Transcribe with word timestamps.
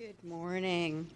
Good 0.00 0.24
morning. 0.24 1.10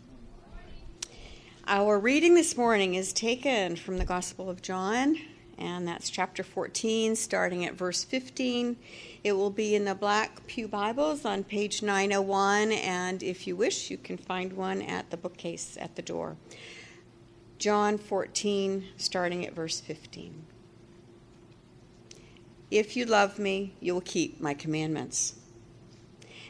Our 1.67 1.99
reading 1.99 2.35
this 2.35 2.55
morning 2.55 2.97
is 2.97 3.15
taken 3.15 3.77
from 3.77 3.97
the 3.97 4.05
Gospel 4.05 4.51
of 4.51 4.61
John, 4.61 5.17
and 5.57 5.89
that's 5.89 6.11
chapter 6.11 6.43
14, 6.43 7.17
starting 7.17 7.65
at 7.65 7.73
verse 7.73 8.05
15. 8.05 8.77
It 9.23 9.33
will 9.33 9.49
be 9.49 9.75
in 9.75 9.87
the 9.87 9.95
Black 9.95 10.47
Pew 10.47 10.69
Bibles 10.69 11.25
on 11.25 11.45
page 11.45 11.83
901, 11.83 12.73
and 12.73 13.23
if 13.23 13.47
you 13.47 13.57
wish, 13.57 13.91
you 13.91 13.97
can 13.97 14.19
find 14.19 14.53
one 14.53 14.83
at 14.83 15.09
the 15.11 15.17
bookcase 15.17 15.79
at 15.81 15.97
the 15.97 16.03
door. 16.03 16.37
John 17.59 17.97
14, 17.97 18.85
starting 18.99 19.47
at 19.47 19.55
verse 19.55 19.81
15. 19.81 20.45
If 22.71 22.99
you 22.99 23.07
love 23.07 23.39
me, 23.39 23.73
you 23.81 23.95
will 23.95 24.03
keep 24.03 24.43
my 24.43 24.53
commandments. 24.53 25.37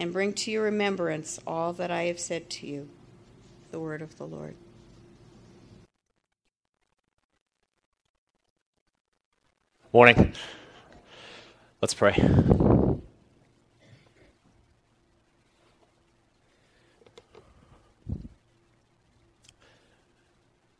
and 0.00 0.14
bring 0.14 0.32
to 0.32 0.50
your 0.50 0.62
remembrance 0.62 1.38
all 1.46 1.74
that 1.74 1.90
I 1.90 2.04
have 2.04 2.18
said 2.18 2.48
to 2.50 2.66
you. 2.66 2.88
The 3.70 3.78
word 3.78 4.00
of 4.00 4.16
the 4.16 4.24
Lord. 4.26 4.56
Morning. 9.92 10.32
Let's 11.82 11.92
pray. 11.92 12.14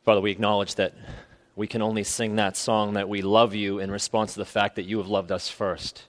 Father, 0.02 0.22
we 0.22 0.30
acknowledge 0.30 0.76
that 0.76 0.94
we 1.56 1.66
can 1.66 1.82
only 1.82 2.04
sing 2.04 2.36
that 2.36 2.56
song 2.56 2.94
that 2.94 3.10
we 3.10 3.20
love 3.20 3.54
you 3.54 3.80
in 3.80 3.90
response 3.90 4.32
to 4.32 4.38
the 4.38 4.46
fact 4.46 4.76
that 4.76 4.84
you 4.84 4.96
have 4.96 5.08
loved 5.08 5.30
us 5.30 5.50
first. 5.50 6.06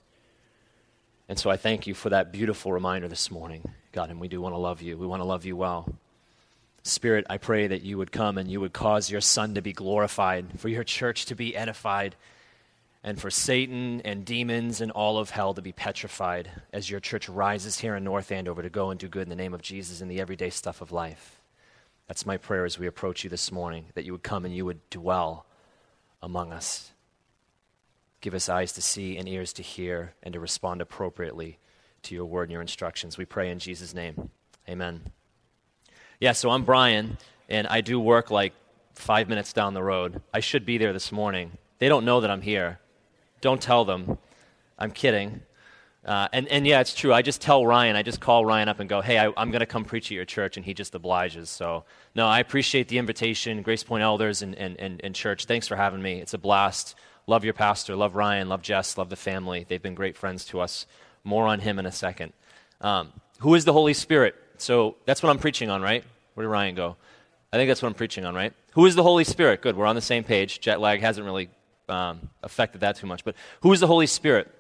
And 1.31 1.39
so 1.39 1.49
I 1.49 1.55
thank 1.55 1.87
you 1.87 1.93
for 1.93 2.09
that 2.09 2.33
beautiful 2.33 2.73
reminder 2.73 3.07
this 3.07 3.31
morning, 3.31 3.71
God. 3.93 4.09
And 4.09 4.19
we 4.19 4.27
do 4.27 4.41
want 4.41 4.53
to 4.53 4.57
love 4.57 4.81
you. 4.81 4.97
We 4.97 5.07
want 5.07 5.21
to 5.21 5.25
love 5.25 5.45
you 5.45 5.55
well. 5.55 5.87
Spirit, 6.83 7.25
I 7.29 7.37
pray 7.37 7.67
that 7.67 7.83
you 7.83 7.97
would 7.97 8.11
come 8.11 8.37
and 8.37 8.51
you 8.51 8.59
would 8.59 8.73
cause 8.73 9.09
your 9.09 9.21
Son 9.21 9.55
to 9.55 9.61
be 9.61 9.71
glorified, 9.71 10.59
for 10.59 10.67
your 10.67 10.83
church 10.83 11.27
to 11.27 11.35
be 11.35 11.55
edified, 11.55 12.17
and 13.01 13.17
for 13.17 13.31
Satan 13.31 14.01
and 14.01 14.25
demons 14.25 14.81
and 14.81 14.91
all 14.91 15.19
of 15.19 15.29
hell 15.29 15.53
to 15.53 15.61
be 15.61 15.71
petrified 15.71 16.51
as 16.73 16.89
your 16.89 16.99
church 16.99 17.29
rises 17.29 17.79
here 17.79 17.95
in 17.95 18.03
North 18.03 18.29
Andover 18.29 18.61
to 18.61 18.69
go 18.69 18.89
and 18.89 18.99
do 18.99 19.07
good 19.07 19.23
in 19.23 19.29
the 19.29 19.35
name 19.37 19.53
of 19.53 19.61
Jesus 19.61 20.01
in 20.01 20.09
the 20.09 20.19
everyday 20.19 20.49
stuff 20.49 20.81
of 20.81 20.91
life. 20.91 21.39
That's 22.09 22.25
my 22.25 22.35
prayer 22.35 22.65
as 22.65 22.77
we 22.77 22.87
approach 22.87 23.23
you 23.23 23.29
this 23.29 23.53
morning, 23.53 23.85
that 23.93 24.03
you 24.03 24.11
would 24.11 24.23
come 24.23 24.43
and 24.43 24.53
you 24.53 24.65
would 24.65 24.81
dwell 24.89 25.45
among 26.21 26.51
us. 26.51 26.91
Give 28.21 28.35
us 28.35 28.49
eyes 28.49 28.71
to 28.73 28.81
see 28.81 29.17
and 29.17 29.27
ears 29.27 29.51
to 29.53 29.63
hear 29.63 30.13
and 30.21 30.33
to 30.33 30.39
respond 30.39 30.79
appropriately 30.79 31.57
to 32.03 32.15
your 32.15 32.25
word 32.25 32.43
and 32.43 32.51
your 32.51 32.61
instructions. 32.61 33.17
We 33.17 33.25
pray 33.25 33.49
in 33.49 33.59
Jesus' 33.59 33.93
name. 33.93 34.29
Amen. 34.69 35.01
Yeah, 36.19 36.33
so 36.33 36.51
I'm 36.51 36.63
Brian, 36.63 37.17
and 37.49 37.65
I 37.67 37.81
do 37.81 37.99
work 37.99 38.29
like 38.29 38.53
five 38.93 39.27
minutes 39.27 39.53
down 39.53 39.73
the 39.73 39.81
road. 39.81 40.21
I 40.31 40.39
should 40.39 40.65
be 40.65 40.77
there 40.77 40.93
this 40.93 41.11
morning. 41.11 41.53
They 41.79 41.89
don't 41.89 42.05
know 42.05 42.21
that 42.21 42.29
I'm 42.29 42.41
here. 42.41 42.79
Don't 43.41 43.61
tell 43.61 43.85
them. 43.85 44.19
I'm 44.77 44.91
kidding. 44.91 45.41
Uh, 46.05 46.27
and, 46.31 46.47
and 46.47 46.65
yeah, 46.65 46.79
it's 46.79 46.93
true. 46.93 47.13
I 47.13 47.23
just 47.23 47.41
tell 47.41 47.65
Ryan, 47.65 47.95
I 47.95 48.03
just 48.03 48.19
call 48.19 48.45
Ryan 48.45 48.69
up 48.69 48.79
and 48.79 48.89
go, 48.89 49.01
hey, 49.01 49.17
I, 49.17 49.25
am 49.41 49.49
going 49.49 49.59
to 49.59 49.67
come 49.67 49.83
preach 49.83 50.07
at 50.07 50.11
your 50.11 50.25
church, 50.25 50.57
and 50.57 50.65
he 50.65 50.73
just 50.73 50.93
obliges. 50.93 51.49
So, 51.49 51.85
no, 52.15 52.27
I 52.27 52.39
appreciate 52.39 52.87
the 52.87 52.97
invitation, 52.99 53.61
Grace 53.63 53.83
Point 53.83 54.03
Elders 54.03 54.41
and, 54.41 54.55
and, 54.55 54.79
and, 54.79 55.01
and 55.03 55.15
church. 55.15 55.45
Thanks 55.45 55.67
for 55.67 55.75
having 55.75 56.01
me. 56.01 56.19
It's 56.21 56.33
a 56.33 56.39
blast. 56.39 56.95
Love 57.27 57.43
your 57.43 57.53
pastor. 57.53 57.95
Love 57.95 58.15
Ryan. 58.15 58.49
Love 58.49 58.61
Jess. 58.61 58.97
Love 58.97 59.09
the 59.09 59.15
family. 59.15 59.65
They've 59.67 59.81
been 59.81 59.95
great 59.95 60.17
friends 60.17 60.45
to 60.45 60.59
us. 60.59 60.85
More 61.23 61.47
on 61.47 61.59
him 61.59 61.79
in 61.79 61.85
a 61.85 61.91
second. 61.91 62.33
Um, 62.81 63.13
who 63.39 63.55
is 63.55 63.65
the 63.65 63.73
Holy 63.73 63.93
Spirit? 63.93 64.35
So 64.57 64.95
that's 65.05 65.23
what 65.23 65.29
I'm 65.29 65.39
preaching 65.39 65.69
on, 65.69 65.81
right? 65.81 66.03
Where 66.33 66.45
did 66.45 66.49
Ryan 66.49 66.75
go? 66.75 66.97
I 67.53 67.57
think 67.57 67.69
that's 67.69 67.81
what 67.81 67.89
I'm 67.89 67.95
preaching 67.95 68.25
on, 68.25 68.33
right? 68.33 68.53
Who 68.73 68.85
is 68.85 68.95
the 68.95 69.03
Holy 69.03 69.23
Spirit? 69.23 69.61
Good. 69.61 69.75
We're 69.75 69.85
on 69.85 69.95
the 69.95 70.01
same 70.01 70.23
page. 70.23 70.59
Jet 70.61 70.79
lag 70.79 71.01
hasn't 71.01 71.25
really 71.25 71.49
um, 71.89 72.29
affected 72.41 72.81
that 72.81 72.95
too 72.95 73.07
much. 73.07 73.23
But 73.25 73.35
who 73.61 73.71
is 73.73 73.79
the 73.79 73.87
Holy 73.87 74.07
Spirit? 74.07 74.51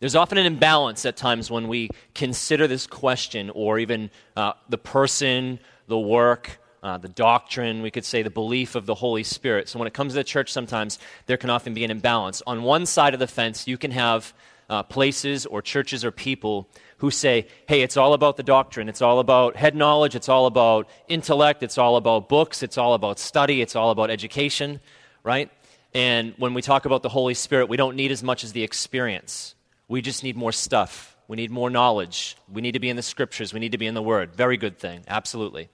There's 0.00 0.14
often 0.14 0.38
an 0.38 0.46
imbalance 0.46 1.04
at 1.04 1.16
times 1.16 1.50
when 1.50 1.68
we 1.68 1.90
consider 2.14 2.66
this 2.66 2.86
question 2.86 3.50
or 3.50 3.78
even 3.78 4.10
uh, 4.36 4.52
the 4.68 4.78
person, 4.78 5.58
the 5.88 5.98
work, 5.98 6.58
uh, 6.84 6.98
the 6.98 7.08
doctrine, 7.08 7.80
we 7.80 7.90
could 7.90 8.04
say 8.04 8.22
the 8.22 8.30
belief 8.30 8.74
of 8.74 8.84
the 8.84 8.94
Holy 8.94 9.22
Spirit. 9.24 9.70
So 9.70 9.78
when 9.78 9.88
it 9.88 9.94
comes 9.94 10.12
to 10.12 10.16
the 10.16 10.24
church, 10.24 10.52
sometimes 10.52 10.98
there 11.24 11.38
can 11.38 11.48
often 11.48 11.72
be 11.72 11.82
an 11.82 11.90
imbalance. 11.90 12.42
On 12.46 12.62
one 12.62 12.84
side 12.84 13.14
of 13.14 13.20
the 13.20 13.26
fence, 13.26 13.66
you 13.66 13.78
can 13.78 13.90
have 13.90 14.34
uh, 14.68 14.82
places 14.82 15.46
or 15.46 15.62
churches 15.62 16.04
or 16.04 16.10
people 16.10 16.68
who 16.98 17.10
say, 17.10 17.46
hey, 17.66 17.80
it's 17.80 17.96
all 17.96 18.12
about 18.12 18.36
the 18.36 18.42
doctrine, 18.42 18.90
it's 18.90 19.00
all 19.00 19.18
about 19.18 19.56
head 19.56 19.74
knowledge, 19.74 20.14
it's 20.14 20.28
all 20.28 20.44
about 20.44 20.86
intellect, 21.08 21.62
it's 21.62 21.78
all 21.78 21.96
about 21.96 22.28
books, 22.28 22.62
it's 22.62 22.76
all 22.76 22.92
about 22.92 23.18
study, 23.18 23.62
it's 23.62 23.74
all 23.74 23.90
about 23.90 24.10
education, 24.10 24.78
right? 25.22 25.50
And 25.94 26.34
when 26.36 26.52
we 26.52 26.60
talk 26.60 26.84
about 26.84 27.02
the 27.02 27.08
Holy 27.08 27.34
Spirit, 27.34 27.70
we 27.70 27.78
don't 27.78 27.96
need 27.96 28.12
as 28.12 28.22
much 28.22 28.44
as 28.44 28.52
the 28.52 28.62
experience. 28.62 29.54
We 29.88 30.02
just 30.02 30.22
need 30.22 30.36
more 30.36 30.52
stuff. 30.52 31.16
We 31.28 31.36
need 31.36 31.50
more 31.50 31.70
knowledge. 31.70 32.36
We 32.52 32.60
need 32.60 32.72
to 32.72 32.78
be 32.78 32.90
in 32.90 32.96
the 32.96 33.02
scriptures. 33.02 33.54
We 33.54 33.60
need 33.60 33.72
to 33.72 33.78
be 33.78 33.86
in 33.86 33.94
the 33.94 34.02
Word. 34.02 34.36
Very 34.36 34.58
good 34.58 34.78
thing. 34.78 35.02
Absolutely. 35.08 35.70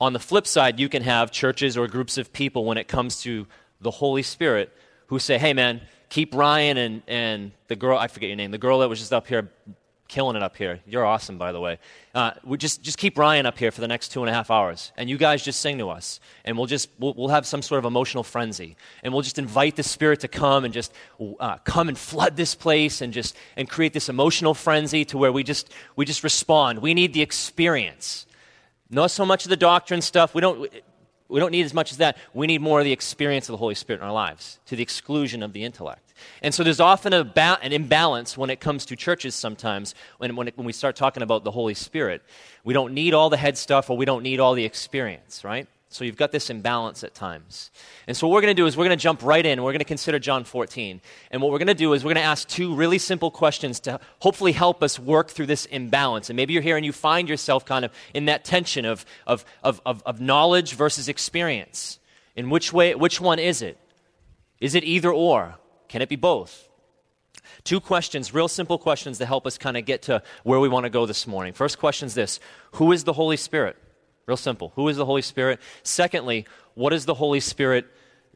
On 0.00 0.12
the 0.12 0.18
flip 0.18 0.46
side, 0.46 0.80
you 0.80 0.88
can 0.88 1.02
have 1.02 1.30
churches 1.30 1.76
or 1.76 1.86
groups 1.86 2.18
of 2.18 2.32
people 2.32 2.64
when 2.64 2.78
it 2.78 2.88
comes 2.88 3.22
to 3.22 3.46
the 3.80 3.90
Holy 3.90 4.22
Spirit 4.22 4.72
who 5.06 5.18
say, 5.18 5.38
hey, 5.38 5.52
man, 5.52 5.80
keep 6.08 6.34
Ryan 6.34 6.76
and, 6.76 7.02
and 7.06 7.52
the 7.68 7.76
girl, 7.76 7.98
I 7.98 8.08
forget 8.08 8.28
your 8.28 8.36
name, 8.36 8.50
the 8.50 8.58
girl 8.58 8.80
that 8.80 8.88
was 8.88 8.98
just 8.98 9.12
up 9.12 9.26
here 9.26 9.50
killing 10.08 10.36
it 10.36 10.42
up 10.42 10.56
here. 10.56 10.80
You're 10.86 11.04
awesome, 11.04 11.38
by 11.38 11.52
the 11.52 11.60
way. 11.60 11.78
Uh, 12.14 12.32
we 12.44 12.58
just, 12.58 12.82
just 12.82 12.98
keep 12.98 13.18
Ryan 13.18 13.46
up 13.46 13.58
here 13.58 13.70
for 13.70 13.80
the 13.80 13.88
next 13.88 14.08
two 14.08 14.20
and 14.20 14.30
a 14.30 14.32
half 14.32 14.50
hours. 14.50 14.92
And 14.96 15.08
you 15.08 15.16
guys 15.16 15.42
just 15.42 15.60
sing 15.60 15.78
to 15.78 15.90
us. 15.90 16.20
And 16.44 16.56
we'll 16.56 16.66
just, 16.66 16.88
we'll, 16.98 17.14
we'll 17.14 17.28
have 17.28 17.46
some 17.46 17.62
sort 17.62 17.78
of 17.78 17.84
emotional 17.84 18.22
frenzy. 18.22 18.76
And 19.02 19.12
we'll 19.12 19.22
just 19.22 19.38
invite 19.38 19.76
the 19.76 19.82
Spirit 19.82 20.20
to 20.20 20.28
come 20.28 20.64
and 20.64 20.74
just 20.74 20.92
uh, 21.40 21.58
come 21.58 21.88
and 21.88 21.96
flood 21.96 22.36
this 22.36 22.54
place 22.54 23.00
and 23.00 23.12
just, 23.12 23.36
and 23.56 23.68
create 23.68 23.92
this 23.92 24.08
emotional 24.08 24.54
frenzy 24.54 25.04
to 25.06 25.18
where 25.18 25.32
we 25.32 25.42
just, 25.42 25.72
we 25.96 26.04
just 26.04 26.22
respond. 26.22 26.80
We 26.80 26.94
need 26.94 27.12
the 27.12 27.22
experience. 27.22 28.26
Not 28.90 29.10
so 29.10 29.24
much 29.24 29.44
of 29.44 29.50
the 29.50 29.56
doctrine 29.56 30.02
stuff. 30.02 30.34
We 30.34 30.40
don't, 30.40 30.70
we 31.28 31.40
don't 31.40 31.50
need 31.50 31.64
as 31.64 31.74
much 31.74 31.90
as 31.90 31.98
that. 31.98 32.16
We 32.32 32.46
need 32.46 32.60
more 32.60 32.80
of 32.80 32.84
the 32.84 32.92
experience 32.92 33.48
of 33.48 33.54
the 33.54 33.58
Holy 33.58 33.74
Spirit 33.74 34.00
in 34.00 34.06
our 34.06 34.12
lives, 34.12 34.58
to 34.66 34.76
the 34.76 34.82
exclusion 34.82 35.42
of 35.42 35.52
the 35.52 35.64
intellect. 35.64 36.12
And 36.42 36.54
so 36.54 36.62
there's 36.62 36.80
often 36.80 37.12
a 37.12 37.24
ba- 37.24 37.58
an 37.62 37.72
imbalance 37.72 38.38
when 38.38 38.50
it 38.50 38.60
comes 38.60 38.86
to 38.86 38.96
churches 38.96 39.34
sometimes, 39.34 39.94
when, 40.18 40.36
when, 40.36 40.48
it, 40.48 40.56
when 40.56 40.66
we 40.66 40.72
start 40.72 40.96
talking 40.96 41.22
about 41.22 41.44
the 41.44 41.50
Holy 41.50 41.74
Spirit. 41.74 42.22
We 42.62 42.74
don't 42.74 42.94
need 42.94 43.14
all 43.14 43.30
the 43.30 43.36
head 43.36 43.58
stuff 43.58 43.90
or 43.90 43.96
we 43.96 44.04
don't 44.04 44.22
need 44.22 44.38
all 44.38 44.54
the 44.54 44.64
experience, 44.64 45.44
right? 45.44 45.66
So 45.94 46.04
you've 46.04 46.16
got 46.16 46.32
this 46.32 46.50
imbalance 46.50 47.04
at 47.04 47.14
times. 47.14 47.70
And 48.08 48.16
so 48.16 48.26
what 48.26 48.34
we're 48.34 48.40
going 48.40 48.56
to 48.56 48.60
do 48.60 48.66
is 48.66 48.76
we're 48.76 48.84
going 48.84 48.98
to 48.98 49.02
jump 49.02 49.22
right 49.22 49.46
in. 49.46 49.62
We're 49.62 49.70
going 49.70 49.78
to 49.78 49.84
consider 49.84 50.18
John 50.18 50.42
14. 50.42 51.00
And 51.30 51.40
what 51.40 51.52
we're 51.52 51.58
going 51.58 51.68
to 51.68 51.74
do 51.74 51.92
is 51.92 52.02
we're 52.02 52.14
going 52.14 52.24
to 52.24 52.28
ask 52.28 52.48
two 52.48 52.74
really 52.74 52.98
simple 52.98 53.30
questions 53.30 53.78
to 53.80 54.00
hopefully 54.18 54.50
help 54.50 54.82
us 54.82 54.98
work 54.98 55.28
through 55.30 55.46
this 55.46 55.66
imbalance. 55.66 56.30
And 56.30 56.36
maybe 56.36 56.52
you're 56.52 56.64
here 56.64 56.76
and 56.76 56.84
you 56.84 56.90
find 56.90 57.28
yourself 57.28 57.64
kind 57.64 57.84
of 57.84 57.92
in 58.12 58.24
that 58.24 58.44
tension 58.44 58.84
of, 58.84 59.06
of, 59.24 59.44
of, 59.62 59.80
of, 59.86 60.02
of 60.04 60.20
knowledge 60.20 60.74
versus 60.74 61.08
experience. 61.08 62.00
In 62.34 62.50
which 62.50 62.72
way, 62.72 62.96
which 62.96 63.20
one 63.20 63.38
is 63.38 63.62
it? 63.62 63.78
Is 64.58 64.74
it 64.74 64.82
either 64.82 65.12
or? 65.12 65.54
Can 65.86 66.02
it 66.02 66.08
be 66.08 66.16
both? 66.16 66.68
Two 67.62 67.78
questions, 67.78 68.34
real 68.34 68.48
simple 68.48 68.78
questions 68.78 69.18
to 69.18 69.26
help 69.26 69.46
us 69.46 69.58
kind 69.58 69.76
of 69.76 69.84
get 69.84 70.02
to 70.02 70.24
where 70.42 70.58
we 70.58 70.68
want 70.68 70.86
to 70.86 70.90
go 70.90 71.06
this 71.06 71.28
morning. 71.28 71.52
First 71.52 71.78
question 71.78 72.06
is 72.06 72.14
this 72.14 72.40
Who 72.72 72.90
is 72.90 73.04
the 73.04 73.12
Holy 73.12 73.36
Spirit? 73.36 73.76
Real 74.26 74.36
simple. 74.36 74.72
Who 74.76 74.88
is 74.88 74.96
the 74.96 75.04
Holy 75.04 75.22
Spirit? 75.22 75.60
Secondly, 75.82 76.46
what 76.74 76.90
does 76.90 77.04
the 77.04 77.14
Holy 77.14 77.40
Spirit 77.40 77.86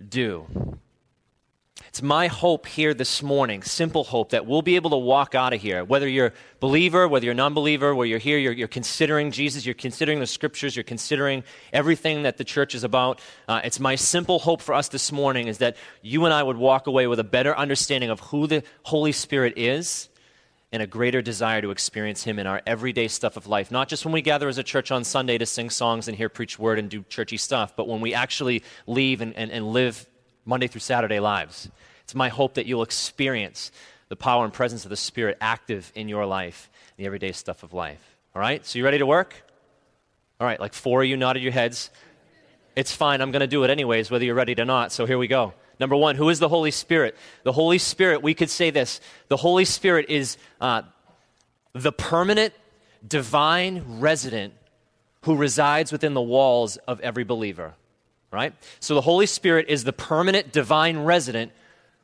do? 0.07 0.79
It's 1.87 2.03
my 2.03 2.27
hope 2.27 2.67
here 2.67 2.93
this 2.93 3.23
morning, 3.23 3.63
simple 3.63 4.05
hope, 4.05 4.31
that 4.31 4.47
we'll 4.47 4.63
be 4.63 4.77
able 4.77 4.91
to 4.91 4.97
walk 4.97 5.35
out 5.35 5.55
of 5.55 5.63
here. 5.63 5.85
Whether 5.85 6.07
you're 6.07 6.35
believer, 6.61 7.09
whether 7.09 7.25
you're 7.25 7.33
a 7.33 7.37
non 7.37 7.55
believer, 7.55 7.95
where 7.95 8.07
you're 8.07 8.19
here, 8.19 8.37
you're, 8.37 8.53
you're, 8.53 8.69
considering 8.69 9.31
Jesus, 9.31 9.65
you're 9.65 9.75
considering 9.75 10.21
the 10.21 10.27
scriptures, 10.27 10.77
you're 10.77 10.83
considering 10.83 11.45
everything 11.73 12.25
that 12.25 12.37
the 12.37 12.45
church 12.45 12.75
is 12.75 12.85
about. 12.85 13.21
Uh, 13.47 13.61
it's 13.65 13.81
my 13.81 13.95
simple 13.95 14.39
hope 14.39 14.61
for 14.61 14.75
us 14.75 14.89
this 14.89 15.11
morning 15.11 15.49
is 15.49 15.59
that 15.59 15.77
you 16.03 16.25
and 16.25 16.35
I 16.35 16.43
would 16.43 16.57
walk 16.57 16.87
away 16.89 17.07
with 17.07 17.21
a 17.21 17.25
better 17.25 17.57
understanding 17.57 18.11
of 18.11 18.21
who 18.21 18.47
the 18.47 18.65
Holy 18.83 19.13
Spirit 19.13 19.55
is 19.57 20.09
and 20.71 20.83
a 20.83 20.87
greater 20.87 21.23
desire 21.23 21.63
to 21.63 21.71
experience 21.71 22.25
Him 22.25 22.39
in 22.39 22.47
our 22.47 22.61
everyday 22.67 23.09
stuff 23.09 23.37
of 23.37 23.47
life. 23.47 23.71
Not 23.71 23.89
just 23.89 24.05
when 24.05 24.13
we 24.13 24.23
gather 24.23 24.49
as 24.49 24.59
a 24.59 24.63
church 24.63 24.91
on 24.91 25.05
Sunday 25.05 25.39
to 25.39 25.47
sing 25.47 25.71
songs 25.71 26.09
and 26.09 26.17
hear 26.17 26.29
preach 26.29 26.59
word 26.59 26.79
and 26.79 26.89
do 26.91 27.05
churchy 27.09 27.37
stuff, 27.37 27.75
but 27.75 27.89
when 27.89 28.01
we 28.01 28.15
actually 28.15 28.63
leave 28.87 29.21
and, 29.21 29.35
and, 29.35 29.51
and 29.51 29.73
live 29.73 30.07
Monday 30.49 30.67
through 30.67 30.81
Saturday 30.81 31.21
lives. 31.21 31.71
It's 32.05 32.15
my 32.15 32.31
hope 32.31 32.55
that 32.55 32.65
you'll 32.65 32.83
experience 32.83 33.71
the 34.09 34.17
power 34.17 34.45
and 34.45 34.53
presence 34.53 34.85
of 34.85 34.89
the 34.89 34.97
Spirit 34.97 35.37
active 35.43 35.93
in 35.95 36.09
your 36.09 36.25
life, 36.25 36.71
in 36.97 37.03
the 37.03 37.07
everyday 37.07 37.33
stuff 37.33 37.63
of 37.63 37.75
life. 37.75 38.17
All 38.35 38.41
right? 38.41 38.65
So 38.65 38.79
you 38.79 38.85
ready 38.85 38.99
to 38.99 39.05
work? 39.07 39.45
All 40.41 40.47
right, 40.47 40.59
like 40.59 40.73
four 40.73 41.03
of 41.03 41.09
you 41.09 41.17
nodded 41.17 41.43
your 41.43 41.53
heads. 41.53 41.91
It's 42.77 42.95
fine. 42.95 43.21
I'm 43.21 43.31
going 43.31 43.41
to 43.41 43.47
do 43.47 43.65
it 43.65 43.71
anyways, 43.71 44.11
whether 44.11 44.25
you're 44.25 44.35
ready 44.35 44.55
or 44.59 44.65
not. 44.65 44.93
So 44.93 45.05
here 45.05 45.19
we 45.19 45.27
go. 45.27 45.53
Number 45.81 45.97
one, 45.97 46.17
who 46.17 46.29
is 46.29 46.39
the 46.39 46.49
Holy 46.49 46.71
Spirit? 46.71 47.17
The 47.45 47.53
Holy 47.53 47.79
Spirit, 47.79 48.23
we 48.23 48.35
could 48.35 48.51
say 48.51 48.71
this 48.71 49.01
the 49.29 49.37
Holy 49.37 49.65
Spirit 49.65 50.07
is 50.09 50.37
uh, 50.61 50.83
the 51.73 51.93
permanent 51.93 52.55
divine 53.07 54.01
resident 54.01 54.55
who 55.23 55.37
resides 55.37 55.93
within 55.93 56.15
the 56.15 56.23
walls 56.23 56.77
of 56.89 57.01
every 57.01 57.25
believer. 57.25 57.75
Right? 58.31 58.55
So 58.81 58.95
the 58.95 59.01
Holy 59.01 59.27
Spirit 59.27 59.67
is 59.69 59.85
the 59.85 59.93
permanent 59.93 60.53
divine 60.53 60.99
resident 60.99 61.53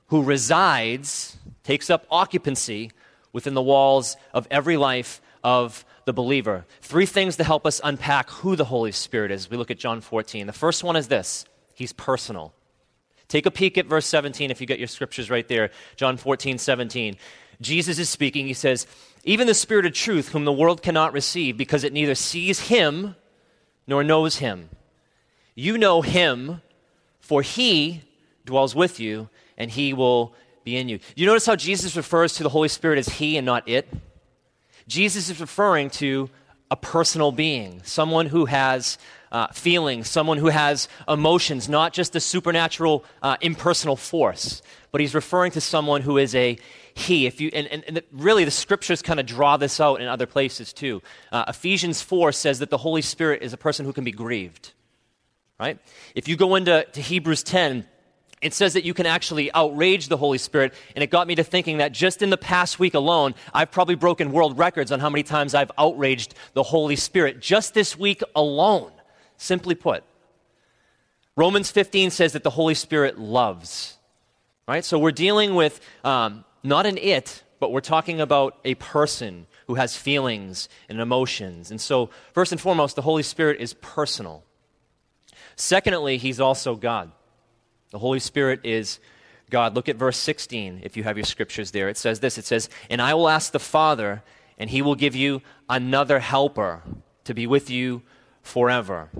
who 0.06 0.22
resides, 0.22 1.36
takes 1.64 1.90
up 1.90 2.06
occupancy 2.10 2.92
within 3.32 3.54
the 3.54 3.62
walls 3.62 4.16
of 4.32 4.46
every 4.50 4.76
life 4.76 5.20
of 5.42 5.84
the 6.06 6.12
believer. 6.12 6.64
Three 6.80 7.06
things 7.06 7.36
to 7.36 7.44
help 7.44 7.66
us 7.66 7.80
unpack 7.84 8.30
who 8.30 8.56
the 8.56 8.64
Holy 8.64 8.92
Spirit 8.92 9.30
is. 9.30 9.50
We 9.50 9.56
look 9.56 9.70
at 9.70 9.78
John 9.78 10.00
14. 10.00 10.46
The 10.46 10.52
first 10.52 10.84
one 10.84 10.96
is 10.96 11.08
this 11.08 11.44
He's 11.74 11.92
personal. 11.92 12.54
Take 13.28 13.46
a 13.46 13.50
peek 13.50 13.78
at 13.78 13.86
verse 13.86 14.06
17 14.06 14.50
if 14.50 14.60
you 14.60 14.66
get 14.66 14.78
your 14.78 14.88
scriptures 14.88 15.30
right 15.30 15.46
there. 15.48 15.70
John 15.96 16.16
14, 16.16 16.58
17. 16.58 17.16
Jesus 17.60 17.98
is 17.98 18.08
speaking. 18.08 18.46
He 18.46 18.54
says, 18.54 18.86
Even 19.24 19.46
the 19.46 19.54
Spirit 19.54 19.86
of 19.86 19.92
truth, 19.92 20.28
whom 20.28 20.44
the 20.44 20.52
world 20.52 20.82
cannot 20.82 21.12
receive, 21.12 21.56
because 21.56 21.84
it 21.84 21.92
neither 21.92 22.14
sees 22.14 22.60
him 22.60 23.16
nor 23.86 24.04
knows 24.04 24.36
him. 24.36 24.68
You 25.54 25.78
know 25.78 26.02
him, 26.02 26.60
for 27.20 27.42
he 27.42 28.02
dwells 28.44 28.74
with 28.74 29.00
you, 29.00 29.28
and 29.56 29.70
he 29.70 29.92
will 29.92 30.34
be 30.64 30.76
in 30.76 30.88
you. 30.88 30.98
You 31.14 31.26
notice 31.26 31.46
how 31.46 31.56
Jesus 31.56 31.96
refers 31.96 32.34
to 32.34 32.42
the 32.42 32.48
Holy 32.48 32.68
Spirit 32.68 32.98
as 32.98 33.08
he 33.08 33.36
and 33.36 33.46
not 33.46 33.68
it? 33.68 33.88
Jesus 34.88 35.30
is 35.30 35.40
referring 35.40 35.90
to 35.90 36.28
a 36.70 36.76
personal 36.76 37.30
being, 37.30 37.82
someone 37.84 38.26
who 38.26 38.46
has 38.46 38.98
uh, 39.34 39.48
feelings, 39.48 40.08
someone 40.08 40.38
who 40.38 40.46
has 40.46 40.88
emotions, 41.08 41.68
not 41.68 41.92
just 41.92 42.14
a 42.14 42.20
supernatural, 42.20 43.04
uh, 43.20 43.36
impersonal 43.40 43.96
force, 43.96 44.62
but 44.92 45.00
he's 45.00 45.12
referring 45.12 45.50
to 45.50 45.60
someone 45.60 46.02
who 46.02 46.18
is 46.18 46.36
a 46.36 46.56
he. 46.94 47.26
If 47.26 47.40
you, 47.40 47.50
and, 47.52 47.66
and, 47.66 47.84
and 47.88 48.02
really, 48.12 48.44
the 48.44 48.52
scriptures 48.52 49.02
kind 49.02 49.18
of 49.18 49.26
draw 49.26 49.56
this 49.56 49.80
out 49.80 50.00
in 50.00 50.06
other 50.06 50.26
places 50.26 50.72
too. 50.72 51.02
Uh, 51.32 51.46
Ephesians 51.48 52.00
4 52.00 52.30
says 52.30 52.60
that 52.60 52.70
the 52.70 52.78
Holy 52.78 53.02
Spirit 53.02 53.42
is 53.42 53.52
a 53.52 53.56
person 53.56 53.84
who 53.84 53.92
can 53.92 54.04
be 54.04 54.12
grieved. 54.12 54.72
Right? 55.58 55.80
If 56.14 56.28
you 56.28 56.36
go 56.36 56.54
into 56.54 56.86
to 56.92 57.00
Hebrews 57.00 57.42
10, 57.42 57.86
it 58.40 58.54
says 58.54 58.74
that 58.74 58.84
you 58.84 58.94
can 58.94 59.06
actually 59.06 59.52
outrage 59.52 60.06
the 60.06 60.16
Holy 60.16 60.38
Spirit. 60.38 60.74
And 60.94 61.02
it 61.02 61.10
got 61.10 61.26
me 61.26 61.34
to 61.34 61.42
thinking 61.42 61.78
that 61.78 61.90
just 61.90 62.22
in 62.22 62.30
the 62.30 62.36
past 62.36 62.78
week 62.78 62.94
alone, 62.94 63.34
I've 63.52 63.72
probably 63.72 63.96
broken 63.96 64.30
world 64.30 64.58
records 64.58 64.92
on 64.92 65.00
how 65.00 65.10
many 65.10 65.24
times 65.24 65.56
I've 65.56 65.72
outraged 65.76 66.36
the 66.52 66.62
Holy 66.62 66.94
Spirit. 66.94 67.40
Just 67.40 67.74
this 67.74 67.98
week 67.98 68.22
alone, 68.36 68.92
simply 69.36 69.74
put. 69.74 70.04
Romans 71.36 71.70
15 71.70 72.10
says 72.10 72.32
that 72.32 72.44
the 72.44 72.50
Holy 72.50 72.74
Spirit 72.74 73.18
loves. 73.18 73.98
Right? 74.66 74.84
So 74.84 74.98
we're 74.98 75.12
dealing 75.12 75.54
with 75.54 75.80
um, 76.04 76.44
not 76.62 76.86
an 76.86 76.96
it, 76.98 77.42
but 77.60 77.72
we're 77.72 77.80
talking 77.80 78.20
about 78.20 78.58
a 78.64 78.74
person 78.76 79.46
who 79.66 79.74
has 79.74 79.96
feelings 79.96 80.68
and 80.88 81.00
emotions. 81.00 81.70
And 81.70 81.80
so, 81.80 82.10
first 82.32 82.52
and 82.52 82.60
foremost, 82.60 82.96
the 82.96 83.02
Holy 83.02 83.22
Spirit 83.22 83.60
is 83.60 83.74
personal. 83.74 84.44
Secondly, 85.56 86.16
he's 86.18 86.40
also 86.40 86.76
God. 86.76 87.12
The 87.90 87.98
Holy 87.98 88.20
Spirit 88.20 88.60
is 88.64 88.98
God. 89.50 89.74
Look 89.74 89.88
at 89.88 89.96
verse 89.96 90.16
16 90.18 90.80
if 90.82 90.96
you 90.96 91.04
have 91.04 91.16
your 91.16 91.24
scriptures 91.24 91.70
there. 91.70 91.88
It 91.88 91.96
says 91.96 92.20
this 92.20 92.38
It 92.38 92.44
says, 92.44 92.68
And 92.90 93.00
I 93.00 93.14
will 93.14 93.28
ask 93.28 93.52
the 93.52 93.58
Father, 93.58 94.22
and 94.58 94.70
he 94.70 94.82
will 94.82 94.94
give 94.94 95.14
you 95.14 95.42
another 95.68 96.18
helper 96.18 96.82
to 97.24 97.34
be 97.34 97.46
with 97.46 97.70
you 97.70 98.02
forever. 98.44 99.10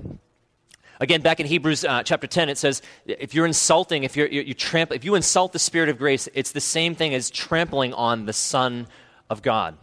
Again, 1.01 1.21
back 1.21 1.41
in 1.41 1.45
Hebrews 1.45 1.83
uh, 1.83 2.03
chapter 2.03 2.25
10, 2.25 2.47
it 2.47 2.57
says, 2.57 2.81
if 3.05 3.33
you're 3.33 3.45
insulting, 3.45 4.05
if, 4.05 4.15
you're, 4.15 4.27
you, 4.27 4.41
you 4.41 4.53
tramp, 4.53 4.93
if 4.93 5.03
you 5.03 5.15
insult 5.15 5.51
the 5.51 5.59
Spirit 5.59 5.89
of 5.89 5.97
grace, 5.97 6.29
it's 6.33 6.53
the 6.53 6.61
same 6.61 6.95
thing 6.95 7.13
as 7.13 7.29
trampling 7.29 7.93
on 7.93 8.25
the 8.25 8.33
Son 8.33 8.87
of 9.29 9.41
God 9.41 9.77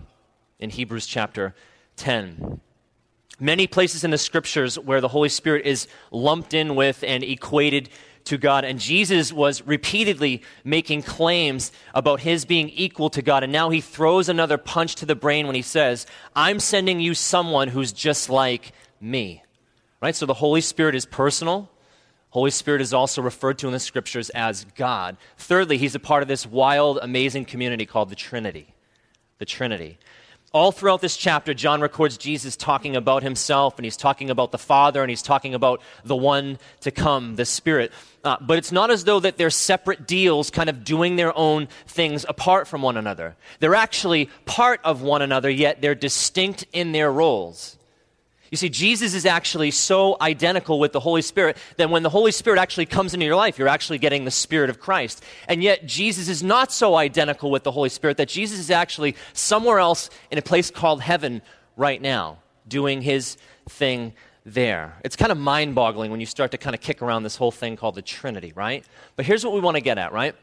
in 0.58 0.70
Hebrews 0.70 1.06
chapter 1.06 1.54
10 1.96 2.60
many 3.42 3.66
places 3.66 4.04
in 4.04 4.10
the 4.10 4.18
scriptures 4.18 4.78
where 4.78 5.00
the 5.00 5.08
Holy 5.08 5.28
Spirit 5.28 5.66
is 5.66 5.88
lumped 6.12 6.54
in 6.54 6.76
with 6.76 7.02
and 7.02 7.24
equated 7.24 7.88
to 8.24 8.38
God. 8.38 8.64
And 8.64 8.78
Jesus 8.78 9.32
was 9.32 9.66
repeatedly 9.66 10.42
making 10.62 11.02
claims 11.02 11.72
about 11.92 12.20
his 12.20 12.44
being 12.44 12.68
equal 12.68 13.10
to 13.10 13.20
God. 13.20 13.42
And 13.42 13.52
now 13.52 13.70
he 13.70 13.80
throws 13.80 14.28
another 14.28 14.58
punch 14.58 14.94
to 14.96 15.06
the 15.06 15.16
brain 15.16 15.46
when 15.46 15.56
he 15.56 15.62
says, 15.62 16.06
I'm 16.36 16.60
sending 16.60 17.00
you 17.00 17.14
someone 17.14 17.68
who's 17.68 17.92
just 17.92 18.30
like 18.30 18.72
me. 19.02 19.42
Right? 20.00 20.16
So 20.16 20.26
the 20.26 20.34
Holy 20.34 20.60
Spirit 20.60 20.94
is 20.94 21.06
personal. 21.06 21.68
Holy 22.30 22.50
Spirit 22.50 22.80
is 22.80 22.94
also 22.94 23.20
referred 23.20 23.58
to 23.58 23.66
in 23.66 23.72
the 23.72 23.80
scriptures 23.80 24.30
as 24.30 24.64
God. 24.74 25.16
Thirdly, 25.36 25.76
he's 25.76 25.94
a 25.94 26.00
part 26.00 26.22
of 26.22 26.28
this 26.28 26.46
wild, 26.46 26.98
amazing 27.02 27.44
community 27.44 27.84
called 27.84 28.08
the 28.08 28.16
Trinity. 28.16 28.74
The 29.38 29.44
Trinity 29.44 29.98
all 30.52 30.70
throughout 30.70 31.00
this 31.00 31.16
chapter, 31.16 31.54
John 31.54 31.80
records 31.80 32.18
Jesus 32.18 32.56
talking 32.56 32.94
about 32.94 33.22
himself, 33.22 33.78
and 33.78 33.84
he's 33.84 33.96
talking 33.96 34.28
about 34.28 34.52
the 34.52 34.58
Father, 34.58 35.02
and 35.02 35.08
he's 35.08 35.22
talking 35.22 35.54
about 35.54 35.80
the 36.04 36.16
one 36.16 36.58
to 36.80 36.90
come, 36.90 37.36
the 37.36 37.44
Spirit. 37.44 37.90
Uh, 38.22 38.36
but 38.40 38.58
it's 38.58 38.70
not 38.70 38.90
as 38.90 39.04
though 39.04 39.20
that 39.20 39.38
they're 39.38 39.50
separate 39.50 40.06
deals, 40.06 40.50
kind 40.50 40.68
of 40.68 40.84
doing 40.84 41.16
their 41.16 41.36
own 41.36 41.68
things 41.86 42.26
apart 42.28 42.68
from 42.68 42.82
one 42.82 42.96
another. 42.96 43.34
They're 43.60 43.74
actually 43.74 44.28
part 44.44 44.80
of 44.84 45.02
one 45.02 45.22
another, 45.22 45.48
yet 45.48 45.80
they're 45.80 45.94
distinct 45.94 46.66
in 46.72 46.92
their 46.92 47.10
roles. 47.10 47.78
You 48.52 48.58
see, 48.58 48.68
Jesus 48.68 49.14
is 49.14 49.24
actually 49.24 49.70
so 49.70 50.14
identical 50.20 50.78
with 50.78 50.92
the 50.92 51.00
Holy 51.00 51.22
Spirit 51.22 51.56
that 51.78 51.88
when 51.88 52.02
the 52.02 52.10
Holy 52.10 52.30
Spirit 52.30 52.58
actually 52.58 52.84
comes 52.84 53.14
into 53.14 53.24
your 53.24 53.34
life, 53.34 53.58
you're 53.58 53.66
actually 53.66 53.96
getting 53.96 54.26
the 54.26 54.30
Spirit 54.30 54.68
of 54.68 54.78
Christ. 54.78 55.24
And 55.48 55.62
yet, 55.62 55.86
Jesus 55.86 56.28
is 56.28 56.42
not 56.42 56.70
so 56.70 56.94
identical 56.94 57.50
with 57.50 57.62
the 57.62 57.70
Holy 57.70 57.88
Spirit 57.88 58.18
that 58.18 58.28
Jesus 58.28 58.58
is 58.58 58.70
actually 58.70 59.16
somewhere 59.32 59.78
else 59.78 60.10
in 60.30 60.36
a 60.36 60.42
place 60.42 60.70
called 60.70 61.00
heaven 61.00 61.40
right 61.78 62.00
now, 62.00 62.40
doing 62.68 63.00
his 63.00 63.38
thing 63.70 64.12
there. 64.44 64.98
It's 65.02 65.16
kind 65.16 65.32
of 65.32 65.38
mind 65.38 65.74
boggling 65.74 66.10
when 66.10 66.20
you 66.20 66.26
start 66.26 66.50
to 66.50 66.58
kind 66.58 66.74
of 66.74 66.82
kick 66.82 67.00
around 67.00 67.22
this 67.22 67.36
whole 67.36 67.52
thing 67.52 67.76
called 67.76 67.94
the 67.94 68.02
Trinity, 68.02 68.52
right? 68.54 68.84
But 69.16 69.24
here's 69.24 69.46
what 69.46 69.54
we 69.54 69.60
want 69.60 69.76
to 69.76 69.82
get 69.82 69.96
at, 69.96 70.12
right? 70.12 70.34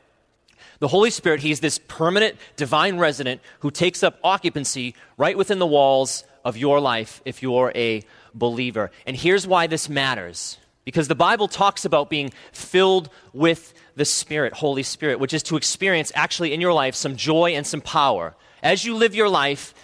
The 0.79 0.87
Holy 0.87 1.11
Spirit, 1.11 1.41
He's 1.41 1.59
this 1.59 1.79
permanent 1.87 2.37
divine 2.55 2.97
resident 2.97 3.41
who 3.59 3.69
takes 3.69 4.01
up 4.01 4.17
occupancy 4.23 4.95
right 5.15 5.37
within 5.37 5.59
the 5.59 5.67
walls 5.67 6.23
of 6.49 6.57
your 6.57 6.81
life 6.81 7.21
if 7.23 7.41
you're 7.41 7.71
a 7.75 8.03
believer. 8.33 8.91
And 9.05 9.15
here's 9.15 9.47
why 9.47 9.67
this 9.67 9.87
matters 9.87 10.57
because 10.83 11.07
the 11.07 11.15
Bible 11.15 11.47
talks 11.47 11.85
about 11.85 12.09
being 12.09 12.31
filled 12.51 13.09
with 13.31 13.75
the 13.95 14.05
Spirit, 14.05 14.53
Holy 14.53 14.81
Spirit, 14.81 15.19
which 15.19 15.33
is 15.35 15.43
to 15.43 15.55
experience 15.55 16.11
actually 16.15 16.51
in 16.51 16.59
your 16.59 16.73
life 16.73 16.95
some 16.95 17.15
joy 17.15 17.51
and 17.51 17.67
some 17.67 17.79
power. 17.79 18.35
As 18.63 18.83
you 18.83 18.95
live 18.95 19.13
your 19.13 19.29
life 19.29 19.75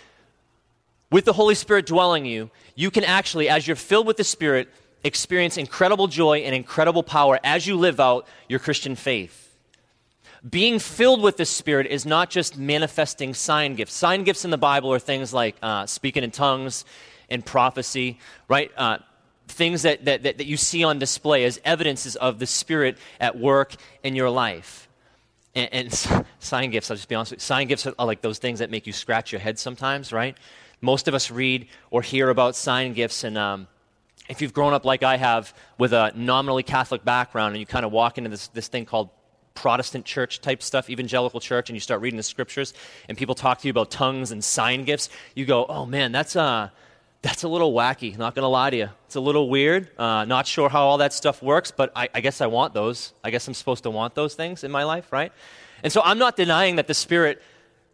with 1.11 1.25
the 1.25 1.33
Holy 1.33 1.53
Spirit 1.53 1.85
dwelling 1.85 2.25
you, 2.25 2.49
you 2.73 2.89
can 2.89 3.03
actually, 3.03 3.49
as 3.49 3.67
you're 3.67 3.75
filled 3.75 4.07
with 4.07 4.17
the 4.17 4.23
Spirit, 4.23 4.67
experience 5.03 5.57
incredible 5.57 6.07
joy 6.07 6.39
and 6.39 6.55
incredible 6.55 7.03
power 7.03 7.39
as 7.43 7.67
you 7.67 7.75
live 7.75 7.99
out 7.99 8.27
your 8.49 8.59
Christian 8.59 8.95
faith. 8.95 9.44
Being 10.47 10.79
filled 10.79 11.21
with 11.21 11.37
the 11.37 11.45
Spirit 11.45 11.87
is 11.87 12.05
not 12.05 12.29
just 12.29 12.57
manifesting 12.57 13.33
sign 13.33 13.75
gifts. 13.75 13.93
Sign 13.93 14.23
gifts 14.23 14.45
in 14.45 14.51
the 14.51 14.57
Bible 14.57 14.93
are 14.93 14.99
things 14.99 15.33
like 15.33 15.55
uh, 15.61 15.85
speaking 15.85 16.23
in 16.23 16.31
tongues 16.31 16.85
and 17.29 17.43
prophecy, 17.43 18.19
right? 18.47 18.71
Uh, 18.77 18.99
things 19.47 19.83
that, 19.83 20.05
that, 20.05 20.23
that, 20.23 20.45
you 20.45 20.57
see 20.57 20.83
on 20.83 20.99
display 20.99 21.45
as 21.45 21.59
evidences 21.65 22.15
of 22.15 22.39
the 22.39 22.45
Spirit 22.45 22.97
at 23.19 23.37
work 23.37 23.75
in 24.03 24.15
your 24.15 24.29
life. 24.29 24.87
And, 25.55 25.69
and 25.73 26.25
sign 26.39 26.69
gifts, 26.69 26.91
I'll 26.91 26.97
just 26.97 27.09
be 27.09 27.15
honest 27.15 27.31
with 27.31 27.39
you, 27.39 27.45
sign 27.45 27.67
gifts 27.67 27.87
are 27.87 27.93
like 28.05 28.21
those 28.21 28.37
things 28.37 28.59
that 28.59 28.69
make 28.69 28.85
you 28.85 28.93
scratch 28.93 29.31
your 29.31 29.41
head 29.41 29.57
sometimes, 29.57 30.11
right? 30.11 30.37
Most 30.81 31.07
of 31.07 31.13
us 31.13 31.31
read 31.31 31.67
or 31.89 32.01
hear 32.01 32.29
about 32.29 32.55
sign 32.55 32.93
gifts, 32.93 33.23
and 33.23 33.37
um, 33.37 33.67
if 34.29 34.41
you've 34.41 34.53
grown 34.53 34.73
up 34.73 34.85
like 34.85 35.01
I 35.03 35.17
have 35.17 35.53
with 35.77 35.93
a 35.93 36.11
nominally 36.15 36.63
Catholic 36.63 37.03
background 37.03 37.55
and 37.55 37.59
you 37.59 37.65
kind 37.65 37.85
of 37.85 37.91
walk 37.91 38.17
into 38.17 38.29
this, 38.29 38.47
this 38.49 38.67
thing 38.67 38.85
called 38.85 39.09
Protestant 39.55 40.05
church 40.05 40.41
type 40.41 40.61
stuff, 40.61 40.89
evangelical 40.89 41.39
church, 41.39 41.69
and 41.69 41.75
you 41.75 41.79
start 41.79 42.01
reading 42.01 42.17
the 42.17 42.23
scriptures, 42.23 42.73
and 43.09 43.17
people 43.17 43.33
talk 43.33 43.59
to 43.59 43.67
you 43.67 43.71
about 43.71 43.89
tongues 43.89 44.31
and 44.31 44.43
sign 44.43 44.83
gifts, 44.83 45.09
you 45.33 45.45
go, 45.45 45.65
oh 45.65 45.85
man, 45.85 46.11
that's, 46.11 46.35
uh, 46.35 46.69
that's 47.21 47.41
a 47.41 47.47
little 47.47 47.73
wacky, 47.73 48.15
not 48.15 48.35
to 48.35 48.47
lie 48.47 48.69
to 48.69 48.77
you. 48.77 48.89
It's 49.07 49.15
a 49.15 49.19
little 49.19 49.49
weird. 49.49 49.89
Uh, 49.97 50.25
not 50.25 50.45
sure 50.45 50.69
how 50.69 50.85
all 50.85 50.99
that 50.99 51.13
stuff 51.13 51.41
works, 51.41 51.71
but 51.71 51.91
I, 51.95 52.07
I 52.13 52.21
guess 52.21 52.39
I 52.39 52.45
want 52.45 52.75
those. 52.75 53.13
I 53.23 53.31
guess 53.31 53.47
I'm 53.47 53.55
supposed 53.55 53.83
to 53.83 53.89
want 53.89 54.13
those 54.13 54.35
things 54.35 54.63
in 54.63 54.69
my 54.69 54.83
life, 54.83 55.11
right? 55.11 55.31
And 55.81 55.91
so 55.91 56.01
I'm 56.03 56.19
not 56.19 56.35
denying 56.35 56.75
that 56.75 56.85
the 56.85 56.93
Spirit 56.93 57.41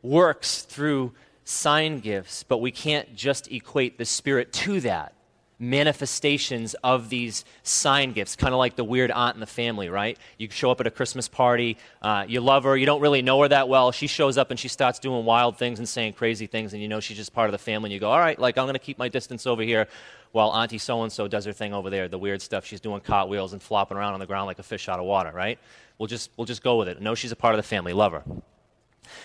works 0.01 0.63
through 0.63 1.13
sign 1.45 1.99
gifts, 1.99 2.43
but 2.43 2.57
we 2.57 2.71
can't 2.71 3.15
just 3.15 3.49
equate 3.51 3.97
the 3.97 4.05
Spirit 4.05 4.51
to 4.53 4.81
that 4.81 5.13
manifestations 5.61 6.73
of 6.83 7.09
these 7.09 7.45
sign 7.61 8.13
gifts, 8.13 8.35
kind 8.35 8.53
of 8.53 8.57
like 8.57 8.75
the 8.75 8.83
weird 8.83 9.11
aunt 9.11 9.35
in 9.35 9.39
the 9.39 9.45
family, 9.45 9.89
right? 9.89 10.17
You 10.39 10.49
show 10.49 10.71
up 10.71 10.81
at 10.81 10.87
a 10.87 10.91
Christmas 10.91 11.27
party, 11.27 11.77
uh, 12.01 12.25
you 12.27 12.41
love 12.41 12.63
her, 12.63 12.75
you 12.75 12.87
don't 12.87 12.99
really 12.99 13.21
know 13.21 13.39
her 13.41 13.47
that 13.47 13.69
well. 13.69 13.91
She 13.91 14.07
shows 14.07 14.37
up 14.39 14.49
and 14.49 14.59
she 14.59 14.67
starts 14.67 14.97
doing 14.97 15.23
wild 15.23 15.57
things 15.57 15.77
and 15.77 15.87
saying 15.87 16.13
crazy 16.13 16.47
things, 16.47 16.73
and 16.73 16.81
you 16.81 16.87
know 16.87 16.99
she's 16.99 17.17
just 17.17 17.31
part 17.31 17.47
of 17.47 17.51
the 17.51 17.59
family. 17.59 17.89
And 17.89 17.93
you 17.93 17.99
go, 17.99 18.09
all 18.09 18.19
right, 18.19 18.37
like 18.39 18.57
I'm 18.57 18.65
going 18.65 18.73
to 18.73 18.79
keep 18.79 18.97
my 18.97 19.07
distance 19.07 19.45
over 19.45 19.61
here 19.61 19.87
while 20.31 20.49
Auntie 20.51 20.79
so 20.79 21.03
and 21.03 21.11
so 21.11 21.27
does 21.27 21.45
her 21.45 21.53
thing 21.53 21.73
over 21.73 21.89
there, 21.89 22.07
the 22.07 22.17
weird 22.17 22.41
stuff. 22.41 22.65
She's 22.65 22.81
doing 22.81 23.01
cartwheels 23.01 23.53
and 23.53 23.61
flopping 23.61 23.97
around 23.97 24.13
on 24.13 24.19
the 24.19 24.25
ground 24.25 24.47
like 24.47 24.59
a 24.59 24.63
fish 24.63 24.89
out 24.89 24.99
of 24.99 25.05
water, 25.05 25.31
right? 25.31 25.59
We'll 25.97 26.07
just, 26.07 26.31
we'll 26.37 26.45
just 26.45 26.63
go 26.63 26.77
with 26.77 26.87
it. 26.87 26.99
Know 27.01 27.13
she's 27.15 27.31
a 27.31 27.35
part 27.35 27.53
of 27.53 27.57
the 27.57 27.67
family, 27.67 27.93
love 27.93 28.13
her. 28.13 28.23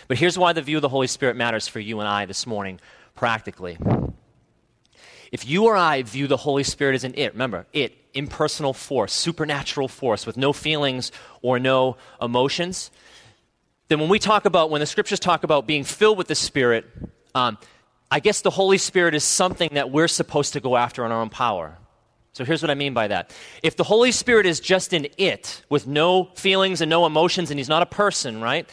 But 0.09 0.19
here's 0.19 0.37
why 0.37 0.53
the 0.53 0.63
view 0.63 0.77
of 0.77 0.83
the 0.83 0.89
Holy 0.89 1.07
Spirit 1.07 1.37
matters 1.37 1.69
for 1.69 1.81
you 1.81 2.01
and 2.01 2.09
I 2.09 2.27
this 2.27 2.47
morning, 2.47 2.81
practically. 3.15 3.79
If 5.33 5.47
you 5.47 5.65
or 5.65 5.77
I 5.77 6.03
view 6.03 6.27
the 6.27 6.37
Holy 6.37 6.63
Spirit 6.63 6.95
as 6.95 7.05
an 7.05 7.15
it, 7.17 7.33
remember, 7.33 7.67
it, 7.73 7.97
impersonal 8.15 8.73
force, 8.73 9.13
supernatural 9.13 9.89
force 9.89 10.27
with 10.27 10.37
no 10.37 10.53
feelings 10.53 11.13
or 11.43 11.59
no 11.59 11.97
emotions, 12.21 12.91
then 13.89 14.01
when 14.01 14.09
we 14.09 14.19
talk 14.19 14.45
about, 14.45 14.71
when 14.71 14.81
the 14.81 14.87
scriptures 14.87 15.21
talk 15.21 15.45
about 15.45 15.67
being 15.67 15.85
filled 15.85 16.19
with 16.19 16.29
the 16.29 16.35
Spirit, 16.35 16.87
um, 17.35 17.59
I 18.11 18.21
guess 18.21 18.41
the 18.41 18.51
Holy 18.51 18.79
Spirit 18.79 19.15
is 19.15 19.25
something 19.25 19.71
that 19.75 19.91
we're 19.91 20.09
supposed 20.09 20.55
to 20.55 20.61
go 20.61 20.77
after 20.77 21.05
on 21.05 21.13
our 21.13 21.21
own 21.21 21.31
power. 21.31 21.77
So 22.33 22.45
here's 22.45 22.63
what 22.63 22.71
I 22.71 22.75
mean 22.75 22.95
by 22.95 23.09
that. 23.09 23.35
If 23.63 23.77
the 23.77 23.85
Holy 23.85 24.13
Spirit 24.13 24.47
is 24.47 24.61
just 24.61 24.93
an 24.93 25.07
it 25.17 25.63
with 25.69 25.87
no 25.87 26.25
feelings 26.35 26.81
and 26.81 26.91
no 26.91 27.07
emotions, 27.07 27.51
and 27.51 27.59
He's 27.59 27.69
not 27.69 27.83
a 27.83 27.87
person, 27.87 28.43
right? 28.43 28.69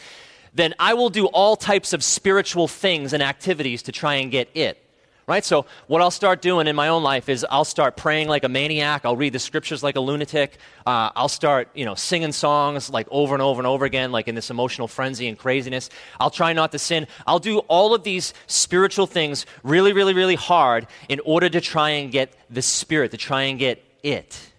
Then 0.52 0.74
I 0.78 0.94
will 0.94 1.10
do 1.10 1.26
all 1.26 1.56
types 1.56 1.92
of 1.92 2.04
spiritual 2.04 2.68
things 2.68 3.12
and 3.12 3.22
activities 3.22 3.82
to 3.84 3.92
try 3.92 4.16
and 4.16 4.30
get 4.30 4.50
it 4.54 4.83
right? 5.26 5.44
So, 5.44 5.66
what 5.86 6.02
I'll 6.02 6.10
start 6.10 6.42
doing 6.42 6.66
in 6.66 6.76
my 6.76 6.88
own 6.88 7.02
life 7.02 7.28
is 7.28 7.46
I'll 7.50 7.64
start 7.64 7.96
praying 7.96 8.28
like 8.28 8.44
a 8.44 8.48
maniac. 8.48 9.04
I'll 9.04 9.16
read 9.16 9.32
the 9.32 9.38
scriptures 9.38 9.82
like 9.82 9.96
a 9.96 10.00
lunatic. 10.00 10.58
Uh, 10.86 11.10
I'll 11.16 11.28
start, 11.28 11.68
you 11.74 11.84
know, 11.84 11.94
singing 11.94 12.32
songs 12.32 12.90
like 12.90 13.06
over 13.10 13.34
and 13.34 13.42
over 13.42 13.60
and 13.60 13.66
over 13.66 13.84
again, 13.84 14.12
like 14.12 14.28
in 14.28 14.34
this 14.34 14.50
emotional 14.50 14.88
frenzy 14.88 15.28
and 15.28 15.38
craziness. 15.38 15.90
I'll 16.20 16.30
try 16.30 16.52
not 16.52 16.72
to 16.72 16.78
sin. 16.78 17.06
I'll 17.26 17.38
do 17.38 17.58
all 17.60 17.94
of 17.94 18.04
these 18.04 18.34
spiritual 18.46 19.06
things 19.06 19.46
really, 19.62 19.92
really, 19.92 20.14
really 20.14 20.36
hard 20.36 20.86
in 21.08 21.20
order 21.24 21.48
to 21.48 21.60
try 21.60 21.90
and 21.90 22.12
get 22.12 22.34
the 22.50 22.62
Spirit, 22.62 23.10
to 23.12 23.16
try 23.16 23.42
and 23.44 23.58
get 23.58 23.82
it. 24.02 24.52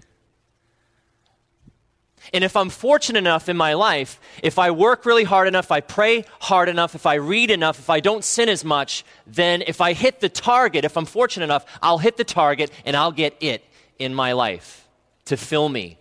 And 2.33 2.43
if 2.43 2.55
I'm 2.55 2.69
fortunate 2.69 3.19
enough 3.19 3.49
in 3.49 3.57
my 3.57 3.73
life, 3.73 4.19
if 4.41 4.57
I 4.57 4.71
work 4.71 5.05
really 5.05 5.23
hard 5.23 5.47
enough, 5.47 5.65
if 5.65 5.71
I 5.71 5.81
pray 5.81 6.25
hard 6.39 6.69
enough, 6.69 6.95
if 6.95 7.05
I 7.05 7.15
read 7.15 7.51
enough, 7.51 7.79
if 7.79 7.89
I 7.89 7.99
don't 7.99 8.23
sin 8.23 8.49
as 8.49 8.63
much, 8.63 9.05
then 9.27 9.63
if 9.65 9.81
I 9.81 9.93
hit 9.93 10.19
the 10.19 10.29
target, 10.29 10.85
if 10.85 10.97
I'm 10.97 11.05
fortunate 11.05 11.45
enough, 11.45 11.65
I'll 11.81 11.97
hit 11.97 12.17
the 12.17 12.23
target 12.23 12.71
and 12.85 12.95
I'll 12.95 13.11
get 13.11 13.35
it 13.41 13.63
in 13.99 14.13
my 14.13 14.33
life 14.33 14.87
to 15.25 15.37
fill 15.37 15.69
me. 15.69 15.97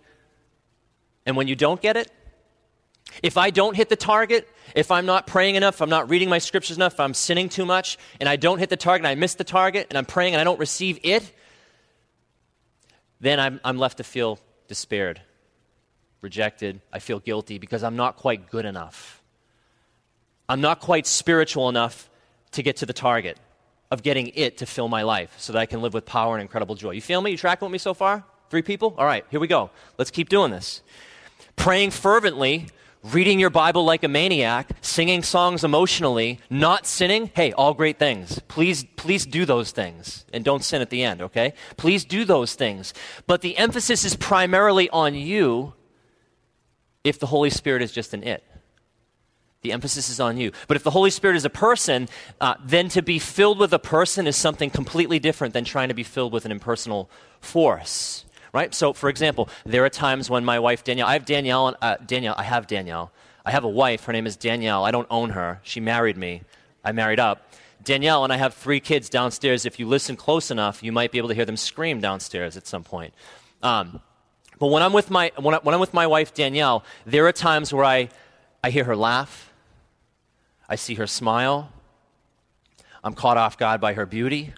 And 1.25 1.35
when 1.35 1.47
you 1.47 1.55
don't 1.55 1.81
get 1.81 1.97
it, 1.97 2.11
if 3.23 3.37
I 3.37 3.49
don't 3.49 3.75
hit 3.75 3.89
the 3.89 3.95
target, 3.95 4.47
if 4.75 4.91
I'm 4.91 5.05
not 5.05 5.27
praying 5.27 5.55
enough, 5.55 5.81
I'm 5.81 5.89
not 5.89 6.09
reading 6.09 6.29
my 6.29 6.39
scriptures 6.39 6.75
enough, 6.75 6.99
I'm 6.99 7.13
sinning 7.13 7.49
too 7.49 7.65
much, 7.65 7.97
and 8.19 8.27
I 8.27 8.35
don't 8.35 8.59
hit 8.59 8.69
the 8.69 8.77
target, 8.77 9.05
and 9.05 9.07
I 9.07 9.15
miss 9.15 9.35
the 9.35 9.43
target, 9.43 9.87
and 9.89 9.97
I'm 9.97 10.05
praying 10.05 10.33
and 10.33 10.41
I 10.41 10.43
don't 10.43 10.59
receive 10.59 10.99
it, 11.03 11.31
then 13.21 13.39
I'm, 13.39 13.59
I'm 13.63 13.77
left 13.77 13.97
to 13.97 14.03
feel 14.03 14.39
despaired 14.67 15.21
rejected. 16.25 16.81
I 16.91 16.99
feel 16.99 17.19
guilty 17.19 17.57
because 17.57 17.83
I'm 17.83 17.95
not 17.95 18.17
quite 18.17 18.49
good 18.51 18.65
enough. 18.65 19.21
I'm 20.49 20.59
not 20.59 20.81
quite 20.81 21.07
spiritual 21.07 21.69
enough 21.69 22.09
to 22.51 22.63
get 22.63 22.77
to 22.77 22.85
the 22.85 22.93
target 22.93 23.37
of 23.91 24.03
getting 24.03 24.27
it 24.35 24.57
to 24.57 24.65
fill 24.65 24.87
my 24.87 25.03
life 25.03 25.33
so 25.37 25.53
that 25.53 25.59
I 25.59 25.65
can 25.65 25.81
live 25.81 25.93
with 25.93 26.05
power 26.05 26.35
and 26.35 26.41
incredible 26.41 26.75
joy. 26.75 26.91
You 26.91 27.01
feel 27.01 27.21
me? 27.21 27.31
You 27.31 27.37
tracking 27.37 27.67
with 27.67 27.71
me 27.71 27.77
so 27.77 27.93
far? 27.93 28.23
Three 28.49 28.63
people? 28.63 28.95
All 28.97 29.05
right, 29.05 29.23
here 29.29 29.39
we 29.39 29.47
go. 29.47 29.69
Let's 29.97 30.11
keep 30.11 30.27
doing 30.29 30.51
this. 30.51 30.81
Praying 31.55 31.91
fervently, 31.91 32.67
reading 33.03 33.39
your 33.39 33.49
Bible 33.49 33.85
like 33.85 34.03
a 34.03 34.07
maniac, 34.07 34.69
singing 34.81 35.21
songs 35.21 35.63
emotionally, 35.63 36.39
not 36.49 36.85
sinning. 36.87 37.31
Hey, 37.35 37.51
all 37.51 37.73
great 37.73 37.99
things. 37.99 38.39
Please, 38.47 38.83
please 38.95 39.25
do 39.25 39.45
those 39.45 39.71
things 39.71 40.25
and 40.33 40.43
don't 40.43 40.63
sin 40.63 40.81
at 40.81 40.89
the 40.89 41.03
end, 41.03 41.21
okay? 41.21 41.53
Please 41.77 42.03
do 42.03 42.25
those 42.25 42.55
things. 42.55 42.93
But 43.27 43.41
the 43.41 43.57
emphasis 43.57 44.03
is 44.05 44.15
primarily 44.15 44.89
on 44.89 45.13
you 45.13 45.73
if 47.05 47.19
the 47.19 47.27
Holy 47.27 47.49
Spirit 47.49 47.81
is 47.81 47.93
just 47.93 48.13
an 48.13 48.23
it. 48.23 48.43
The 49.61 49.71
emphasis 49.71 50.09
is 50.09 50.19
on 50.19 50.37
you. 50.37 50.51
But 50.67 50.75
if 50.75 50.83
the 50.83 50.91
Holy 50.91 51.09
Spirit 51.09 51.37
is 51.37 51.45
a 51.45 51.49
person, 51.49 52.09
uh, 52.41 52.55
then 52.63 52.89
to 52.89 53.01
be 53.01 53.19
filled 53.19 53.57
with 53.57 53.73
a 53.73 53.79
person 53.79 54.27
is 54.27 54.35
something 54.35 54.69
completely 54.69 55.19
different 55.19 55.53
than 55.53 55.63
trying 55.63 55.87
to 55.87 55.93
be 55.93 56.03
filled 56.03 56.33
with 56.33 56.45
an 56.45 56.51
impersonal 56.51 57.09
force. 57.39 58.25
Right? 58.53 58.73
So, 58.73 58.93
for 58.93 59.09
example, 59.09 59.49
there 59.65 59.83
are 59.85 59.89
times 59.89 60.29
when 60.29 60.45
my 60.45 60.59
wife 60.59 60.83
Danielle, 60.83 61.07
I 61.07 61.13
have 61.13 61.25
Danielle, 61.25 61.75
uh, 61.81 61.95
Danielle, 62.05 62.35
I 62.37 62.43
have 62.43 62.67
Danielle. 62.67 63.11
I 63.45 63.51
have 63.51 63.63
a 63.63 63.69
wife. 63.69 64.05
Her 64.05 64.13
name 64.13 64.25
is 64.25 64.35
Danielle. 64.35 64.83
I 64.83 64.91
don't 64.91 65.07
own 65.09 65.31
her. 65.31 65.59
She 65.63 65.79
married 65.79 66.17
me. 66.17 66.41
I 66.83 66.91
married 66.91 67.19
up. 67.19 67.51
Danielle 67.83 68.23
and 68.23 68.33
I 68.33 68.37
have 68.37 68.55
three 68.55 68.79
kids 68.79 69.09
downstairs. 69.09 69.65
If 69.65 69.79
you 69.79 69.87
listen 69.87 70.15
close 70.15 70.49
enough, 70.49 70.81
you 70.81 70.91
might 70.91 71.11
be 71.11 71.19
able 71.19 71.29
to 71.29 71.35
hear 71.35 71.45
them 71.45 71.57
scream 71.57 72.01
downstairs 72.01 72.57
at 72.57 72.65
some 72.65 72.83
point. 72.83 73.13
Um, 73.61 74.01
but 74.59 74.67
when 74.67 74.81
I'm 74.83 74.93
with 74.93 75.09
my, 75.09 75.31
when, 75.39 75.55
I, 75.55 75.57
when 75.59 75.73
I'm 75.73 75.81
with 75.81 75.93
my 75.93 76.07
wife, 76.07 76.33
Danielle, 76.33 76.83
there 77.05 77.27
are 77.27 77.31
times 77.31 77.73
where 77.73 77.85
I, 77.85 78.09
I 78.63 78.69
hear 78.69 78.85
her 78.85 78.95
laugh, 78.95 79.51
I 80.67 80.75
see 80.75 80.95
her 80.95 81.07
smile, 81.07 81.71
I'm 83.03 83.13
caught 83.13 83.37
off 83.37 83.57
guard 83.57 83.81
by 83.81 83.93
her 83.93 84.05
beauty, 84.05 84.53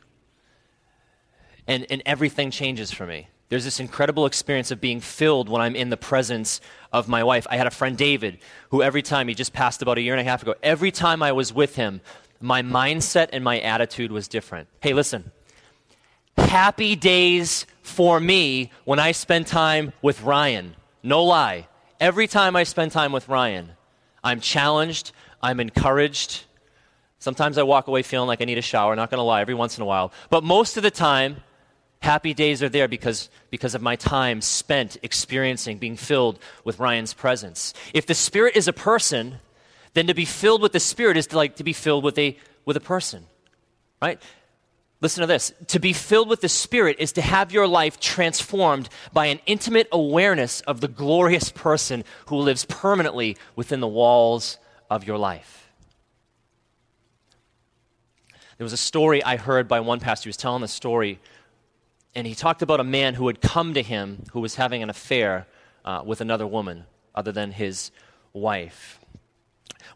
and, 1.67 1.85
and 1.89 2.01
everything 2.05 2.51
changes 2.51 2.91
for 2.91 3.05
me. 3.05 3.27
There's 3.49 3.63
this 3.63 3.79
incredible 3.79 4.25
experience 4.25 4.71
of 4.71 4.81
being 4.81 4.99
filled 4.99 5.47
when 5.47 5.61
I'm 5.61 5.75
in 5.75 5.89
the 5.89 5.97
presence 5.97 6.59
of 6.91 7.07
my 7.07 7.23
wife. 7.23 7.47
I 7.49 7.57
had 7.57 7.67
a 7.67 7.71
friend, 7.71 7.97
David, 7.97 8.39
who 8.71 8.83
every 8.83 9.01
time, 9.01 9.27
he 9.27 9.33
just 9.33 9.53
passed 9.53 9.81
about 9.81 9.97
a 9.97 10.01
year 10.01 10.13
and 10.13 10.21
a 10.21 10.29
half 10.29 10.41
ago, 10.41 10.55
every 10.61 10.91
time 10.91 11.23
I 11.23 11.31
was 11.31 11.53
with 11.53 11.75
him, 11.75 12.01
my 12.41 12.61
mindset 12.61 13.29
and 13.31 13.43
my 13.43 13.59
attitude 13.59 14.11
was 14.11 14.27
different. 14.27 14.67
Hey, 14.81 14.93
listen, 14.93 15.31
happy 16.37 16.95
days 16.95 17.65
for 17.81 18.19
me 18.19 18.71
when 18.85 18.99
I 18.99 19.11
spend 19.11 19.47
time 19.47 19.93
with 20.01 20.21
Ryan. 20.21 20.75
No 21.03 21.23
lie. 21.23 21.67
Every 21.99 22.27
time 22.27 22.55
I 22.55 22.63
spend 22.63 22.91
time 22.91 23.11
with 23.11 23.27
Ryan, 23.27 23.71
I'm 24.23 24.39
challenged, 24.39 25.11
I'm 25.41 25.59
encouraged. 25.59 26.43
Sometimes 27.19 27.57
I 27.57 27.63
walk 27.63 27.87
away 27.87 28.03
feeling 28.03 28.27
like 28.27 28.41
I 28.41 28.45
need 28.45 28.57
a 28.57 28.61
shower, 28.61 28.95
not 28.95 29.09
going 29.09 29.19
to 29.19 29.23
lie, 29.23 29.41
every 29.41 29.55
once 29.55 29.77
in 29.77 29.81
a 29.81 29.85
while. 29.85 30.11
But 30.29 30.43
most 30.43 30.77
of 30.77 30.83
the 30.83 30.91
time, 30.91 31.37
happy 31.99 32.33
days 32.33 32.61
are 32.61 32.69
there 32.69 32.87
because, 32.87 33.29
because 33.49 33.73
of 33.73 33.81
my 33.81 33.95
time 33.95 34.41
spent 34.41 34.97
experiencing, 35.01 35.79
being 35.79 35.95
filled 35.95 36.39
with 36.63 36.79
Ryan's 36.79 37.13
presence. 37.13 37.73
If 37.93 38.05
the 38.05 38.13
Spirit 38.13 38.55
is 38.55 38.67
a 38.67 38.73
person, 38.73 39.37
then 39.93 40.07
to 40.07 40.13
be 40.13 40.25
filled 40.25 40.61
with 40.61 40.73
the 40.73 40.79
Spirit 40.79 41.17
is 41.17 41.27
to, 41.27 41.37
like 41.37 41.55
to 41.55 41.63
be 41.63 41.73
filled 41.73 42.03
with 42.03 42.17
a, 42.19 42.37
with 42.65 42.77
a 42.77 42.81
person. 42.81 43.25
Right? 43.99 44.21
Listen 44.99 45.21
to 45.21 45.27
this. 45.27 45.53
To 45.67 45.79
be 45.79 45.93
filled 45.93 46.27
with 46.27 46.41
the 46.41 46.49
Spirit 46.49 46.97
is 46.99 47.11
to 47.13 47.21
have 47.21 47.51
your 47.51 47.67
life 47.67 47.99
transformed 47.99 48.89
by 49.13 49.27
an 49.27 49.39
intimate 49.45 49.87
awareness 49.91 50.61
of 50.61 50.81
the 50.81 50.87
glorious 50.87 51.51
person 51.51 52.03
who 52.27 52.37
lives 52.37 52.65
permanently 52.65 53.37
within 53.55 53.79
the 53.79 53.87
walls 53.87 54.57
of 54.89 55.05
your 55.05 55.17
life. 55.17 55.69
There 58.57 58.65
was 58.65 58.73
a 58.73 58.77
story 58.77 59.23
I 59.23 59.37
heard 59.37 59.67
by 59.67 59.81
one 59.81 59.99
pastor. 59.99 60.25
He 60.25 60.29
was 60.29 60.37
telling 60.37 60.61
the 60.61 60.67
story, 60.67 61.19
and 62.15 62.25
he 62.25 62.33
talked 62.33 62.63
about 62.63 62.79
a 62.79 62.83
man 62.83 63.13
who 63.13 63.27
had 63.27 63.39
come 63.39 63.75
to 63.75 63.83
him 63.83 64.23
who 64.31 64.39
was 64.39 64.55
having 64.55 64.81
an 64.81 64.89
affair 64.89 65.45
uh, 65.85 66.01
with 66.03 66.21
another 66.21 66.47
woman 66.47 66.85
other 67.13 67.31
than 67.31 67.51
his 67.51 67.91
wife. 68.33 68.99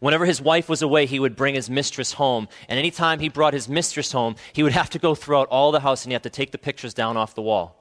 Whenever 0.00 0.26
his 0.26 0.40
wife 0.40 0.68
was 0.68 0.82
away, 0.82 1.06
he 1.06 1.18
would 1.18 1.36
bring 1.36 1.54
his 1.54 1.70
mistress 1.70 2.14
home. 2.14 2.48
And 2.68 2.78
anytime 2.78 3.20
he 3.20 3.28
brought 3.28 3.54
his 3.54 3.68
mistress 3.68 4.12
home, 4.12 4.36
he 4.52 4.62
would 4.62 4.72
have 4.72 4.90
to 4.90 4.98
go 4.98 5.14
throughout 5.14 5.48
all 5.48 5.72
the 5.72 5.80
house 5.80 6.04
and 6.04 6.10
he 6.10 6.14
had 6.14 6.22
to 6.24 6.30
take 6.30 6.52
the 6.52 6.58
pictures 6.58 6.94
down 6.94 7.16
off 7.16 7.34
the 7.34 7.42
wall. 7.42 7.78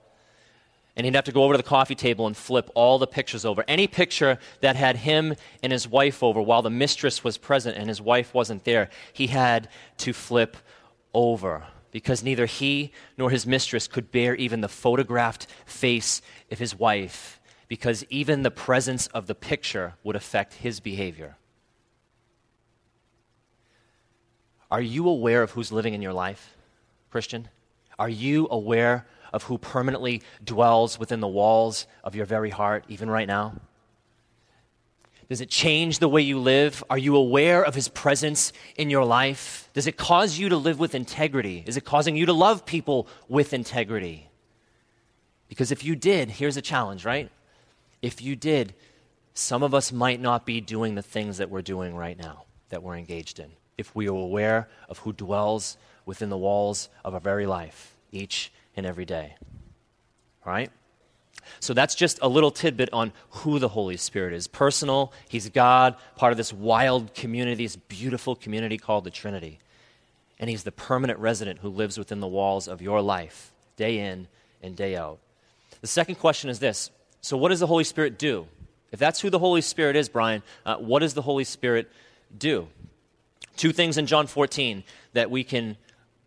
And 0.96 1.06
he'd 1.06 1.16
have 1.16 1.26
to 1.26 1.32
go 1.32 1.44
over 1.44 1.54
to 1.54 1.58
the 1.58 1.64
coffee 1.64 1.96
table 1.96 2.28
and 2.28 2.36
flip 2.36 2.70
all 2.76 3.00
the 3.00 3.08
pictures 3.08 3.46
over. 3.46 3.64
Any 3.68 3.88
picture 3.88 4.38
that 4.60 4.76
had 4.76 4.98
him 4.98 5.36
and 5.64 5.72
his 5.72 5.88
wife 5.88 6.22
over 6.22 6.42
while 6.42 6.62
the 6.62 6.70
mistress 6.70 7.24
was 7.24 7.38
present 7.38 7.78
and 7.78 7.88
his 7.88 8.02
wife 8.02 8.34
wasn't 8.34 8.66
there, 8.66 8.90
he 9.14 9.28
had 9.28 9.70
to 10.00 10.12
flip 10.12 10.58
over 11.14 11.64
because 11.92 12.24
neither 12.24 12.46
he 12.46 12.92
nor 13.18 13.30
his 13.30 13.46
mistress 13.46 13.88
could 13.88 14.12
bear 14.12 14.36
even 14.36 14.62
the 14.62 14.68
photographed 14.68 15.48
face 15.66 16.22
of 16.50 16.60
his 16.60 16.78
wife, 16.78 17.40
because 17.68 18.06
even 18.10 18.44
the 18.44 18.52
presence 18.52 19.08
of 19.08 19.28
the 19.28 19.36
picture 19.36 19.96
would 20.04 20.16
affect 20.16 20.56
his 20.56 20.80
behavior. 20.80 21.38
Are 24.72 24.82
you 24.82 25.10
aware 25.10 25.44
of 25.44 25.52
who's 25.52 25.72
living 25.72 25.94
in 25.94 26.02
your 26.02 26.14
life, 26.14 26.56
Christian? 27.12 27.50
Are 28.00 28.10
you 28.10 28.48
aware 28.50 29.06
of 29.34 29.44
who 29.44 29.58
permanently 29.58 30.24
dwells 30.44 30.98
within 30.98 31.20
the 31.20 31.28
walls 31.28 31.86
of 32.04 32.16
your 32.16 32.26
very 32.26 32.50
heart, 32.50 32.86
even 32.88 33.10
right 33.10 33.28
now? 33.28 33.54
Does 35.28 35.40
it 35.42 35.50
change 35.50 36.00
the 36.00 36.10
way 36.10 36.22
you 36.22 36.40
live? 36.40 36.84
Are 36.90 36.98
you 36.98 37.16
aware 37.16 37.64
of 37.64 37.76
His 37.76 37.88
presence 37.88 38.52
in 38.76 38.90
your 38.90 39.06
life? 39.06 39.70
Does 39.74 39.88
it 39.88 39.96
cause 39.96 40.38
you 40.38 40.50
to 40.50 40.58
live 40.58 40.80
with 40.80 40.96
integrity? 40.96 41.64
Is 41.66 41.78
it 41.78 41.86
causing 41.86 42.16
you 42.16 42.26
to 42.26 42.34
love 42.34 42.66
people 42.66 43.08
with 43.30 43.54
integrity? 43.54 44.30
Because 45.48 45.72
if 45.72 45.86
you 45.86 45.96
did, 45.96 46.30
here's 46.30 46.58
a 46.58 46.62
challenge, 46.62 47.06
right? 47.06 47.30
If 48.02 48.22
you 48.22 48.36
did, 48.36 48.74
some 49.34 49.64
of 49.64 49.74
us 49.74 49.92
might 49.92 50.20
not 50.20 50.46
be 50.46 50.60
doing 50.60 50.96
the 50.96 51.02
things 51.02 51.38
that 51.38 51.50
we're 51.50 51.62
doing 51.62 51.96
right 51.96 52.18
now, 52.18 52.44
that 52.70 52.84
we're 52.84 52.98
engaged 52.98 53.40
in, 53.40 53.52
if 53.82 53.94
we 53.94 54.08
are 54.08 54.16
aware 54.16 54.70
of 54.88 55.00
who 55.00 55.12
dwells 55.12 55.76
within 56.06 56.30
the 56.30 56.38
walls 56.38 56.88
of 57.04 57.14
our 57.14 57.20
very 57.20 57.46
life 57.46 57.96
each 58.12 58.52
and 58.78 58.86
every 58.86 59.06
day. 59.06 59.36
Right? 60.46 60.72
So 61.60 61.74
that's 61.74 61.96
just 61.96 62.20
a 62.22 62.28
little 62.28 62.52
tidbit 62.52 62.90
on 62.94 63.12
who 63.30 63.60
the 63.60 63.68
Holy 63.68 63.98
Spirit 63.98 64.34
is. 64.34 64.48
Personal, 64.48 65.12
He's 65.28 65.50
God, 65.50 65.96
part 66.16 66.32
of 66.32 66.38
this 66.38 66.54
wild 66.54 67.14
community, 67.14 67.66
this 67.66 67.76
beautiful 67.76 68.36
community 68.36 68.78
called 68.78 69.04
the 69.04 69.12
Trinity. 69.12 69.60
And 70.40 70.50
He's 70.50 70.64
the 70.64 70.72
permanent 70.72 71.20
resident 71.20 71.60
who 71.60 71.70
lives 71.70 71.98
within 71.98 72.20
the 72.20 72.28
walls 72.28 72.68
of 72.68 72.82
your 72.82 73.02
life, 73.02 73.52
day 73.76 74.00
in 74.00 74.28
and 74.62 74.76
day 74.76 74.96
out. 74.96 75.20
The 75.82 75.88
second 75.88 76.16
question 76.16 76.50
is 76.50 76.60
this 76.60 76.92
So, 77.22 77.38
what 77.38 77.50
does 77.50 77.60
the 77.60 77.68
Holy 77.68 77.84
Spirit 77.84 78.18
do? 78.18 78.48
If 78.92 79.00
that's 79.00 79.22
who 79.22 79.30
the 79.30 79.40
Holy 79.40 79.62
Spirit 79.62 79.96
is, 79.96 80.10
Brian, 80.10 80.44
uh, 80.66 80.78
what 80.78 81.00
does 81.00 81.14
the 81.14 81.22
Holy 81.22 81.46
Spirit 81.46 81.90
do? 82.38 82.68
Two 83.62 83.72
things 83.72 84.00
in 84.00 84.08
John 84.08 84.26
14 84.26 84.84
that 85.14 85.30
we 85.30 85.44
can 85.44 85.78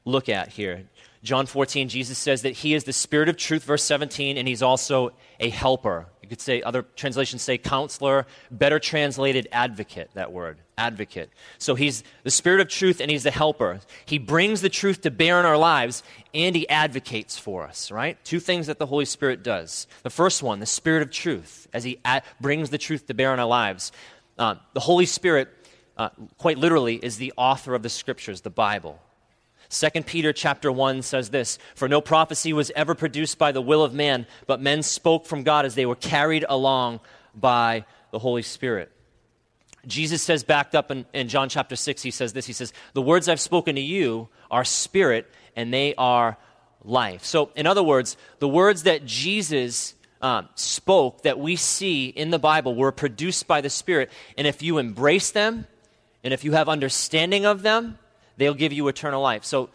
look 0.05 0.29
at 0.29 0.51
here. 0.51 0.85
John 1.25 1.47
14, 1.47 1.89
Jesus 1.89 2.17
says 2.17 2.43
that 2.43 2.53
he 2.53 2.75
is 2.75 2.85
the 2.85 2.93
Spirit 2.93 3.29
of 3.29 3.37
truth, 3.37 3.65
verse 3.65 3.83
17, 3.83 4.39
and 4.39 4.47
he's 4.47 4.63
also 4.63 5.11
a 5.41 5.51
helper. 5.51 6.07
You 6.23 6.29
could 6.29 6.41
say, 6.41 6.63
other 6.63 6.83
translations 6.95 7.43
say 7.43 7.59
counselor, 7.59 8.29
better 8.53 8.79
translated 8.79 9.49
advocate, 9.51 10.11
that 10.15 10.31
word, 10.31 10.59
advocate. 10.79 11.29
So 11.59 11.75
he's 11.75 12.05
the 12.23 12.31
Spirit 12.31 12.61
of 12.61 12.69
truth 12.69 13.01
and 13.01 13.11
he's 13.11 13.25
the 13.25 13.33
helper. 13.33 13.81
He 14.07 14.19
brings 14.19 14.61
the 14.61 14.69
truth 14.69 15.01
to 15.01 15.11
bear 15.11 15.41
in 15.41 15.45
our 15.45 15.59
lives 15.59 16.05
and 16.35 16.55
he 16.55 16.69
advocates 16.69 17.37
for 17.37 17.65
us, 17.65 17.91
right? 17.91 18.17
Two 18.25 18.39
things 18.39 18.69
that 18.69 18.79
the 18.79 18.87
Holy 18.87 19.07
Spirit 19.07 19.43
does. 19.43 19.89
The 20.05 20.09
first 20.09 20.41
one, 20.41 20.61
the 20.61 20.67
Spirit 20.67 21.03
of 21.03 21.11
truth, 21.11 21.67
as 21.73 21.83
he 21.83 21.99
ad- 22.05 22.23
brings 22.41 22.71
the 22.71 22.79
truth 22.79 23.09
to 23.09 23.15
bear 23.15 23.35
in 23.35 23.41
our 23.41 23.45
lives. 23.45 23.91
Uh, 24.39 24.55
the 24.73 24.79
Holy 24.79 25.07
Spirit, 25.07 25.49
uh, 25.97 26.11
quite 26.39 26.59
literally, 26.59 26.97
is 26.97 27.19
the 27.19 27.33
author 27.37 27.75
of 27.75 27.83
the 27.83 27.89
scriptures, 27.89 28.41
the 28.41 28.51
Bible. 28.51 29.01
2 29.71 30.03
Peter 30.03 30.33
chapter 30.33 30.71
1 30.71 31.03
says 31.03 31.31
this 31.31 31.59
For 31.75 31.89
no 31.89 32.01
prophecy 32.01 32.53
was 32.53 32.71
ever 32.77 32.95
produced 32.95 33.39
by 33.39 33.53
the 33.53 33.63
will 33.63 33.83
of 33.83 33.95
man, 33.95 34.27
but 34.47 34.61
men 34.61 34.83
spoke 34.83 35.27
from 35.27 35.43
God 35.43 35.65
as 35.65 35.75
they 35.75 35.87
were 35.87 35.97
carried 35.97 36.45
along 36.49 37.01
by 37.35 37.85
the 38.11 38.19
Holy 38.19 38.43
Spirit. 38.43 38.91
Jesus 39.87 40.23
says, 40.23 40.45
backed 40.45 40.75
up 40.75 40.91
in, 40.91 41.05
in 41.13 41.29
John 41.29 41.49
chapter 41.49 41.77
6, 41.77 42.03
he 42.03 42.11
says 42.11 42.33
this 42.33 42.47
He 42.47 42.53
says, 42.53 42.73
The 42.95 43.03
words 43.03 43.29
I've 43.29 43.41
spoken 43.41 43.75
to 43.77 43.81
you 43.81 44.29
are 44.51 44.65
spirit 44.65 45.31
and 45.57 45.73
they 45.73 45.95
are 45.97 46.37
life. 46.85 47.25
So, 47.25 47.51
in 47.55 47.67
other 47.67 47.83
words, 47.83 48.17
the 48.39 48.49
words 48.49 48.85
that 48.85 49.05
Jesus 49.05 49.95
um, 50.21 50.49
spoke 50.55 51.23
that 51.23 51.39
we 51.39 51.57
see 51.57 52.07
in 52.07 52.31
the 52.31 52.39
Bible 52.39 52.75
were 52.75 52.93
produced 52.93 53.47
by 53.47 53.61
the 53.61 53.71
Spirit. 53.71 54.11
And 54.39 54.47
if 54.47 54.63
you 54.63 54.79
embrace 54.79 55.31
them, 55.33 55.67
and 56.25 56.33
if 56.33 56.43
you 56.43 56.53
have 56.53 56.69
understanding 56.69 57.45
of 57.45 57.63
them, 57.63 57.99
they'll 58.39 58.55
give 58.55 58.73
you 58.73 58.89
eternal 58.89 59.23
life. 59.23 59.45
So 59.45 59.69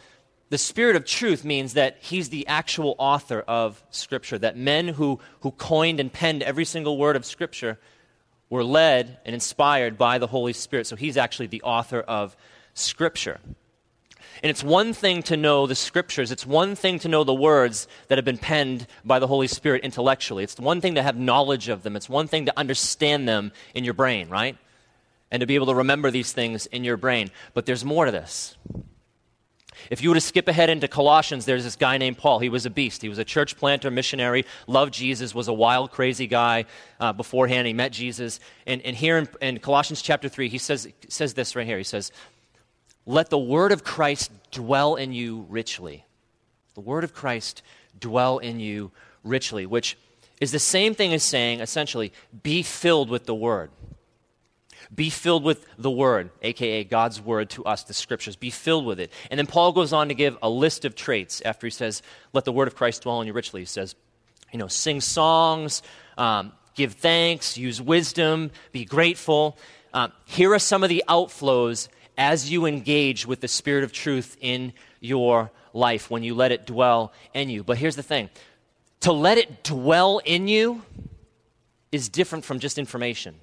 the 0.49 0.57
Spirit 0.57 0.95
of 0.95 1.05
truth 1.05 1.45
means 1.45 1.73
that 1.75 1.97
He's 2.01 2.29
the 2.29 2.47
actual 2.47 2.95
author 2.97 3.41
of 3.47 3.81
Scripture, 3.91 4.39
that 4.39 4.57
men 4.57 4.88
who, 4.88 5.19
who 5.41 5.51
coined 5.51 5.99
and 5.99 6.12
penned 6.12 6.41
every 6.41 6.65
single 6.65 6.97
word 6.97 7.15
of 7.15 7.23
Scripture 7.23 7.77
were 8.49 8.63
led 8.63 9.19
and 9.25 9.35
inspired 9.35 9.95
by 9.97 10.17
the 10.17 10.25
Holy 10.25 10.53
Spirit. 10.53 10.88
So 10.88 10.95
He's 10.95 11.17
actually 11.17 11.47
the 11.47 11.62
author 11.62 12.01
of 12.01 12.35
Scripture. 12.73 13.39
And 14.41 14.49
it's 14.49 14.63
one 14.63 14.93
thing 14.93 15.21
to 15.23 15.38
know 15.38 15.67
the 15.67 15.75
scriptures. 15.75 16.31
It's 16.31 16.45
one 16.45 16.75
thing 16.75 16.99
to 16.99 17.09
know 17.09 17.25
the 17.25 17.33
words 17.33 17.89
that 18.07 18.17
have 18.17 18.23
been 18.23 18.38
penned 18.38 18.88
by 19.03 19.19
the 19.19 19.27
Holy 19.27 19.47
Spirit 19.47 19.83
intellectually. 19.83 20.45
It's 20.45 20.57
one 20.57 20.79
thing 20.79 20.95
to 20.95 21.03
have 21.03 21.17
knowledge 21.17 21.67
of 21.67 21.83
them. 21.83 21.97
It's 21.97 22.07
one 22.07 22.27
thing 22.27 22.45
to 22.45 22.57
understand 22.57 23.27
them 23.27 23.51
in 23.73 23.83
your 23.83 23.93
brain, 23.93 24.29
right? 24.29 24.57
And 25.32 25.42
to 25.42 25.48
be 25.48 25.56
able 25.56 25.68
to 25.68 25.76
remember 25.76 26.12
these 26.12 26.32
things 26.32 26.65
in 26.68 26.84
your 26.84 26.98
brain. 26.98 27.32
But 27.54 27.65
there's 27.65 27.86
more 27.86 28.06
to 28.06 28.12
this. 28.12 28.56
If 29.89 30.02
you 30.04 30.10
were 30.10 30.15
to 30.15 30.22
skip 30.22 30.48
ahead 30.48 30.70
into 30.70 30.88
Colossians, 30.88 31.46
there's 31.46 31.63
this 31.63 31.76
guy 31.76 31.98
named 31.98 32.18
Paul. 32.18 32.39
He 32.39 32.50
was 32.50 32.65
a 32.65 32.70
beast. 32.70 33.02
He 33.02 33.10
was 33.10 33.18
a 33.18 33.24
church 33.24 33.56
planter, 33.56 33.89
missionary, 33.89 34.46
loved 34.68 34.94
Jesus, 34.94 35.34
was 35.34 35.48
a 35.48 35.54
wild, 35.54 35.92
crazy 35.92 36.28
guy 36.28 36.65
uh, 37.00 37.13
beforehand. 37.13 37.65
He 37.65 37.74
met 37.74 37.92
Jesus. 37.92 38.39
And, 38.68 38.82
and 38.82 38.96
here 38.96 39.18
in, 39.18 39.30
in, 39.42 39.60
Colossians 39.60 40.02
chapter 40.02 40.28
3, 40.28 40.50
he 40.50 40.58
says, 40.58 40.88
says 41.08 41.34
this 41.34 41.56
right 41.56 41.65
here. 41.65 41.78
He 41.78 41.84
says, 41.84 42.12
Let 43.06 43.30
the 43.30 43.38
word 43.38 43.72
of 43.72 43.84
Christ 43.84 44.32
dwell 44.52 44.96
in 44.96 45.13
you 45.13 45.46
richly. 45.50 46.06
The 46.76 46.82
word 46.82 47.04
of 47.04 47.13
Christ 47.13 47.62
dwell 48.00 48.38
in 48.39 48.60
you 48.60 48.92
richly, 49.24 49.65
which 49.65 49.98
is 50.39 50.52
the 50.52 50.60
same 50.60 50.94
thing 50.94 51.13
as 51.13 51.24
saying, 51.24 51.62
essentially, 51.62 52.13
be 52.44 52.63
filled 52.63 53.10
with 53.10 53.26
the 53.26 53.36
word. 53.36 53.72
Be 54.93 55.10
filled 55.10 55.43
with 55.43 55.65
the 55.78 55.91
Word, 55.91 56.32
aka 56.41 56.84
God's 56.84 57.21
Word 57.21 57.52
to 57.52 57.65
us, 57.65 57.84
the 57.84 57.93
Scriptures. 57.93 58.36
Be 58.36 58.49
filled 58.49 58.86
with 58.86 58.99
it. 58.99 59.12
And 59.30 59.38
then 59.38 59.45
Paul 59.45 59.71
goes 59.71 59.93
on 59.93 60.08
to 60.08 60.15
give 60.15 60.38
a 60.41 60.49
list 60.49 60.84
of 60.84 60.95
traits 60.95 61.41
after 61.45 61.67
he 61.67 61.71
says, 61.71 62.02
Let 62.34 62.45
the 62.45 62.52
Word 62.52 62.67
of 62.67 62.75
Christ 62.75 63.04
dwell 63.04 63.21
in 63.21 63.28
you 63.28 63.34
richly. 63.34 63.62
He 63.62 63.65
says, 63.65 63.95
You 64.52 64.58
know, 64.58 64.67
sing 64.67 64.99
songs, 64.99 65.84
um, 66.17 66.54
give 66.73 66.93
thanks, 66.93 67.58
use 67.58 67.80
wisdom, 67.80 68.49
be 68.71 68.84
grateful. 68.84 69.58
Um, 69.93 70.12
here 70.25 70.54
are 70.54 70.60
some 70.60 70.84
of 70.84 70.89
the 70.89 71.04
outflows 71.08 71.88
as 72.17 72.52
you 72.52 72.65
engage 72.65 73.28
with 73.28 73.41
the 73.41 73.47
Spirit 73.47 73.84
of 73.84 73.91
truth 73.91 74.38
in 74.41 74.73
your 74.99 75.52
life 75.73 76.10
when 76.10 76.23
you 76.23 76.34
let 76.34 76.52
it 76.52 76.65
dwell 76.65 77.13
in 77.34 77.49
you. 77.49 77.63
But 77.63 77.78
here's 77.78 77.95
the 77.95 78.04
thing 78.04 78.30
to 79.02 79.12
let 79.12 79.38
it 79.38 79.63
dwell 79.63 80.19
in 80.25 80.47
you 80.47 80.82
is 81.91 82.10
different 82.10 82.45
from 82.45 82.60
just 82.60 82.78
information. 82.78 83.36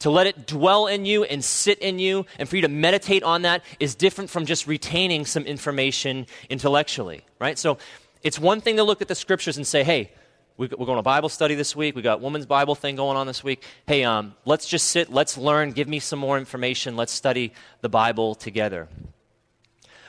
To 0.00 0.10
let 0.10 0.26
it 0.26 0.46
dwell 0.46 0.86
in 0.86 1.06
you 1.06 1.24
and 1.24 1.42
sit 1.42 1.78
in 1.78 1.98
you 1.98 2.26
and 2.38 2.48
for 2.48 2.56
you 2.56 2.62
to 2.62 2.68
meditate 2.68 3.22
on 3.22 3.42
that 3.42 3.62
is 3.80 3.94
different 3.94 4.30
from 4.30 4.44
just 4.46 4.66
retaining 4.66 5.24
some 5.24 5.44
information 5.44 6.26
intellectually, 6.50 7.24
right? 7.38 7.58
So 7.58 7.78
it's 8.22 8.38
one 8.38 8.60
thing 8.60 8.76
to 8.76 8.82
look 8.82 9.00
at 9.00 9.08
the 9.08 9.14
scriptures 9.14 9.56
and 9.56 9.66
say, 9.66 9.84
hey, 9.84 10.10
we're 10.58 10.68
going 10.68 10.96
to 10.96 11.02
Bible 11.02 11.28
study 11.28 11.54
this 11.54 11.76
week. 11.76 11.94
We 11.94 12.02
got 12.02 12.20
women's 12.20 12.46
Bible 12.46 12.74
thing 12.74 12.96
going 12.96 13.16
on 13.16 13.26
this 13.26 13.44
week. 13.44 13.62
Hey, 13.86 14.04
um, 14.04 14.34
let's 14.46 14.66
just 14.66 14.88
sit, 14.88 15.12
let's 15.12 15.36
learn, 15.36 15.72
give 15.72 15.86
me 15.86 15.98
some 15.98 16.18
more 16.18 16.38
information, 16.38 16.96
let's 16.96 17.12
study 17.12 17.52
the 17.82 17.90
Bible 17.90 18.34
together. 18.34 18.88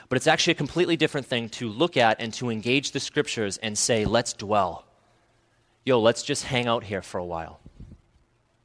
But 0.08 0.16
it's 0.16 0.26
actually 0.26 0.52
a 0.52 0.56
completely 0.56 0.96
different 0.96 1.26
thing 1.26 1.50
to 1.50 1.68
look 1.68 1.98
at 1.98 2.18
and 2.18 2.32
to 2.34 2.48
engage 2.48 2.92
the 2.92 3.00
scriptures 3.00 3.58
and 3.58 3.76
say, 3.76 4.06
let's 4.06 4.32
dwell. 4.32 4.86
Yo, 5.84 6.00
let's 6.00 6.22
just 6.22 6.44
hang 6.44 6.66
out 6.66 6.84
here 6.84 7.02
for 7.02 7.18
a 7.18 7.24
while. 7.24 7.60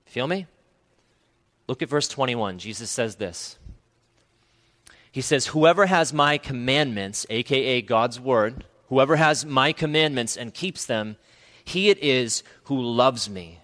Feel 0.05 0.27
me? 0.27 0.47
Look 1.67 1.81
at 1.81 1.89
verse 1.89 2.07
21. 2.07 2.59
Jesus 2.59 2.89
says 2.89 3.15
this. 3.15 3.57
He 5.11 5.21
says, 5.21 5.47
Whoever 5.47 5.85
has 5.85 6.11
my 6.11 6.37
commandments, 6.37 7.25
aka 7.29 7.81
God's 7.81 8.19
word, 8.19 8.65
whoever 8.89 9.15
has 9.15 9.45
my 9.45 9.71
commandments 9.71 10.35
and 10.35 10.53
keeps 10.53 10.85
them, 10.85 11.17
he 11.63 11.89
it 11.89 11.99
is 11.99 12.43
who 12.63 12.81
loves 12.81 13.29
me. 13.29 13.59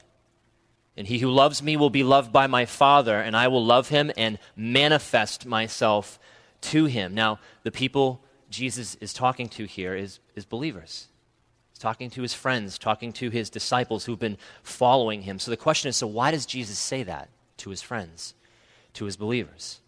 And 0.96 1.08
he 1.08 1.20
who 1.20 1.32
loves 1.32 1.64
me 1.64 1.78
will 1.78 1.90
be 1.90 2.04
loved 2.04 2.32
by 2.32 2.48
my 2.48 2.66
Father, 2.66 3.20
and 3.20 3.36
I 3.36 3.48
will 3.48 3.66
love 3.66 3.90
him 3.90 4.12
and 4.18 4.38
manifest 4.56 5.46
myself 5.46 6.20
to 6.62 6.86
him. 6.86 7.16
Now, 7.16 7.40
the 7.64 7.72
people 7.72 8.22
Jesus 8.50 8.96
is 8.96 9.14
talking 9.14 9.48
to 9.50 9.66
here 9.66 9.96
is, 9.96 10.20
is 10.36 10.46
believers. 10.46 11.08
He's 11.72 11.80
talking 11.80 12.10
to 12.12 12.22
his 12.22 12.34
friends, 12.34 12.78
talking 12.78 13.14
to 13.14 13.30
his 13.30 13.50
disciples 13.50 14.06
who've 14.06 14.20
been 14.20 14.38
following 14.62 15.22
him. 15.22 15.40
So 15.40 15.52
the 15.52 15.58
question 15.58 15.90
is 15.90 15.98
so 15.98 16.08
why 16.08 16.32
does 16.32 16.46
Jesus 16.46 16.78
say 16.78 17.04
that 17.04 17.30
to 17.60 17.70
his 17.70 17.82
friends, 17.82 18.34
to 18.94 19.06
his 19.06 19.18
believers? 19.18 19.80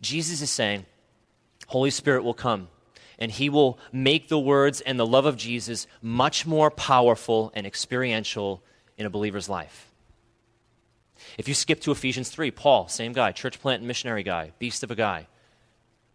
Jesus 0.00 0.40
is 0.40 0.50
saying, 0.50 0.86
Holy 1.66 1.90
Spirit 1.90 2.24
will 2.24 2.34
come 2.34 2.68
and 3.18 3.32
he 3.32 3.50
will 3.50 3.78
make 3.92 4.28
the 4.28 4.38
words 4.38 4.80
and 4.80 4.98
the 4.98 5.06
love 5.06 5.26
of 5.26 5.36
Jesus 5.36 5.86
much 6.00 6.46
more 6.46 6.70
powerful 6.70 7.50
and 7.54 7.66
experiential 7.66 8.62
in 8.96 9.06
a 9.06 9.10
believer's 9.10 9.48
life. 9.48 9.90
If 11.36 11.48
you 11.48 11.54
skip 11.54 11.80
to 11.80 11.90
Ephesians 11.90 12.30
3, 12.30 12.52
Paul, 12.52 12.88
same 12.88 13.12
guy, 13.12 13.32
church 13.32 13.60
plant 13.60 13.80
and 13.80 13.88
missionary 13.88 14.22
guy, 14.22 14.52
beast 14.58 14.84
of 14.84 14.90
a 14.90 14.94
guy, 14.94 15.26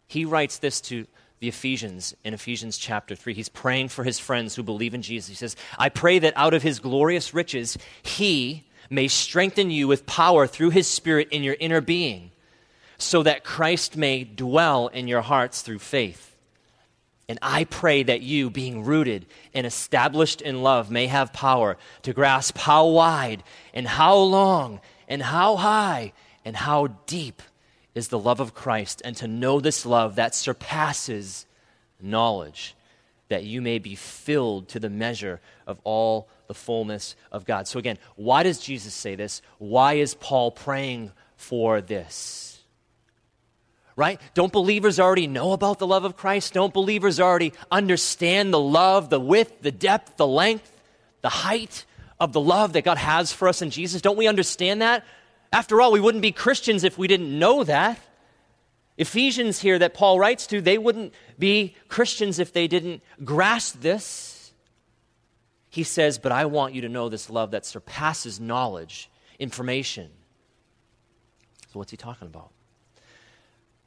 he 0.07 0.25
writes 0.25 0.57
this 0.59 0.79
to 0.81 1.05
the 1.39 1.49
Ephesians 1.49 2.15
in 2.23 2.33
Ephesians 2.33 2.77
chapter 2.77 3.15
3. 3.15 3.33
He's 3.33 3.49
praying 3.49 3.89
for 3.89 4.05
his 4.05 4.17
friends 4.17 4.55
who 4.55 4.63
believe 4.63 4.93
in 4.93 5.01
Jesus. 5.01 5.29
He 5.29 5.35
says, 5.35 5.57
I 5.77 5.89
pray 5.89 6.19
that 6.19 6.33
out 6.37 6.53
of 6.53 6.63
his 6.63 6.79
glorious 6.79 7.33
riches, 7.33 7.77
he 8.01 8.63
may 8.89 9.07
strengthen 9.07 9.71
you 9.71 9.87
with 9.87 10.05
power 10.05 10.47
through 10.47 10.71
his 10.71 10.87
Spirit 10.87 11.29
in 11.31 11.43
your 11.43 11.57
inner 11.59 11.81
being, 11.81 12.31
so 12.97 13.23
that 13.23 13.43
Christ 13.43 13.97
may 13.97 14.23
dwell 14.23 14.87
in 14.87 15.07
your 15.07 15.21
hearts 15.21 15.61
through 15.61 15.79
faith. 15.79 16.35
And 17.29 17.39
I 17.41 17.63
pray 17.63 18.03
that 18.03 18.21
you, 18.21 18.49
being 18.49 18.83
rooted 18.83 19.25
and 19.53 19.65
established 19.65 20.41
in 20.41 20.61
love, 20.61 20.91
may 20.91 21.07
have 21.07 21.33
power 21.33 21.77
to 22.03 22.13
grasp 22.13 22.57
how 22.57 22.87
wide 22.87 23.43
and 23.73 23.87
how 23.87 24.17
long 24.17 24.81
and 25.07 25.21
how 25.21 25.55
high 25.55 26.13
and 26.43 26.55
how 26.55 26.87
deep 27.07 27.41
is 27.95 28.09
the 28.09 28.19
love 28.19 28.39
of 28.39 28.53
Christ, 28.53 29.01
and 29.05 29.15
to 29.17 29.27
know 29.27 29.59
this 29.59 29.85
love 29.85 30.15
that 30.15 30.33
surpasses 30.33 31.45
knowledge, 32.01 32.75
that 33.29 33.43
you 33.43 33.61
may 33.61 33.79
be 33.79 33.95
filled 33.95 34.67
to 34.69 34.79
the 34.79 34.89
measure 34.89 35.39
of 35.67 35.79
all 35.83 36.27
the 36.47 36.53
fullness 36.53 37.15
of 37.31 37.45
God. 37.45 37.67
So, 37.67 37.79
again, 37.79 37.97
why 38.15 38.43
does 38.43 38.59
Jesus 38.59 38.93
say 38.93 39.15
this? 39.15 39.41
Why 39.57 39.93
is 39.93 40.13
Paul 40.15 40.51
praying 40.51 41.11
for 41.35 41.81
this? 41.81 42.53
right? 43.95 44.19
Don't 44.33 44.51
believers 44.51 44.99
already 44.99 45.27
know 45.27 45.53
about 45.53 45.79
the 45.79 45.87
love 45.87 46.05
of 46.05 46.17
Christ? 46.17 46.53
Don't 46.53 46.73
believers 46.73 47.19
already 47.19 47.53
understand 47.71 48.53
the 48.53 48.59
love, 48.59 49.09
the 49.09 49.19
width, 49.19 49.61
the 49.61 49.71
depth, 49.71 50.17
the 50.17 50.27
length, 50.27 50.71
the 51.21 51.29
height 51.29 51.85
of 52.19 52.33
the 52.33 52.41
love 52.41 52.73
that 52.73 52.83
God 52.83 52.97
has 52.97 53.31
for 53.31 53.47
us 53.47 53.61
in 53.61 53.69
Jesus? 53.69 54.01
Don't 54.01 54.17
we 54.17 54.27
understand 54.27 54.81
that? 54.81 55.05
After 55.51 55.81
all, 55.81 55.91
we 55.91 55.99
wouldn't 55.99 56.23
be 56.23 56.31
Christians 56.31 56.83
if 56.83 56.97
we 56.97 57.07
didn't 57.07 57.37
know 57.37 57.63
that. 57.63 57.99
Ephesians 58.97 59.59
here 59.59 59.79
that 59.79 59.93
Paul 59.93 60.19
writes 60.19 60.47
to, 60.47 60.61
they 60.61 60.77
wouldn't 60.77 61.13
be 61.37 61.75
Christians 61.87 62.39
if 62.39 62.53
they 62.53 62.67
didn't 62.67 63.01
grasp 63.23 63.81
this. 63.81 64.31
He 65.73 65.81
says, 65.81 66.19
But 66.19 66.31
I 66.31 66.45
want 66.45 66.75
you 66.75 66.81
to 66.81 66.89
know 66.89 67.09
this 67.09 67.31
love 67.31 67.49
that 67.49 67.65
surpasses 67.65 68.39
knowledge, 68.39 69.09
information. 69.39 70.11
So, 71.71 71.79
what's 71.79 71.89
he 71.89 71.97
talking 71.97 72.27
about? 72.27 72.51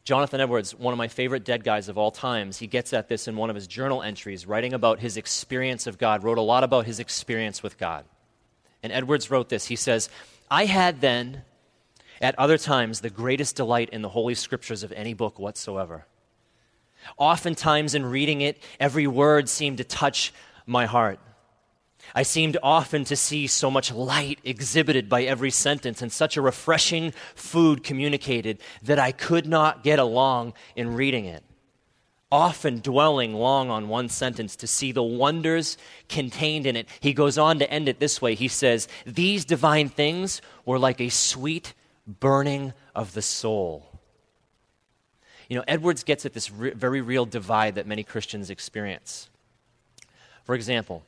Jonathan 0.02 0.40
Edwards, 0.40 0.74
one 0.74 0.92
of 0.92 0.98
my 0.98 1.06
favorite 1.06 1.44
dead 1.44 1.62
guys 1.62 1.88
of 1.88 1.96
all 1.96 2.10
times, 2.10 2.58
he 2.58 2.66
gets 2.66 2.92
at 2.92 3.06
this 3.08 3.28
in 3.28 3.36
one 3.36 3.50
of 3.50 3.54
his 3.54 3.68
journal 3.68 4.02
entries, 4.02 4.46
writing 4.46 4.72
about 4.72 4.98
his 4.98 5.16
experience 5.16 5.86
of 5.86 5.96
God, 5.96 6.24
wrote 6.24 6.38
a 6.38 6.42
lot 6.42 6.64
about 6.64 6.86
his 6.86 6.98
experience 6.98 7.62
with 7.62 7.78
God. 7.78 8.04
And 8.82 8.92
Edwards 8.92 9.30
wrote 9.30 9.48
this 9.48 9.66
He 9.66 9.76
says, 9.76 10.10
I 10.50 10.64
had 10.64 11.00
then, 11.00 11.42
at 12.20 12.36
other 12.36 12.58
times, 12.58 13.00
the 13.00 13.10
greatest 13.10 13.54
delight 13.54 13.90
in 13.90 14.02
the 14.02 14.08
Holy 14.08 14.34
Scriptures 14.34 14.82
of 14.82 14.90
any 14.90 15.14
book 15.14 15.38
whatsoever. 15.38 16.04
Oftentimes, 17.16 17.94
in 17.94 18.06
reading 18.06 18.40
it, 18.40 18.60
every 18.80 19.06
word 19.06 19.48
seemed 19.48 19.78
to 19.78 19.84
touch 19.84 20.34
my 20.66 20.86
heart. 20.86 21.20
I 22.14 22.22
seemed 22.22 22.56
often 22.62 23.04
to 23.04 23.16
see 23.16 23.46
so 23.46 23.70
much 23.70 23.92
light 23.92 24.38
exhibited 24.44 25.08
by 25.08 25.24
every 25.24 25.50
sentence 25.50 26.02
and 26.02 26.10
such 26.10 26.36
a 26.36 26.42
refreshing 26.42 27.12
food 27.34 27.82
communicated 27.82 28.58
that 28.82 28.98
I 28.98 29.12
could 29.12 29.46
not 29.46 29.82
get 29.82 29.98
along 29.98 30.54
in 30.74 30.94
reading 30.94 31.24
it. 31.26 31.42
Often 32.32 32.80
dwelling 32.80 33.34
long 33.34 33.70
on 33.70 33.88
one 33.88 34.08
sentence 34.08 34.56
to 34.56 34.66
see 34.66 34.92
the 34.92 35.02
wonders 35.02 35.78
contained 36.08 36.66
in 36.66 36.74
it. 36.74 36.88
He 37.00 37.12
goes 37.12 37.38
on 37.38 37.58
to 37.60 37.70
end 37.70 37.88
it 37.88 38.00
this 38.00 38.20
way. 38.20 38.34
He 38.34 38.48
says, 38.48 38.88
These 39.06 39.44
divine 39.44 39.88
things 39.88 40.42
were 40.64 40.78
like 40.78 41.00
a 41.00 41.08
sweet 41.08 41.72
burning 42.06 42.72
of 42.94 43.14
the 43.14 43.22
soul. 43.22 43.86
You 45.48 45.56
know, 45.56 45.64
Edwards 45.68 46.02
gets 46.02 46.26
at 46.26 46.32
this 46.32 46.50
re- 46.50 46.72
very 46.72 47.00
real 47.00 47.24
divide 47.24 47.76
that 47.76 47.86
many 47.86 48.02
Christians 48.02 48.50
experience. 48.50 49.30
For 50.44 50.54
example, 50.54 51.04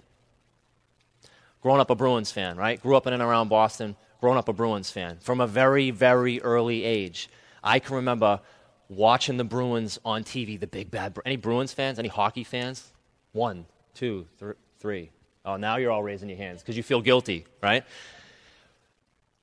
growing 1.62 1.80
up 1.80 1.90
a 1.90 1.94
Bruins 1.94 2.30
fan, 2.32 2.56
right? 2.56 2.80
Grew 2.80 2.96
up 2.96 3.06
in 3.06 3.12
and 3.12 3.22
around 3.22 3.48
Boston, 3.48 3.96
growing 4.20 4.38
up 4.38 4.48
a 4.48 4.52
Bruins 4.52 4.90
fan 4.90 5.18
from 5.20 5.40
a 5.40 5.46
very, 5.46 5.90
very 5.90 6.40
early 6.42 6.84
age. 6.84 7.28
I 7.62 7.78
can 7.78 7.96
remember 7.96 8.40
watching 8.88 9.36
the 9.36 9.44
Bruins 9.44 9.98
on 10.04 10.24
TV, 10.24 10.58
the 10.58 10.66
big 10.66 10.90
bad. 10.90 11.16
Any 11.26 11.36
Bruins 11.36 11.72
fans? 11.72 11.98
Any 11.98 12.08
hockey 12.08 12.44
fans? 12.44 12.92
One, 13.32 13.66
two, 13.94 14.26
th- 14.40 14.56
three. 14.78 15.10
Oh, 15.44 15.56
now 15.56 15.76
you're 15.76 15.90
all 15.90 16.02
raising 16.02 16.28
your 16.28 16.38
hands 16.38 16.60
because 16.62 16.76
you 16.76 16.82
feel 16.82 17.00
guilty, 17.00 17.46
right? 17.62 17.84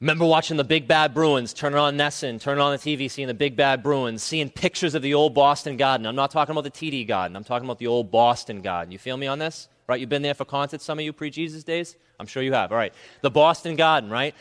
Remember 0.01 0.25
watching 0.25 0.58
the 0.58 0.63
Big 0.63 0.88
Bad 0.88 1.13
Bruins, 1.13 1.54
turning 1.54 1.80
on 1.80 1.97
NESN, 1.97 2.41
turning 2.41 2.62
on 2.62 2.73
the 2.73 2.78
TV, 2.78 3.10
seeing 3.10 3.30
the 3.30 3.34
Big 3.34 3.56
Bad 3.56 3.82
Bruins, 3.82 4.21
seeing 4.21 4.49
pictures 4.49 4.93
of 4.93 5.01
the 5.01 5.13
old 5.13 5.34
Boston 5.34 5.78
Garden. 5.78 6.06
I'm 6.06 6.15
not 6.15 6.32
talking 6.32 6.51
about 6.51 6.65
the 6.65 6.71
TD 6.71 7.08
Garden. 7.08 7.36
I'm 7.36 7.45
talking 7.45 7.65
about 7.65 7.80
the 7.80 7.88
old 7.88 8.12
Boston 8.12 8.62
Garden. 8.62 8.91
You 8.91 8.99
feel 8.99 9.15
me 9.15 9.25
on 9.25 9.39
this? 9.39 9.69
Right? 9.88 10.00
You've 10.00 10.10
been 10.10 10.21
there 10.21 10.34
for 10.34 10.45
concerts, 10.45 10.84
some 10.84 10.98
of 10.98 11.06
you 11.06 11.13
pre 11.13 11.30
Jesus 11.30 11.63
days? 11.63 11.95
I'm 12.19 12.28
sure 12.28 12.41
you 12.41 12.54
have. 12.54 12.71
All 12.71 12.78
right. 12.78 12.93
The 13.21 13.30
Boston 13.30 13.76
Garden, 13.76 14.10
right? 14.10 14.34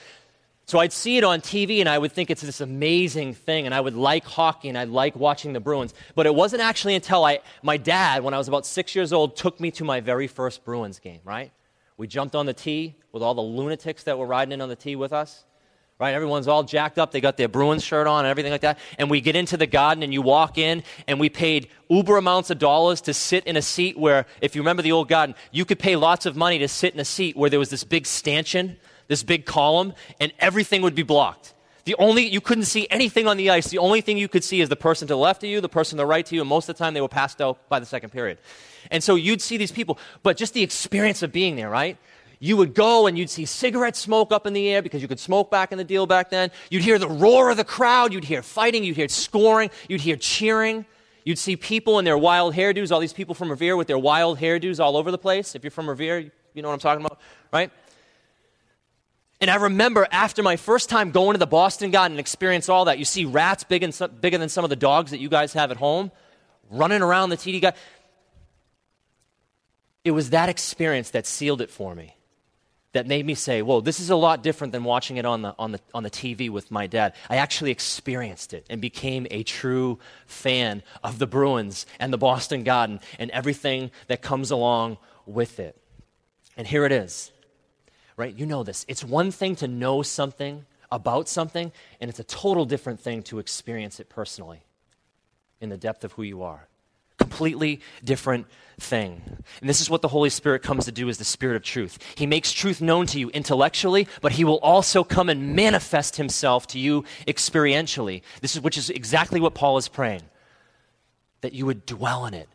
So 0.67 0.79
I'd 0.79 0.93
see 0.93 1.19
it 1.19 1.25
on 1.25 1.43
TV 1.43 1.81
and 1.81 1.89
I 1.89 1.99
would 1.99 2.13
think 2.13 2.31
it's 2.31 2.41
this 2.41 2.63
amazing 2.63 3.35
thing 3.35 3.67
and 3.67 3.75
I 3.75 3.81
would 3.81 3.95
like 3.95 4.25
hockey 4.25 4.71
and 4.71 4.79
I'd 4.79 4.89
like 4.89 5.15
watching 5.15 5.53
the 5.53 5.61
Bruins. 5.61 5.93
But 6.15 6.25
it 6.25 6.35
wasn't 6.35 6.63
actually 6.63 6.95
until 6.95 7.23
I, 7.25 7.41
my 7.63 7.77
dad, 7.77 8.25
when 8.25 8.33
I 8.33 8.39
was 8.39 8.49
about 8.49 8.65
six 8.65 8.95
years 8.95 9.13
old, 9.13 9.37
took 9.37 9.61
me 9.61 9.71
to 9.73 9.85
my 9.85 10.01
very 10.01 10.27
first 10.27 10.65
Bruins 10.65 10.99
game, 10.99 11.21
right? 11.23 11.53
We 11.99 12.07
jumped 12.07 12.35
on 12.35 12.47
the 12.47 12.55
T 12.55 12.97
with 13.13 13.23
all 13.23 13.35
the 13.35 13.43
lunatics 13.43 14.05
that 14.05 14.19
were 14.19 14.27
riding 14.27 14.53
in 14.53 14.63
on 14.63 14.71
the 14.71 14.77
T 14.77 14.97
with 14.97 15.13
us 15.13 15.45
right? 16.05 16.15
Everyone's 16.15 16.49
all 16.49 16.63
jacked 16.63 16.99
up. 16.99 17.13
They 17.13 17.21
got 17.21 17.37
their 17.37 17.49
Bruins 17.49 17.83
shirt 17.83 18.07
on 18.07 18.25
and 18.25 18.31
everything 18.31 18.53
like 18.53 18.61
that. 18.61 18.79
And 18.99 19.11
we 19.11 19.21
get 19.21 19.37
into 19.37 19.57
the 19.57 19.67
garden 19.67 20.03
and 20.03 20.13
you 20.13 20.21
walk 20.21 20.59
in 20.59 20.83
and 21.09 21.19
we 21.19 21.31
paid 21.31 21.69
uber 21.89 22.19
amounts 22.19 22.51
of 22.51 22.59
dollars 22.59 23.01
to 23.03 23.15
sit 23.15 23.45
in 23.45 23.57
a 23.57 23.63
seat 23.63 23.99
where, 23.99 24.27
if 24.43 24.55
you 24.55 24.61
remember 24.61 24.83
the 24.83 24.93
old 24.93 25.09
garden, 25.09 25.35
you 25.51 25.65
could 25.65 25.79
pay 25.79 25.97
lots 25.97 26.27
of 26.27 26.37
money 26.37 26.59
to 26.59 26.69
sit 26.69 26.93
in 26.93 27.01
a 27.01 27.05
seat 27.05 27.37
where 27.37 27.49
there 27.49 27.59
was 27.59 27.71
this 27.71 27.85
big 27.85 28.07
stanchion, 28.07 28.77
this 29.09 29.23
big 29.23 29.47
column, 29.47 29.95
and 30.21 30.33
everything 30.39 30.83
would 30.83 30.95
be 30.95 31.03
blocked. 31.03 31.55
The 31.85 31.95
only, 31.99 32.27
you 32.27 32.41
couldn't 32.41 32.65
see 32.65 32.87
anything 32.91 33.27
on 33.27 33.37
the 33.37 33.51
ice. 33.51 33.69
The 33.69 33.79
only 33.79 34.01
thing 34.01 34.17
you 34.17 34.29
could 34.29 34.45
see 34.45 34.61
is 34.61 34.69
the 34.69 34.77
person 34.77 35.07
to 35.09 35.15
the 35.15 35.19
left 35.19 35.43
of 35.43 35.51
you, 35.51 35.61
the 35.61 35.69
person 35.69 35.97
to 35.97 36.03
the 36.03 36.07
right 36.07 36.25
to 36.25 36.35
you, 36.35 36.41
and 36.41 36.49
most 36.49 36.69
of 36.69 36.77
the 36.77 36.79
time 36.83 36.95
they 36.95 37.03
were 37.03 37.09
passed 37.09 37.41
out 37.43 37.69
by 37.69 37.79
the 37.79 37.87
second 37.87 38.11
period. 38.11 38.39
And 38.91 39.03
so 39.03 39.15
you'd 39.15 39.43
see 39.43 39.57
these 39.59 39.73
people, 39.73 39.99
but 40.23 40.37
just 40.37 40.55
the 40.55 40.63
experience 40.63 41.23
of 41.23 41.33
being 41.33 41.57
there, 41.57 41.69
right? 41.69 41.99
You 42.45 42.59
would 42.59 42.75
go 42.75 43.07
and 43.07 43.17
you'd 43.17 43.31
see 43.31 43.47
cigarette 43.47 43.97
smoke 43.97 44.31
up 44.31 44.47
in 44.47 44.53
the 44.53 44.69
air 44.69 44.83
because 44.83 45.01
you 45.01 45.09
could 45.09 45.19
smoke 45.19 45.51
back 45.51 45.73
in 45.73 45.79
the 45.79 45.85
deal 45.85 46.05
back 46.05 46.29
then. 46.29 46.51
You'd 46.69 46.83
hear 46.83 46.99
the 46.99 47.09
roar 47.09 47.49
of 47.49 47.57
the 47.57 47.65
crowd. 47.65 48.13
You'd 48.13 48.25
hear 48.25 48.43
fighting. 48.43 48.85
You'd 48.85 48.97
hear 48.97 49.09
scoring. 49.09 49.71
You'd 49.89 50.03
hear 50.03 50.17
cheering. 50.17 50.85
You'd 51.25 51.39
see 51.39 51.57
people 51.57 51.99
in 51.99 52.05
their 52.05 52.19
wild 52.19 52.55
hairdos, 52.55 52.93
all 52.93 53.01
these 53.01 53.15
people 53.15 53.35
from 53.35 53.49
Revere 53.49 53.79
with 53.79 53.87
their 53.87 53.99
wild 53.99 54.39
hairdos 54.39 54.79
all 54.79 54.99
over 54.99 55.11
the 55.11 55.17
place. 55.17 55.55
If 55.55 55.65
you're 55.65 55.71
from 55.71 55.89
Revere, 55.89 56.19
you 56.53 56.61
know 56.61 56.69
what 56.69 56.75
I'm 56.75 56.81
talking 56.81 57.07
about, 57.07 57.19
right? 57.51 57.71
And 59.41 59.51
I 59.51 59.55
remember 59.55 60.07
after 60.13 60.43
my 60.43 60.57
first 60.57 60.91
time 60.91 61.13
going 61.13 61.33
to 61.33 61.39
the 61.39 61.47
Boston 61.47 61.93
Garden 61.93 62.13
and 62.13 62.21
experience 62.21 62.69
all 62.69 62.85
that, 62.85 62.99
you 62.99 63.07
see 63.07 63.25
rats 63.25 63.65
big 63.65 63.83
and, 63.83 63.99
bigger 64.21 64.37
than 64.37 64.51
some 64.51 64.65
of 64.65 64.71
the 64.71 64.77
dogs 64.77 65.13
that 65.13 65.19
you 65.19 65.31
guys 65.31 65.55
have 65.55 65.71
at 65.71 65.79
home 65.79 66.13
running 66.71 67.01
around 67.01 67.31
the 67.31 67.39
TD 67.39 67.63
guy. 67.63 67.73
It 70.05 70.11
was 70.11 70.29
that 70.31 70.51
experience 70.51 71.09
that 71.13 71.25
sealed 71.27 71.63
it 71.63 71.71
for 71.71 71.95
me 71.95 72.15
that 72.95 73.07
made 73.07 73.27
me 73.27 73.35
say, 73.35 73.61
whoa, 73.61 73.81
this 73.81 74.01
is 74.01 74.09
a 74.09 74.17
lot 74.17 74.43
different 74.43 74.73
than 74.73 74.85
watching 74.85 75.17
it 75.17 75.27
on 75.27 75.43
the, 75.43 75.55
on, 75.59 75.73
the, 75.73 75.81
on 75.93 76.05
the 76.05 76.11
TV 76.11 76.49
with 76.49 76.71
my 76.71 76.87
dad. 76.87 77.15
I 77.29 77.37
actually 77.37 77.71
experienced 77.71 78.55
it 78.55 78.65
and 78.71 78.81
became 78.81 79.27
a 79.31 79.43
true 79.43 79.99
fan 80.27 80.83
of 81.03 81.19
the 81.19 81.27
Bruins 81.27 81.87
and 81.99 82.13
the 82.13 82.19
Boston 82.19 82.65
Garden 82.65 83.01
and 83.19 83.31
everything 83.33 83.91
that 84.07 84.23
comes 84.23 84.51
along 84.51 84.99
with 85.27 85.61
it. 85.61 85.77
And 86.57 86.67
here 86.67 86.87
it 86.87 86.93
is, 86.93 87.33
right? 88.17 88.35
You 88.35 88.47
know 88.47 88.63
this. 88.63 88.87
It's 88.89 89.05
one 89.05 89.33
thing 89.33 89.57
to 89.57 89.69
know 89.69 90.03
something 90.03 90.65
about 90.93 91.29
something, 91.29 91.73
and 92.01 92.09
it's 92.09 92.21
a 92.21 92.25
total 92.25 92.65
different 92.65 93.01
thing 93.01 93.25
to 93.25 93.41
experience 93.41 93.99
it 93.99 94.09
personally 94.09 94.63
in 95.61 95.69
the 95.69 95.77
depth 95.77 96.05
of 96.05 96.13
who 96.13 96.23
you 96.23 96.43
are 96.43 96.69
completely 97.35 97.81
different 98.05 98.47
thing. 98.79 99.21
And 99.61 99.69
this 99.69 99.81
is 99.81 99.91
what 99.91 100.03
the 100.03 100.09
Holy 100.09 100.31
Spirit 100.31 100.63
comes 100.63 100.85
to 100.85 100.93
do 100.93 101.09
as 101.09 101.19
the 101.19 101.25
Spirit 101.25 101.57
of 101.57 101.63
truth. 101.63 101.99
He 102.15 102.27
makes 102.27 102.53
truth 102.53 102.81
known 102.81 103.07
to 103.07 103.19
you 103.19 103.29
intellectually, 103.31 104.07
but 104.21 104.33
he 104.33 104.45
will 104.45 104.59
also 104.59 105.03
come 105.03 105.29
and 105.29 105.57
manifest 105.57 106.17
himself 106.17 106.69
to 106.69 106.79
you 106.79 107.05
experientially. 107.27 108.23
This 108.41 108.55
is 108.55 108.63
which 108.63 108.79
is 108.79 108.89
exactly 108.89 109.41
what 109.41 109.55
Paul 109.55 109.79
is 109.79 109.89
praying. 109.89 110.23
That 111.41 111.55
you 111.55 111.67
would 111.67 111.87
dwell 111.87 112.25
in 112.27 112.35
it. 112.35 112.49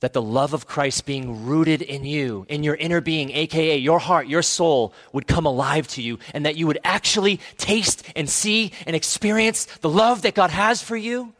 that 0.00 0.12
the 0.12 0.22
love 0.22 0.52
of 0.52 0.66
Christ 0.66 1.06
being 1.06 1.46
rooted 1.46 1.80
in 1.80 2.04
you, 2.04 2.44
in 2.48 2.62
your 2.62 2.74
inner 2.74 3.00
being, 3.00 3.30
aka 3.30 3.76
your 3.76 3.98
heart, 3.98 4.28
your 4.28 4.42
soul, 4.42 4.92
would 5.12 5.26
come 5.26 5.46
alive 5.46 5.88
to 5.88 6.02
you, 6.02 6.18
and 6.34 6.44
that 6.44 6.56
you 6.56 6.66
would 6.66 6.78
actually 6.84 7.40
taste 7.56 8.02
and 8.14 8.28
see 8.28 8.72
and 8.86 8.94
experience 8.94 9.64
the 9.80 9.88
love 9.88 10.22
that 10.22 10.34
God 10.34 10.50
has 10.50 10.82
for 10.82 10.96
you. 10.96 11.32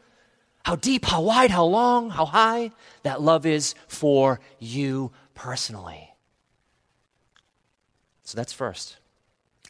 How 0.67 0.75
deep, 0.75 1.05
how 1.05 1.21
wide, 1.21 1.49
how 1.49 1.63
long, 1.63 2.09
how 2.09 2.25
high 2.25 2.71
that 3.03 3.21
love 3.21 3.45
is 3.45 3.73
for 3.87 4.41
you 4.59 5.13
personally. 5.33 6.13
So 8.25 8.35
that's 8.35 8.51
first. 8.51 8.97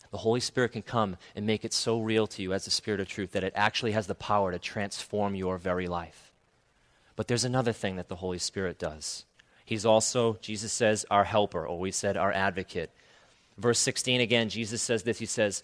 The 0.10 0.17
Holy 0.17 0.39
Spirit 0.39 0.71
can 0.71 0.81
come 0.81 1.17
and 1.36 1.45
make 1.45 1.63
it 1.63 1.71
so 1.71 1.99
real 1.99 2.25
to 2.25 2.41
you 2.41 2.51
as 2.51 2.65
the 2.65 2.71
Spirit 2.71 2.99
of 2.99 3.07
truth 3.07 3.33
that 3.33 3.43
it 3.43 3.53
actually 3.55 3.91
has 3.91 4.07
the 4.07 4.15
power 4.15 4.51
to 4.51 4.57
transform 4.57 5.36
your 5.36 5.60
very 5.60 5.86
life. 5.86 6.31
But 7.15 7.27
there's 7.27 7.45
another 7.45 7.73
thing 7.73 7.97
that 7.97 8.07
the 8.07 8.15
Holy 8.15 8.39
Spirit 8.39 8.79
does. 8.79 9.25
He's 9.63 9.86
also, 9.86 10.39
Jesus 10.41 10.73
says, 10.73 11.05
our 11.12 11.25
helper, 11.25 11.63
or 11.63 11.77
we 11.77 11.91
said 11.91 12.17
our 12.17 12.31
advocate. 12.31 12.89
Verse 13.55 13.77
16 13.77 14.19
again, 14.19 14.49
Jesus 14.49 14.81
says 14.81 15.03
this 15.03 15.19
He 15.19 15.27
says, 15.27 15.62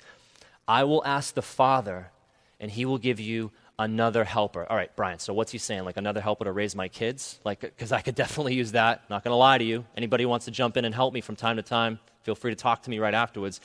I 0.67 0.83
will 0.83 1.03
ask 1.03 1.33
the 1.33 1.41
Father, 1.41 2.11
and 2.59 2.69
he 2.69 2.85
will 2.85 2.99
give 2.99 3.19
you 3.19 3.51
another 3.79 4.23
helper. 4.23 4.65
All 4.69 4.75
right, 4.75 4.93
Brian, 4.95 5.19
so 5.19 5.33
what's 5.33 5.51
he 5.51 5.57
saying? 5.57 5.83
Like 5.85 5.97
another 5.97 6.21
helper 6.21 6.45
to 6.45 6.51
raise 6.51 6.75
my 6.75 6.87
kids? 6.87 7.39
Like, 7.43 7.61
because 7.61 7.91
I 7.91 8.01
could 8.01 8.15
definitely 8.23 8.55
use 8.55 8.73
that. 8.73 9.09
Not 9.09 9.23
going 9.23 9.31
to 9.31 9.37
lie 9.37 9.57
to 9.57 9.63
you. 9.63 9.85
Anybody 9.97 10.25
wants 10.25 10.45
to 10.45 10.51
jump 10.51 10.77
in 10.77 10.85
and 10.85 10.93
help 10.93 11.13
me 11.13 11.21
from 11.21 11.35
time 11.35 11.57
to 11.57 11.63
time, 11.63 11.99
feel 12.21 12.35
free 12.35 12.51
to 12.51 12.55
talk 12.55 12.83
to 12.83 12.89
me 12.89 12.99
right 12.99 13.13
afterwards. 13.13 13.59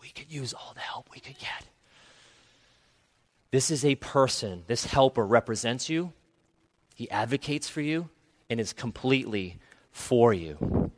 We 0.00 0.08
could 0.08 0.32
use 0.32 0.52
all 0.52 0.72
the 0.74 0.80
help 0.80 1.08
we 1.14 1.20
could 1.20 1.38
get. 1.38 1.66
This 3.50 3.70
is 3.70 3.84
a 3.84 3.94
person, 3.96 4.64
this 4.66 4.86
helper 4.86 5.26
represents 5.26 5.90
you, 5.90 6.12
he 6.94 7.10
advocates 7.10 7.68
for 7.68 7.82
you 7.82 8.08
and 8.48 8.58
is 8.58 8.72
completely 8.72 9.58
for 9.90 10.32
you. 10.32 10.90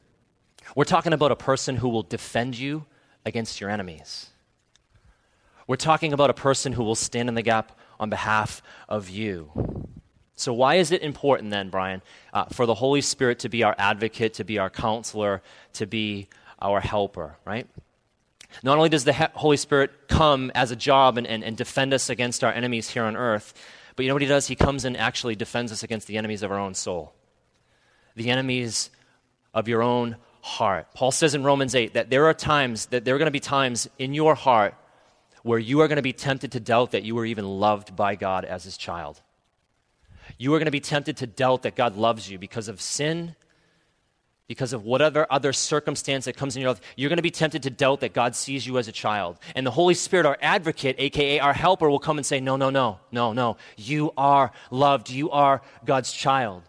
We're 0.76 0.84
talking 0.84 1.12
about 1.12 1.32
a 1.32 1.36
person 1.36 1.76
who 1.76 1.88
will 1.88 2.02
defend 2.02 2.56
you 2.56 2.86
against 3.24 3.60
your 3.60 3.70
enemies. 3.70 4.30
We're 5.66 5.76
talking 5.76 6.12
about 6.12 6.30
a 6.30 6.34
person 6.34 6.72
who 6.72 6.84
will 6.84 6.94
stand 6.94 7.28
in 7.28 7.34
the 7.34 7.42
gap 7.42 7.78
on 8.04 8.10
behalf 8.10 8.62
of 8.88 9.08
you. 9.08 9.50
So, 10.36 10.52
why 10.52 10.76
is 10.76 10.92
it 10.92 11.02
important 11.02 11.50
then, 11.50 11.70
Brian, 11.70 12.02
uh, 12.32 12.44
for 12.46 12.66
the 12.66 12.74
Holy 12.74 13.00
Spirit 13.00 13.38
to 13.40 13.48
be 13.48 13.62
our 13.62 13.74
advocate, 13.78 14.34
to 14.34 14.44
be 14.44 14.58
our 14.58 14.68
counselor, 14.68 15.42
to 15.74 15.86
be 15.86 16.28
our 16.60 16.80
helper, 16.80 17.38
right? 17.44 17.66
Not 18.62 18.76
only 18.76 18.90
does 18.90 19.04
the 19.04 19.14
Holy 19.34 19.56
Spirit 19.56 20.06
come 20.06 20.52
as 20.54 20.70
a 20.70 20.76
job 20.76 21.18
and, 21.18 21.26
and, 21.26 21.42
and 21.42 21.56
defend 21.56 21.94
us 21.94 22.10
against 22.10 22.44
our 22.44 22.52
enemies 22.52 22.90
here 22.90 23.04
on 23.04 23.16
earth, 23.16 23.54
but 23.96 24.04
you 24.04 24.08
know 24.08 24.14
what 24.14 24.22
he 24.22 24.28
does? 24.28 24.46
He 24.46 24.54
comes 24.54 24.84
and 24.84 24.96
actually 24.96 25.34
defends 25.34 25.72
us 25.72 25.82
against 25.82 26.06
the 26.06 26.18
enemies 26.18 26.42
of 26.42 26.52
our 26.52 26.58
own 26.58 26.74
soul, 26.74 27.14
the 28.16 28.30
enemies 28.30 28.90
of 29.54 29.66
your 29.66 29.82
own 29.82 30.16
heart. 30.42 30.88
Paul 30.94 31.10
says 31.10 31.34
in 31.34 31.42
Romans 31.42 31.74
8 31.74 31.94
that 31.94 32.10
there 32.10 32.26
are 32.26 32.34
times, 32.34 32.86
that 32.86 33.04
there 33.04 33.14
are 33.14 33.18
going 33.18 33.26
to 33.26 33.32
be 33.32 33.40
times 33.40 33.88
in 33.98 34.12
your 34.12 34.34
heart 34.34 34.74
where 35.44 35.60
you 35.60 35.80
are 35.80 35.86
going 35.86 35.96
to 35.96 36.02
be 36.02 36.12
tempted 36.12 36.50
to 36.52 36.58
doubt 36.58 36.90
that 36.90 37.04
you 37.04 37.14
were 37.14 37.24
even 37.24 37.44
loved 37.44 37.94
by 37.94 38.16
God 38.16 38.44
as 38.44 38.64
his 38.64 38.76
child. 38.76 39.22
You 40.36 40.52
are 40.54 40.58
going 40.58 40.66
to 40.66 40.72
be 40.72 40.80
tempted 40.80 41.18
to 41.18 41.26
doubt 41.28 41.62
that 41.62 41.76
God 41.76 41.96
loves 41.96 42.28
you 42.28 42.36
because 42.36 42.66
of 42.66 42.80
sin 42.80 43.36
because 44.46 44.72
of 44.72 44.84
whatever 44.84 45.26
other 45.30 45.52
circumstance 45.52 46.26
that 46.26 46.36
comes 46.36 46.54
in 46.54 46.62
your 46.62 46.72
life, 46.72 46.80
you're 46.96 47.08
going 47.08 47.16
to 47.16 47.22
be 47.22 47.30
tempted 47.30 47.62
to 47.62 47.70
doubt 47.70 48.00
that 48.00 48.12
God 48.12 48.36
sees 48.36 48.66
you 48.66 48.76
as 48.78 48.88
a 48.88 48.92
child. 48.92 49.38
And 49.54 49.66
the 49.66 49.70
Holy 49.70 49.94
Spirit, 49.94 50.26
our 50.26 50.36
advocate, 50.42 50.96
aka 50.98 51.40
our 51.40 51.54
helper, 51.54 51.88
will 51.88 51.98
come 51.98 52.18
and 52.18 52.26
say, 52.26 52.40
No, 52.40 52.56
no, 52.56 52.70
no, 52.70 53.00
no, 53.10 53.32
no. 53.32 53.56
You 53.76 54.12
are 54.16 54.52
loved. 54.70 55.08
You 55.08 55.30
are 55.30 55.62
God's 55.84 56.12
child. 56.12 56.62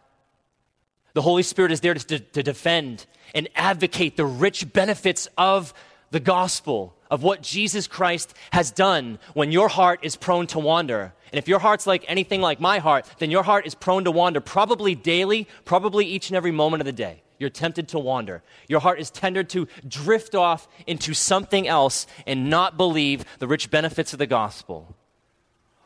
The 1.14 1.22
Holy 1.22 1.44
Spirit 1.44 1.72
is 1.72 1.82
there 1.82 1.94
to, 1.94 2.20
to 2.20 2.44
defend 2.44 3.06
and 3.34 3.50
advocate 3.56 4.16
the 4.16 4.26
rich 4.26 4.72
benefits 4.72 5.28
of 5.38 5.74
the 6.12 6.20
gospel, 6.20 6.96
of 7.12 7.24
what 7.24 7.41
Jesus 7.41 7.88
Christ 7.88 8.34
has 8.52 8.72
done 8.72 9.20
when 9.34 9.52
your 9.52 9.70
heart 9.70 10.00
is 10.02 10.15
prone 10.15 10.48
to 10.48 10.60
wander. 10.60 11.13
And 11.32 11.38
if 11.38 11.48
your 11.48 11.60
heart's 11.60 11.88
like 11.88 12.04
anything 12.08 12.41
like 12.41 12.60
my 12.60 12.80
heart, 12.80 13.06
then 13.20 13.32
your 13.32 13.44
heart 13.44 13.65
is 13.65 13.76
prone 13.76 14.06
to 14.06 14.12
wander 14.12 14.41
probably 14.41 14.96
daily, 14.96 15.48
probably 15.65 16.06
each 16.06 16.30
and 16.30 16.38
every 16.38 16.52
moment 16.52 16.82
of 16.82 16.86
the 16.86 16.91
day. 16.91 17.22
You're 17.38 17.50
tempted 17.50 17.89
to 17.89 18.00
wander. 18.00 18.44
Your 18.68 18.80
heart 18.80 19.00
is 19.00 19.12
tended 19.12 19.50
to 19.50 19.68
drift 19.88 20.36
off 20.36 20.68
into 20.88 21.13
something 21.13 21.68
else 21.68 22.08
and 22.26 22.50
not 22.50 22.78
believe 22.78 23.26
the 23.39 23.48
rich 23.48 23.70
benefits 23.70 24.13
of 24.13 24.20
the 24.20 24.28
gospel. 24.28 24.96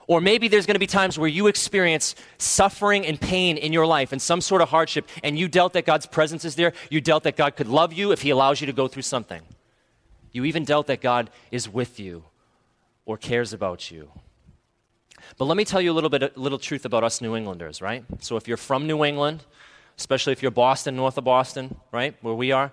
Or 0.05 0.21
maybe 0.21 0.47
there's 0.47 0.65
going 0.65 0.75
to 0.75 0.79
be 0.79 0.88
times 0.88 1.19
where 1.19 1.29
you 1.29 1.47
experience 1.47 2.15
suffering 2.38 3.05
and 3.05 3.19
pain 3.19 3.58
in 3.58 3.73
your 3.73 3.86
life 3.86 4.12
and 4.12 4.21
some 4.21 4.41
sort 4.41 4.62
of 4.62 4.69
hardship, 4.69 5.08
and 5.23 5.38
you 5.38 5.47
doubt 5.47 5.73
that 5.73 5.86
God's 5.86 6.08
presence 6.08 6.45
is 6.45 6.55
there. 6.55 6.73
You 6.89 7.01
doubt 7.01 7.23
that 7.23 7.36
God 7.36 7.55
could 7.55 7.67
love 7.67 7.93
you 7.93 8.12
if 8.12 8.23
He 8.23 8.32
allows 8.32 8.62
you 8.62 8.67
to 8.67 8.73
go 8.73 8.88
through 8.88 9.03
something. 9.03 9.41
You 10.31 10.45
even 10.45 10.63
doubt 10.63 10.87
that 10.87 11.01
God 11.01 11.29
is 11.51 11.67
with 11.67 11.99
you 11.99 12.23
or 13.05 13.17
cares 13.17 13.53
about 13.53 13.89
you. 13.89 14.11
But 15.37 15.45
let 15.45 15.57
me 15.57 15.65
tell 15.65 15.81
you 15.81 15.91
a 15.91 15.93
little 15.93 16.09
bit, 16.09 16.23
a 16.23 16.31
little 16.35 16.59
truth 16.59 16.85
about 16.85 17.03
us 17.03 17.21
New 17.21 17.35
Englanders, 17.35 17.81
right? 17.81 18.03
So 18.19 18.37
if 18.37 18.47
you're 18.47 18.57
from 18.57 18.87
New 18.87 19.03
England, 19.03 19.43
especially 19.97 20.33
if 20.33 20.41
you're 20.41 20.51
Boston, 20.51 20.95
north 20.95 21.17
of 21.17 21.23
Boston, 21.23 21.75
right, 21.91 22.15
where 22.21 22.33
we 22.33 22.51
are. 22.51 22.71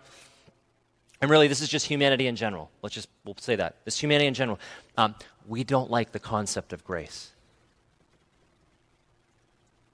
And 1.20 1.30
really, 1.30 1.48
this 1.48 1.60
is 1.60 1.68
just 1.68 1.86
humanity 1.86 2.26
in 2.26 2.36
general. 2.36 2.70
Let's 2.82 2.94
just 2.94 3.08
we'll 3.24 3.36
say 3.38 3.56
that. 3.56 3.76
This 3.84 3.98
humanity 3.98 4.26
in 4.26 4.34
general. 4.34 4.58
Um, 4.96 5.14
we 5.48 5.64
don't 5.64 5.90
like 5.90 6.12
the 6.12 6.18
concept 6.18 6.72
of 6.72 6.84
grace. 6.84 7.32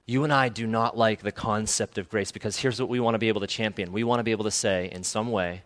You 0.05 0.25
and 0.25 0.33
I 0.33 0.49
do 0.49 0.67
not 0.67 0.97
like 0.97 1.21
the 1.21 1.31
concept 1.31 1.97
of 1.97 2.09
grace 2.09 2.31
because 2.31 2.57
here's 2.57 2.79
what 2.79 2.89
we 2.89 2.99
want 2.99 3.15
to 3.15 3.19
be 3.19 3.29
able 3.29 3.39
to 3.41 3.47
champion. 3.47 3.93
We 3.93 4.03
want 4.03 4.19
to 4.19 4.23
be 4.23 4.31
able 4.31 4.43
to 4.43 4.51
say, 4.51 4.89
in 4.91 5.03
some 5.03 5.31
way, 5.31 5.63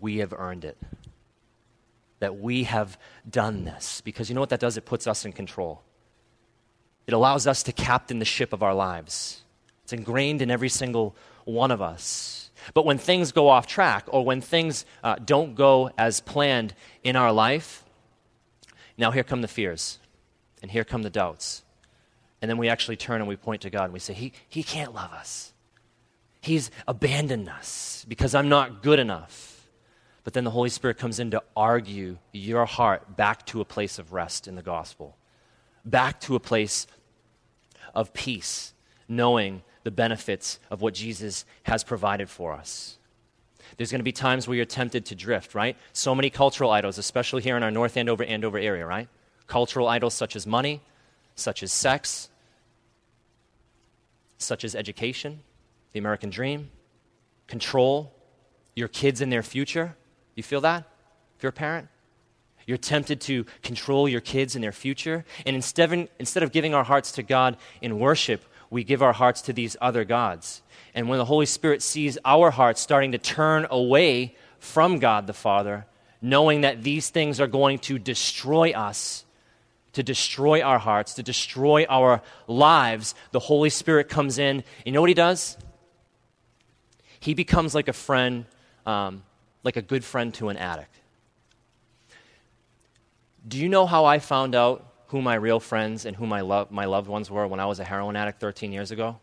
we 0.00 0.18
have 0.18 0.32
earned 0.32 0.64
it. 0.64 0.76
That 2.20 2.38
we 2.38 2.64
have 2.64 2.98
done 3.28 3.64
this. 3.64 4.00
Because 4.00 4.28
you 4.28 4.34
know 4.34 4.40
what 4.40 4.50
that 4.50 4.60
does? 4.60 4.76
It 4.76 4.84
puts 4.84 5.06
us 5.06 5.24
in 5.24 5.32
control. 5.32 5.82
It 7.06 7.14
allows 7.14 7.46
us 7.46 7.62
to 7.64 7.72
captain 7.72 8.18
the 8.18 8.24
ship 8.24 8.52
of 8.52 8.62
our 8.62 8.74
lives. 8.74 9.42
It's 9.84 9.92
ingrained 9.92 10.42
in 10.42 10.50
every 10.50 10.68
single 10.68 11.16
one 11.44 11.70
of 11.70 11.80
us. 11.80 12.50
But 12.74 12.84
when 12.84 12.98
things 12.98 13.32
go 13.32 13.48
off 13.48 13.66
track 13.66 14.04
or 14.08 14.24
when 14.24 14.40
things 14.40 14.84
uh, 15.02 15.16
don't 15.16 15.54
go 15.54 15.90
as 15.96 16.20
planned 16.20 16.74
in 17.02 17.16
our 17.16 17.32
life, 17.32 17.84
now 18.98 19.10
here 19.10 19.22
come 19.22 19.40
the 19.40 19.48
fears 19.48 19.98
and 20.60 20.70
here 20.70 20.84
come 20.84 21.02
the 21.02 21.10
doubts. 21.10 21.62
And 22.42 22.50
then 22.50 22.58
we 22.58 22.68
actually 22.68 22.96
turn 22.96 23.20
and 23.20 23.28
we 23.28 23.36
point 23.36 23.62
to 23.62 23.70
God 23.70 23.84
and 23.84 23.92
we 23.92 23.98
say, 23.98 24.12
He, 24.12 24.32
he 24.48 24.62
can't 24.62 24.94
love 24.94 25.12
us. 25.12 25.52
He's 26.40 26.70
abandoned 26.86 27.48
us 27.48 28.04
because 28.08 28.34
I'm 28.34 28.48
not 28.48 28.82
good 28.82 28.98
enough. 28.98 29.57
But 30.28 30.34
then 30.34 30.44
the 30.44 30.50
Holy 30.50 30.68
Spirit 30.68 30.98
comes 30.98 31.20
in 31.20 31.30
to 31.30 31.42
argue 31.56 32.18
your 32.32 32.66
heart 32.66 33.16
back 33.16 33.46
to 33.46 33.62
a 33.62 33.64
place 33.64 33.98
of 33.98 34.12
rest 34.12 34.46
in 34.46 34.56
the 34.56 34.62
gospel, 34.62 35.16
back 35.86 36.20
to 36.20 36.34
a 36.34 36.38
place 36.38 36.86
of 37.94 38.12
peace, 38.12 38.74
knowing 39.08 39.62
the 39.84 39.90
benefits 39.90 40.58
of 40.70 40.82
what 40.82 40.92
Jesus 40.92 41.46
has 41.62 41.82
provided 41.82 42.28
for 42.28 42.52
us. 42.52 42.98
There's 43.78 43.90
going 43.90 44.00
to 44.00 44.04
be 44.04 44.12
times 44.12 44.46
where 44.46 44.54
you're 44.54 44.66
tempted 44.66 45.06
to 45.06 45.14
drift, 45.14 45.54
right? 45.54 45.78
So 45.94 46.14
many 46.14 46.28
cultural 46.28 46.72
idols, 46.72 46.98
especially 46.98 47.40
here 47.40 47.56
in 47.56 47.62
our 47.62 47.70
North 47.70 47.96
Andover, 47.96 48.24
Andover 48.24 48.58
area, 48.58 48.84
right? 48.84 49.08
Cultural 49.46 49.88
idols 49.88 50.12
such 50.12 50.36
as 50.36 50.46
money, 50.46 50.82
such 51.36 51.62
as 51.62 51.72
sex, 51.72 52.28
such 54.36 54.62
as 54.62 54.74
education, 54.74 55.40
the 55.92 55.98
American 55.98 56.28
dream, 56.28 56.68
control, 57.46 58.12
your 58.76 58.88
kids 58.88 59.22
and 59.22 59.32
their 59.32 59.42
future. 59.42 59.96
You 60.38 60.44
feel 60.44 60.60
that? 60.60 60.84
If 61.36 61.42
you're 61.42 61.50
a 61.50 61.52
parent? 61.52 61.88
You're 62.64 62.78
tempted 62.78 63.20
to 63.22 63.44
control 63.64 64.08
your 64.08 64.20
kids 64.20 64.54
and 64.54 64.62
their 64.62 64.70
future. 64.70 65.24
And 65.44 65.56
instead 65.56 65.92
of, 65.92 66.08
instead 66.20 66.44
of 66.44 66.52
giving 66.52 66.74
our 66.74 66.84
hearts 66.84 67.10
to 67.12 67.24
God 67.24 67.56
in 67.82 67.98
worship, 67.98 68.44
we 68.70 68.84
give 68.84 69.02
our 69.02 69.12
hearts 69.12 69.42
to 69.42 69.52
these 69.52 69.76
other 69.80 70.04
gods. 70.04 70.62
And 70.94 71.08
when 71.08 71.18
the 71.18 71.24
Holy 71.24 71.44
Spirit 71.44 71.82
sees 71.82 72.18
our 72.24 72.52
hearts 72.52 72.80
starting 72.80 73.10
to 73.12 73.18
turn 73.18 73.66
away 73.68 74.36
from 74.60 75.00
God 75.00 75.26
the 75.26 75.32
Father, 75.32 75.86
knowing 76.22 76.60
that 76.60 76.84
these 76.84 77.10
things 77.10 77.40
are 77.40 77.48
going 77.48 77.80
to 77.80 77.98
destroy 77.98 78.70
us, 78.70 79.24
to 79.94 80.04
destroy 80.04 80.62
our 80.62 80.78
hearts, 80.78 81.14
to 81.14 81.24
destroy 81.24 81.84
our 81.88 82.22
lives, 82.46 83.16
the 83.32 83.40
Holy 83.40 83.70
Spirit 83.70 84.08
comes 84.08 84.38
in. 84.38 84.62
You 84.86 84.92
know 84.92 85.00
what 85.00 85.10
he 85.10 85.14
does? 85.14 85.56
He 87.18 87.34
becomes 87.34 87.74
like 87.74 87.88
a 87.88 87.92
friend, 87.92 88.44
um, 88.86 89.24
like 89.68 89.76
a 89.76 89.82
good 89.82 90.02
friend 90.02 90.32
to 90.32 90.48
an 90.48 90.56
addict. 90.56 90.94
Do 93.46 93.58
you 93.58 93.68
know 93.68 93.84
how 93.84 94.06
I 94.06 94.18
found 94.18 94.54
out 94.54 94.82
who 95.08 95.20
my 95.20 95.34
real 95.34 95.60
friends 95.60 96.06
and 96.06 96.16
who 96.16 96.26
my, 96.26 96.40
lo- 96.40 96.68
my 96.70 96.86
loved 96.86 97.06
ones 97.06 97.30
were 97.30 97.46
when 97.46 97.60
I 97.60 97.66
was 97.66 97.78
a 97.78 97.84
heroin 97.84 98.16
addict 98.16 98.40
13 98.40 98.72
years 98.72 98.90
ago? 98.90 99.18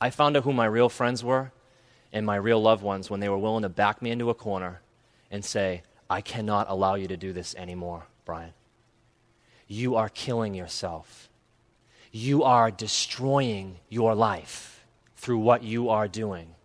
I 0.00 0.08
found 0.08 0.34
out 0.34 0.44
who 0.44 0.54
my 0.54 0.64
real 0.64 0.88
friends 0.88 1.22
were 1.22 1.52
and 2.10 2.24
my 2.24 2.36
real 2.36 2.58
loved 2.62 2.82
ones 2.82 3.10
when 3.10 3.20
they 3.20 3.28
were 3.28 3.36
willing 3.36 3.64
to 3.64 3.68
back 3.68 4.00
me 4.00 4.10
into 4.10 4.30
a 4.30 4.34
corner 4.34 4.80
and 5.30 5.44
say, 5.44 5.82
I 6.08 6.22
cannot 6.22 6.70
allow 6.70 6.94
you 6.94 7.06
to 7.08 7.18
do 7.18 7.34
this 7.34 7.54
anymore, 7.54 8.06
Brian. 8.24 8.54
You 9.68 9.96
are 9.96 10.08
killing 10.08 10.54
yourself. 10.54 11.28
You 12.12 12.44
are 12.44 12.70
destroying 12.70 13.76
your 13.90 14.14
life 14.14 14.86
through 15.16 15.40
what 15.40 15.62
you 15.62 15.90
are 15.90 16.08
doing. 16.08 16.55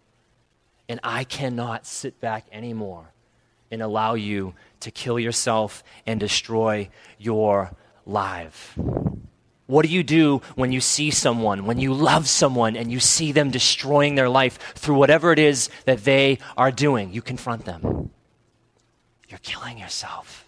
And 0.91 0.99
I 1.05 1.23
cannot 1.23 1.87
sit 1.87 2.19
back 2.19 2.47
anymore 2.51 3.13
and 3.71 3.81
allow 3.81 4.15
you 4.15 4.55
to 4.81 4.91
kill 4.91 5.17
yourself 5.17 5.85
and 6.05 6.19
destroy 6.19 6.89
your 7.17 7.71
life. 8.05 8.77
What 9.67 9.85
do 9.85 9.89
you 9.89 10.03
do 10.03 10.41
when 10.55 10.73
you 10.73 10.81
see 10.81 11.09
someone, 11.09 11.65
when 11.65 11.79
you 11.79 11.93
love 11.93 12.27
someone, 12.27 12.75
and 12.75 12.91
you 12.91 12.99
see 12.99 13.31
them 13.31 13.51
destroying 13.51 14.15
their 14.15 14.27
life 14.27 14.59
through 14.75 14.95
whatever 14.95 15.31
it 15.31 15.39
is 15.39 15.69
that 15.85 16.03
they 16.03 16.39
are 16.57 16.73
doing? 16.73 17.13
You 17.13 17.21
confront 17.21 17.63
them. 17.63 18.09
You're 19.29 19.39
killing 19.39 19.77
yourself. 19.77 20.45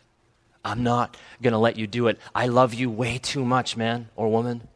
I'm 0.65 0.83
not 0.83 1.15
going 1.41 1.53
to 1.53 1.57
let 1.57 1.77
you 1.77 1.87
do 1.87 2.09
it. 2.09 2.19
I 2.35 2.47
love 2.47 2.73
you 2.73 2.89
way 2.89 3.17
too 3.17 3.45
much, 3.45 3.77
man 3.77 4.09
or 4.17 4.29
woman, 4.29 4.67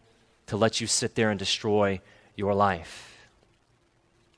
to 0.45 0.55
let 0.55 0.79
you 0.79 0.87
sit 0.87 1.15
there 1.15 1.29
and 1.29 1.37
destroy 1.37 1.99
your 2.37 2.53
life. 2.53 3.16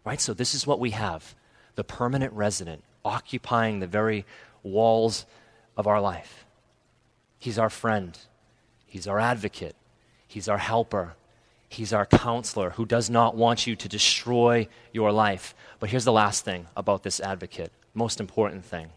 Right? 0.05 0.19
So, 0.19 0.33
this 0.33 0.53
is 0.53 0.65
what 0.65 0.79
we 0.79 0.91
have 0.91 1.35
the 1.75 1.83
permanent 1.83 2.33
resident 2.33 2.83
occupying 3.05 3.79
the 3.79 3.87
very 3.87 4.25
walls 4.63 5.25
of 5.77 5.87
our 5.87 6.01
life. 6.01 6.45
He's 7.37 7.57
our 7.57 7.69
friend, 7.69 8.17
He's 8.85 9.07
our 9.07 9.19
advocate, 9.19 9.75
He's 10.27 10.49
our 10.49 10.57
helper. 10.57 11.15
He's 11.71 11.93
our 11.93 12.07
counselor 12.07 12.71
who 12.71 12.85
does 12.85 13.11
not 13.11 13.35
want 13.35 13.67
you 13.67 13.75
to 13.75 13.87
destroy 13.87 14.67
your 14.91 15.11
life. 15.11 15.53
But 15.79 15.91
here's 15.91 16.03
the 16.03 16.11
last 16.11 16.43
thing 16.43 16.65
about 16.75 17.03
this 17.03 17.19
advocate, 17.19 17.71
most 17.93 18.19
important 18.19 18.65
thing. 18.65 18.89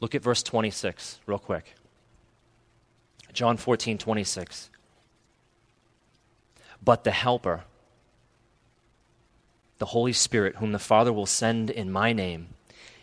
Look 0.00 0.14
at 0.14 0.22
verse 0.22 0.44
26 0.44 1.18
real 1.26 1.40
quick. 1.40 1.74
John 3.32 3.56
14, 3.56 3.98
26. 3.98 4.70
But 6.84 7.02
the 7.02 7.10
helper, 7.10 7.64
the 9.82 9.86
Holy 9.86 10.12
Spirit, 10.12 10.54
whom 10.56 10.70
the 10.70 10.78
Father 10.78 11.12
will 11.12 11.26
send 11.26 11.68
in 11.68 11.90
my 11.90 12.12
name, 12.12 12.50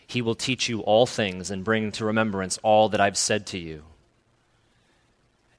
he 0.08 0.22
will 0.22 0.34
teach 0.34 0.70
you 0.70 0.80
all 0.80 1.06
things 1.06 1.52
and 1.52 1.66
bring 1.66 1.92
to 1.92 2.06
remembrance 2.06 2.58
all 2.64 2.88
that 2.88 3.02
I've 3.02 3.18
said 3.18 3.46
to 3.48 3.58
you. 3.58 3.84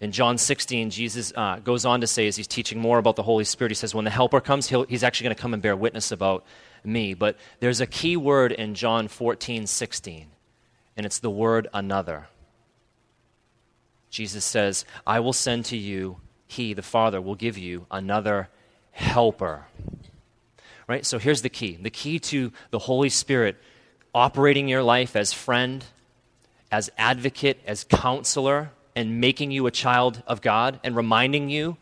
In 0.00 0.12
John 0.12 0.38
16, 0.38 0.88
Jesus 0.88 1.30
uh, 1.36 1.58
goes 1.58 1.84
on 1.84 2.00
to 2.00 2.06
say, 2.06 2.26
as 2.26 2.36
he's 2.36 2.46
teaching 2.46 2.80
more 2.80 2.96
about 2.96 3.16
the 3.16 3.22
Holy 3.22 3.44
Spirit, 3.44 3.70
he 3.70 3.74
says, 3.74 3.94
When 3.94 4.06
the 4.06 4.10
Helper 4.10 4.40
comes, 4.40 4.66
he's 4.88 5.04
actually 5.04 5.24
going 5.24 5.36
to 5.36 5.42
come 5.42 5.52
and 5.52 5.62
bear 5.62 5.76
witness 5.76 6.10
about 6.10 6.42
me. 6.82 7.12
But 7.12 7.36
there's 7.60 7.82
a 7.82 7.86
key 7.86 8.16
word 8.16 8.50
in 8.50 8.74
John 8.74 9.06
14, 9.06 9.66
16, 9.66 10.26
and 10.96 11.04
it's 11.04 11.18
the 11.18 11.28
word 11.28 11.68
another. 11.74 12.28
Jesus 14.08 14.46
says, 14.46 14.86
I 15.06 15.20
will 15.20 15.34
send 15.34 15.66
to 15.66 15.76
you, 15.76 16.16
he, 16.46 16.72
the 16.72 16.80
Father, 16.80 17.20
will 17.20 17.34
give 17.34 17.58
you 17.58 17.84
another 17.90 18.48
helper. 18.92 19.66
Right? 20.90 21.06
So 21.06 21.20
here's 21.20 21.42
the 21.42 21.48
key 21.48 21.78
the 21.80 21.88
key 21.88 22.18
to 22.18 22.50
the 22.72 22.80
Holy 22.80 23.10
Spirit 23.10 23.56
operating 24.12 24.66
your 24.66 24.82
life 24.82 25.14
as 25.14 25.32
friend, 25.32 25.84
as 26.72 26.90
advocate, 26.98 27.60
as 27.64 27.84
counselor 27.84 28.72
and 28.96 29.20
making 29.20 29.52
you 29.52 29.68
a 29.68 29.70
child 29.70 30.20
of 30.26 30.40
God 30.40 30.80
and 30.82 30.96
reminding 30.96 31.48
you 31.48 31.76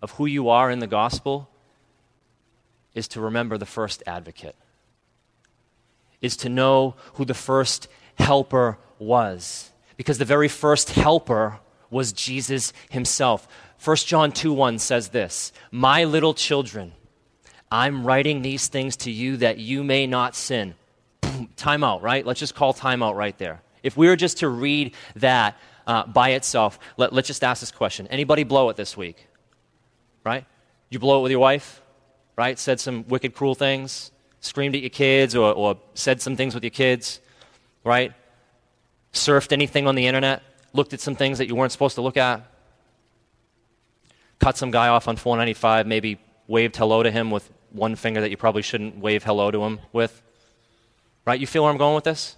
of 0.00 0.12
who 0.12 0.24
you 0.24 0.48
are 0.48 0.70
in 0.70 0.78
the 0.78 0.86
gospel 0.86 1.50
is 2.94 3.06
to 3.08 3.20
remember 3.20 3.58
the 3.58 3.66
first 3.66 4.02
advocate, 4.06 4.56
is 6.22 6.34
to 6.38 6.48
know 6.48 6.94
who 7.16 7.26
the 7.26 7.34
first 7.34 7.86
helper 8.18 8.78
was. 8.98 9.72
Because 9.98 10.16
the 10.16 10.24
very 10.24 10.48
first 10.48 10.88
helper 10.88 11.58
was 11.90 12.14
Jesus 12.14 12.72
himself. 12.88 13.46
1 13.84 13.96
John 13.98 14.32
2 14.32 14.54
1 14.54 14.78
says 14.78 15.08
this 15.08 15.52
My 15.70 16.04
little 16.04 16.32
children, 16.32 16.92
I'm 17.74 18.06
writing 18.06 18.42
these 18.42 18.68
things 18.68 18.96
to 18.98 19.10
you 19.10 19.38
that 19.38 19.58
you 19.58 19.82
may 19.82 20.06
not 20.06 20.36
sin. 20.36 20.74
time 21.56 21.82
out, 21.82 22.02
right? 22.02 22.24
Let's 22.24 22.38
just 22.38 22.54
call 22.54 22.72
time 22.72 23.02
out 23.02 23.16
right 23.16 23.36
there. 23.38 23.62
If 23.82 23.96
we 23.96 24.06
were 24.06 24.16
just 24.16 24.38
to 24.38 24.48
read 24.48 24.94
that, 25.16 25.56
uh, 25.86 26.06
by 26.06 26.30
itself. 26.30 26.78
Let, 26.96 27.12
let's 27.12 27.26
just 27.26 27.44
ask 27.44 27.60
this 27.60 27.72
question. 27.72 28.06
Anybody 28.08 28.44
blow 28.44 28.68
it 28.70 28.76
this 28.76 28.96
week? 28.96 29.26
Right? 30.24 30.46
You 30.90 30.98
blow 30.98 31.20
it 31.20 31.22
with 31.22 31.30
your 31.30 31.40
wife? 31.40 31.82
Right? 32.36 32.58
Said 32.58 32.80
some 32.80 33.06
wicked, 33.08 33.34
cruel 33.34 33.54
things? 33.54 34.10
Screamed 34.40 34.74
at 34.74 34.80
your 34.80 34.90
kids 34.90 35.34
or, 35.34 35.52
or 35.52 35.78
said 35.94 36.20
some 36.20 36.36
things 36.36 36.54
with 36.54 36.64
your 36.64 36.70
kids? 36.70 37.20
Right? 37.82 38.12
Surfed 39.12 39.52
anything 39.52 39.86
on 39.86 39.94
the 39.94 40.06
internet? 40.06 40.42
Looked 40.72 40.92
at 40.92 41.00
some 41.00 41.16
things 41.16 41.38
that 41.38 41.48
you 41.48 41.54
weren't 41.54 41.72
supposed 41.72 41.94
to 41.96 42.02
look 42.02 42.16
at? 42.16 42.42
Cut 44.38 44.56
some 44.56 44.70
guy 44.70 44.88
off 44.88 45.06
on 45.06 45.16
495, 45.16 45.86
maybe 45.86 46.18
waved 46.46 46.76
hello 46.76 47.02
to 47.02 47.10
him 47.10 47.30
with 47.30 47.50
one 47.74 47.96
finger 47.96 48.20
that 48.20 48.30
you 48.30 48.36
probably 48.36 48.62
shouldn't 48.62 48.98
wave 48.98 49.24
hello 49.24 49.50
to 49.50 49.62
him 49.64 49.80
with? 49.92 50.22
Right? 51.26 51.40
You 51.40 51.46
feel 51.46 51.62
where 51.62 51.72
I'm 51.72 51.78
going 51.78 51.94
with 51.94 52.04
this? 52.04 52.36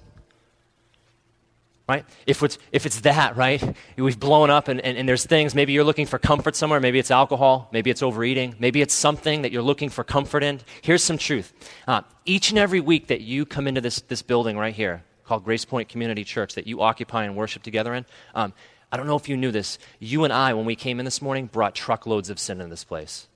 right? 1.88 2.04
If 2.26 2.42
it's, 2.42 2.58
if 2.72 2.84
it's 2.84 3.00
that, 3.02 3.36
right? 3.36 3.62
We've 3.96 4.18
blown 4.18 4.50
up 4.50 4.68
and, 4.68 4.80
and, 4.80 4.98
and, 4.98 5.08
there's 5.08 5.24
things, 5.24 5.54
maybe 5.54 5.72
you're 5.72 5.84
looking 5.84 6.06
for 6.06 6.18
comfort 6.18 6.56
somewhere, 6.56 6.80
maybe 6.80 6.98
it's 6.98 7.10
alcohol, 7.10 7.68
maybe 7.72 7.90
it's 7.90 8.02
overeating, 8.02 8.56
maybe 8.58 8.82
it's 8.82 8.94
something 8.94 9.42
that 9.42 9.52
you're 9.52 9.62
looking 9.62 9.88
for 9.88 10.02
comfort 10.02 10.42
in. 10.42 10.60
Here's 10.82 11.02
some 11.02 11.18
truth. 11.18 11.52
Uh, 11.86 12.02
each 12.24 12.50
and 12.50 12.58
every 12.58 12.80
week 12.80 13.06
that 13.08 13.20
you 13.20 13.46
come 13.46 13.68
into 13.68 13.80
this, 13.80 14.00
this 14.02 14.22
building 14.22 14.58
right 14.58 14.74
here 14.74 15.04
called 15.24 15.44
Grace 15.44 15.64
Point 15.64 15.88
Community 15.88 16.24
Church 16.24 16.54
that 16.54 16.66
you 16.66 16.82
occupy 16.82 17.24
and 17.24 17.36
worship 17.36 17.62
together 17.62 17.94
in, 17.94 18.04
um, 18.34 18.52
I 18.90 18.96
don't 18.96 19.06
know 19.06 19.16
if 19.16 19.28
you 19.28 19.36
knew 19.36 19.50
this. 19.50 19.78
You 19.98 20.24
and 20.24 20.32
I, 20.32 20.54
when 20.54 20.64
we 20.64 20.76
came 20.76 20.98
in 20.98 21.04
this 21.04 21.20
morning, 21.20 21.46
brought 21.46 21.74
truckloads 21.74 22.30
of 22.30 22.38
sin 22.38 22.60
in 22.60 22.70
this 22.70 22.84
place. 22.84 23.28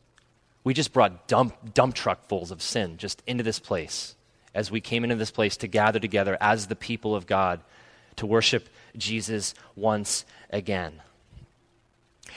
We 0.63 0.75
just 0.75 0.93
brought 0.93 1.27
dump, 1.27 1.75
dump 1.75 1.95
truckfuls 1.95 2.51
of 2.51 2.63
sin 2.63 2.97
just 2.99 3.23
into 3.27 3.43
this 3.43 3.59
place 3.59 4.15
as 4.55 4.71
we 4.71 4.81
came 4.81 5.05
into 5.05 5.17
this 5.17 5.31
place 5.31 5.57
to 5.59 5.69
gather 5.69 5.99
together 5.99 6.37
as 6.41 6.67
the 6.67 6.77
people 6.77 7.15
of 7.15 7.27
God 7.27 7.61
to 8.17 8.27
worship 8.27 8.69
Jesus 8.97 9.55
once 9.77 10.25
again. 10.51 11.01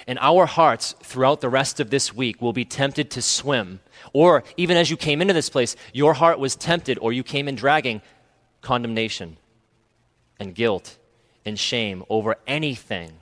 And 0.08 0.18
our 0.22 0.46
hearts 0.46 0.96
throughout 1.04 1.42
the 1.42 1.50
rest 1.50 1.80
of 1.80 1.90
this 1.90 2.14
week 2.14 2.42
will 2.42 2.54
be 2.54 2.66
tempted 2.66 3.12
to 3.12 3.22
swim. 3.22 3.80
Or 4.12 4.44
even 4.58 4.78
as 4.78 4.90
you 4.90 4.98
came 4.98 5.22
into 5.22 5.34
this 5.34 5.50
place, 5.50 5.76
your 5.94 6.14
heart 6.14 6.40
was 6.40 6.56
tempted, 6.56 6.98
or 7.00 7.14
you 7.14 7.24
came 7.24 7.48
in 7.48 7.56
dragging 7.56 8.02
condemnation 8.62 9.38
and 10.40 10.56
guilt 10.56 10.98
and 11.46 11.60
shame 11.60 12.04
over 12.10 12.38
anything 12.48 13.20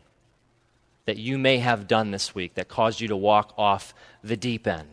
that 1.12 1.18
you 1.18 1.38
may 1.38 1.58
have 1.58 1.90
done 1.90 2.12
this 2.12 2.34
week 2.34 2.54
that 2.54 2.70
caused 2.70 3.02
you 3.02 3.10
to 3.10 3.18
walk 3.18 3.54
off 3.58 3.94
the 4.24 4.38
deep 4.38 4.66
end. 4.66 4.88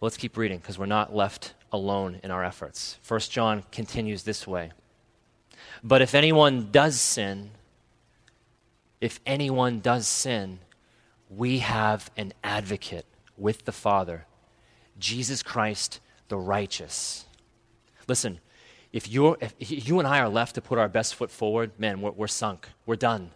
Let's 0.00 0.16
keep 0.16 0.38
reading 0.38 0.56
because 0.56 0.78
we're 0.78 0.86
not 0.86 1.14
left 1.14 1.52
alone 1.70 2.18
in 2.24 2.30
our 2.30 2.42
efforts. 2.42 2.98
First 3.02 3.30
John 3.30 3.62
continues 3.70 4.22
this 4.22 4.46
way. 4.46 4.72
But 5.84 6.00
if 6.00 6.14
anyone 6.14 6.70
does 6.70 6.98
sin, 6.98 7.50
if 9.02 9.20
anyone 9.26 9.80
does 9.80 10.08
sin, 10.08 10.60
we 11.28 11.58
have 11.58 12.10
an 12.16 12.32
advocate 12.42 13.04
with 13.36 13.66
the 13.66 13.72
Father, 13.72 14.24
Jesus 14.98 15.42
Christ 15.42 16.00
the 16.28 16.38
righteous. 16.38 17.26
Listen, 18.08 18.40
if, 18.96 19.10
you're, 19.10 19.36
if 19.40 19.86
you 19.86 19.98
and 19.98 20.08
I 20.08 20.20
are 20.20 20.28
left 20.30 20.54
to 20.54 20.62
put 20.62 20.78
our 20.78 20.88
best 20.88 21.16
foot 21.16 21.30
forward, 21.30 21.70
man, 21.78 22.00
we're, 22.00 22.12
we're 22.12 22.26
sunk. 22.26 22.66
We're 22.86 22.96
done. 22.96 23.30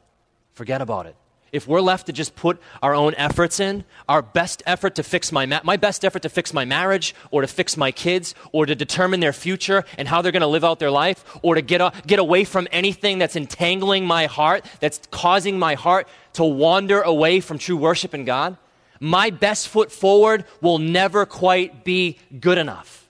Forget 0.55 0.81
about 0.81 1.05
it. 1.05 1.15
If 1.53 1.69
we're 1.69 1.83
left 1.83 2.07
to 2.07 2.15
just 2.15 2.35
put 2.35 2.59
our 2.83 2.95
own 2.95 3.15
efforts 3.17 3.61
in, 3.61 3.85
our 4.09 4.23
best 4.23 4.63
effort 4.65 4.95
to 4.95 5.03
fix 5.03 5.31
my 5.33 5.45
ma- 5.45 5.61
my 5.63 5.77
best 5.77 6.03
effort 6.03 6.23
to 6.23 6.31
fix 6.31 6.55
my 6.55 6.65
marriage 6.65 7.15
or 7.31 7.43
to 7.43 7.47
fix 7.47 7.77
my 7.77 7.93
kids 7.93 8.35
or 8.53 8.65
to 8.65 8.75
determine 8.75 9.21
their 9.21 9.35
future 9.35 9.85
and 9.99 10.09
how 10.09 10.23
they're 10.23 10.33
going 10.33 10.41
to 10.41 10.47
live 10.47 10.65
out 10.65 10.79
their 10.79 10.91
life 10.91 11.23
or 11.43 11.57
to 11.57 11.61
get 11.61 11.83
a, 11.83 11.93
get 12.07 12.21
away 12.21 12.45
from 12.45 12.67
anything 12.73 13.19
that's 13.19 13.37
entangling 13.37 14.07
my 14.07 14.27
heart, 14.27 14.65
that's 14.81 15.03
causing 15.11 15.59
my 15.59 15.75
heart 15.75 16.09
to 16.35 16.45
wander 16.45 17.03
away 17.03 17.41
from 17.41 17.59
true 17.59 17.77
worship 17.77 18.15
in 18.15 18.25
God, 18.25 18.57
my 18.99 19.29
best 19.29 19.69
foot 19.69 19.93
forward 19.93 20.47
will 20.63 20.79
never 20.79 21.27
quite 21.27 21.85
be 21.85 22.19
good 22.39 22.57
enough. 22.57 23.09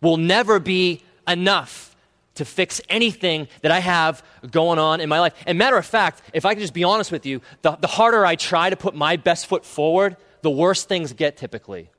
Will 0.00 0.18
never 0.18 0.60
be 0.60 1.02
enough 1.26 1.96
to 2.36 2.44
fix 2.44 2.80
anything 2.88 3.48
that 3.62 3.72
I 3.72 3.80
have 3.80 4.22
going 4.50 4.78
on 4.78 5.00
in 5.00 5.08
my 5.08 5.20
life. 5.20 5.34
And 5.46 5.58
matter 5.58 5.76
of 5.76 5.86
fact, 5.86 6.22
if 6.32 6.44
I 6.44 6.54
can 6.54 6.60
just 6.60 6.74
be 6.74 6.84
honest 6.84 7.10
with 7.10 7.26
you, 7.26 7.40
the, 7.62 7.76
the 7.76 7.86
harder 7.86 8.24
I 8.24 8.36
try 8.36 8.70
to 8.70 8.76
put 8.76 8.94
my 8.94 9.16
best 9.16 9.46
foot 9.46 9.64
forward, 9.64 10.16
the 10.42 10.50
worse 10.50 10.84
things 10.84 11.12
get 11.12 11.36
typically. 11.36 11.90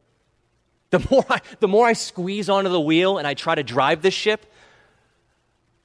The 0.90 1.06
more, 1.12 1.26
I, 1.30 1.42
the 1.60 1.68
more 1.68 1.86
I 1.86 1.94
squeeze 1.94 2.50
onto 2.50 2.70
the 2.70 2.80
wheel 2.80 3.18
and 3.18 3.28
I 3.28 3.34
try 3.34 3.56
to 3.56 3.64
drive 3.64 4.02
the 4.02 4.12
ship, 4.12 4.46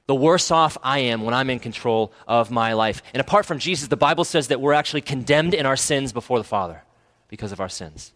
the 0.05 0.15
worse 0.15 0.51
off 0.51 0.77
I 0.83 0.99
am 0.99 1.23
when 1.23 1.33
I'm 1.33 1.49
in 1.49 1.59
control 1.59 2.13
of 2.27 2.51
my 2.51 2.73
life. 2.73 3.01
And 3.13 3.21
apart 3.21 3.45
from 3.45 3.59
Jesus, 3.59 3.87
the 3.87 3.97
Bible 3.97 4.23
says 4.23 4.49
that 4.49 4.61
we're 4.61 4.73
actually 4.73 5.01
condemned 5.01 5.53
in 5.53 5.65
our 5.65 5.75
sins 5.75 6.13
before 6.13 6.37
the 6.37 6.43
Father 6.43 6.83
because 7.27 7.51
of 7.51 7.59
our 7.59 7.69
sins. 7.69 8.13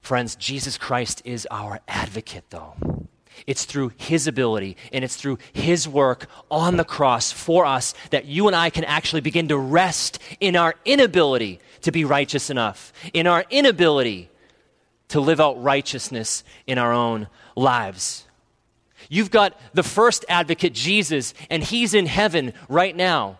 Friends, 0.00 0.36
Jesus 0.36 0.76
Christ 0.76 1.22
is 1.24 1.46
our 1.50 1.80
advocate, 1.88 2.44
though. 2.50 2.74
It's 3.46 3.64
through 3.64 3.92
His 3.96 4.26
ability 4.26 4.76
and 4.92 5.04
it's 5.04 5.16
through 5.16 5.38
His 5.52 5.88
work 5.88 6.26
on 6.50 6.76
the 6.76 6.84
cross 6.84 7.32
for 7.32 7.64
us 7.66 7.94
that 8.10 8.26
you 8.26 8.46
and 8.46 8.56
I 8.56 8.70
can 8.70 8.84
actually 8.84 9.20
begin 9.20 9.48
to 9.48 9.58
rest 9.58 10.18
in 10.40 10.56
our 10.56 10.74
inability 10.84 11.60
to 11.82 11.92
be 11.92 12.04
righteous 12.04 12.50
enough, 12.50 12.92
in 13.12 13.26
our 13.26 13.44
inability 13.50 14.30
to 15.08 15.20
live 15.20 15.40
out 15.40 15.62
righteousness 15.62 16.44
in 16.66 16.78
our 16.78 16.92
own 16.92 17.28
lives. 17.56 18.26
You've 19.08 19.30
got 19.30 19.58
the 19.72 19.82
first 19.82 20.24
advocate, 20.28 20.74
Jesus, 20.74 21.34
and 21.50 21.62
He's 21.62 21.94
in 21.94 22.06
heaven 22.06 22.52
right 22.68 22.94
now 22.94 23.38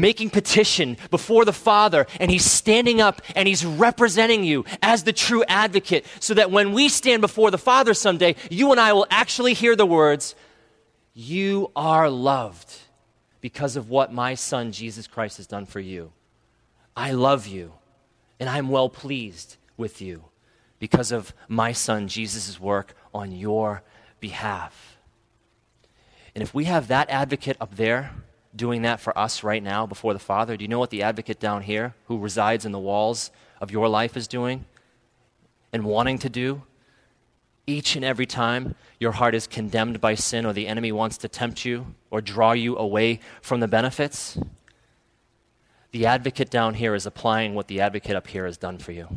making 0.00 0.30
petition 0.30 0.96
before 1.10 1.44
the 1.44 1.52
Father, 1.52 2.06
and 2.20 2.30
He's 2.30 2.44
standing 2.44 3.00
up 3.00 3.22
and 3.34 3.48
He's 3.48 3.64
representing 3.64 4.44
you 4.44 4.64
as 4.82 5.04
the 5.04 5.12
true 5.12 5.44
advocate, 5.48 6.06
so 6.20 6.34
that 6.34 6.50
when 6.50 6.72
we 6.72 6.88
stand 6.88 7.20
before 7.20 7.50
the 7.50 7.58
Father 7.58 7.94
someday, 7.94 8.36
you 8.50 8.70
and 8.70 8.80
I 8.80 8.92
will 8.92 9.06
actually 9.10 9.54
hear 9.54 9.76
the 9.76 9.86
words, 9.86 10.34
You 11.14 11.70
are 11.76 12.08
loved 12.08 12.74
because 13.40 13.76
of 13.76 13.90
what 13.90 14.12
my 14.12 14.34
Son 14.34 14.72
Jesus 14.72 15.06
Christ 15.06 15.36
has 15.36 15.46
done 15.46 15.66
for 15.66 15.80
you. 15.80 16.12
I 16.96 17.12
love 17.12 17.46
you, 17.46 17.74
and 18.40 18.48
I'm 18.48 18.68
well 18.68 18.88
pleased 18.88 19.56
with 19.76 20.00
you 20.00 20.24
because 20.78 21.12
of 21.12 21.32
my 21.48 21.72
Son 21.72 22.08
Jesus' 22.08 22.60
work 22.60 22.94
on 23.14 23.32
your 23.32 23.82
behalf. 24.20 24.98
And 26.34 26.42
if 26.42 26.54
we 26.54 26.64
have 26.64 26.88
that 26.88 27.10
advocate 27.10 27.56
up 27.60 27.76
there, 27.76 28.12
doing 28.58 28.82
that 28.82 29.00
for 29.00 29.16
us 29.18 29.42
right 29.42 29.62
now 29.62 29.86
before 29.86 30.12
the 30.12 30.18
Father? 30.18 30.56
Do 30.56 30.64
you 30.64 30.68
know 30.68 30.78
what 30.78 30.90
the 30.90 31.02
advocate 31.02 31.40
down 31.40 31.62
here, 31.62 31.94
who 32.08 32.18
resides 32.18 32.66
in 32.66 32.72
the 32.72 32.78
walls 32.78 33.30
of 33.60 33.70
your 33.70 33.88
life, 33.88 34.14
is 34.16 34.28
doing 34.28 34.66
and 35.72 35.84
wanting 35.84 36.18
to 36.18 36.28
do? 36.28 36.62
Each 37.66 37.96
and 37.96 38.04
every 38.04 38.26
time 38.26 38.74
your 39.00 39.12
heart 39.12 39.34
is 39.34 39.46
condemned 39.46 40.00
by 40.00 40.14
sin 40.14 40.44
or 40.44 40.52
the 40.52 40.66
enemy 40.66 40.92
wants 40.92 41.16
to 41.18 41.28
tempt 41.28 41.64
you 41.64 41.94
or 42.10 42.20
draw 42.20 42.52
you 42.52 42.76
away 42.76 43.20
from 43.40 43.60
the 43.60 43.68
benefits, 43.68 44.38
the 45.92 46.04
advocate 46.04 46.50
down 46.50 46.74
here 46.74 46.94
is 46.94 47.06
applying 47.06 47.54
what 47.54 47.68
the 47.68 47.80
advocate 47.80 48.16
up 48.16 48.26
here 48.26 48.44
has 48.44 48.58
done 48.58 48.78
for 48.78 48.92
you 48.92 49.08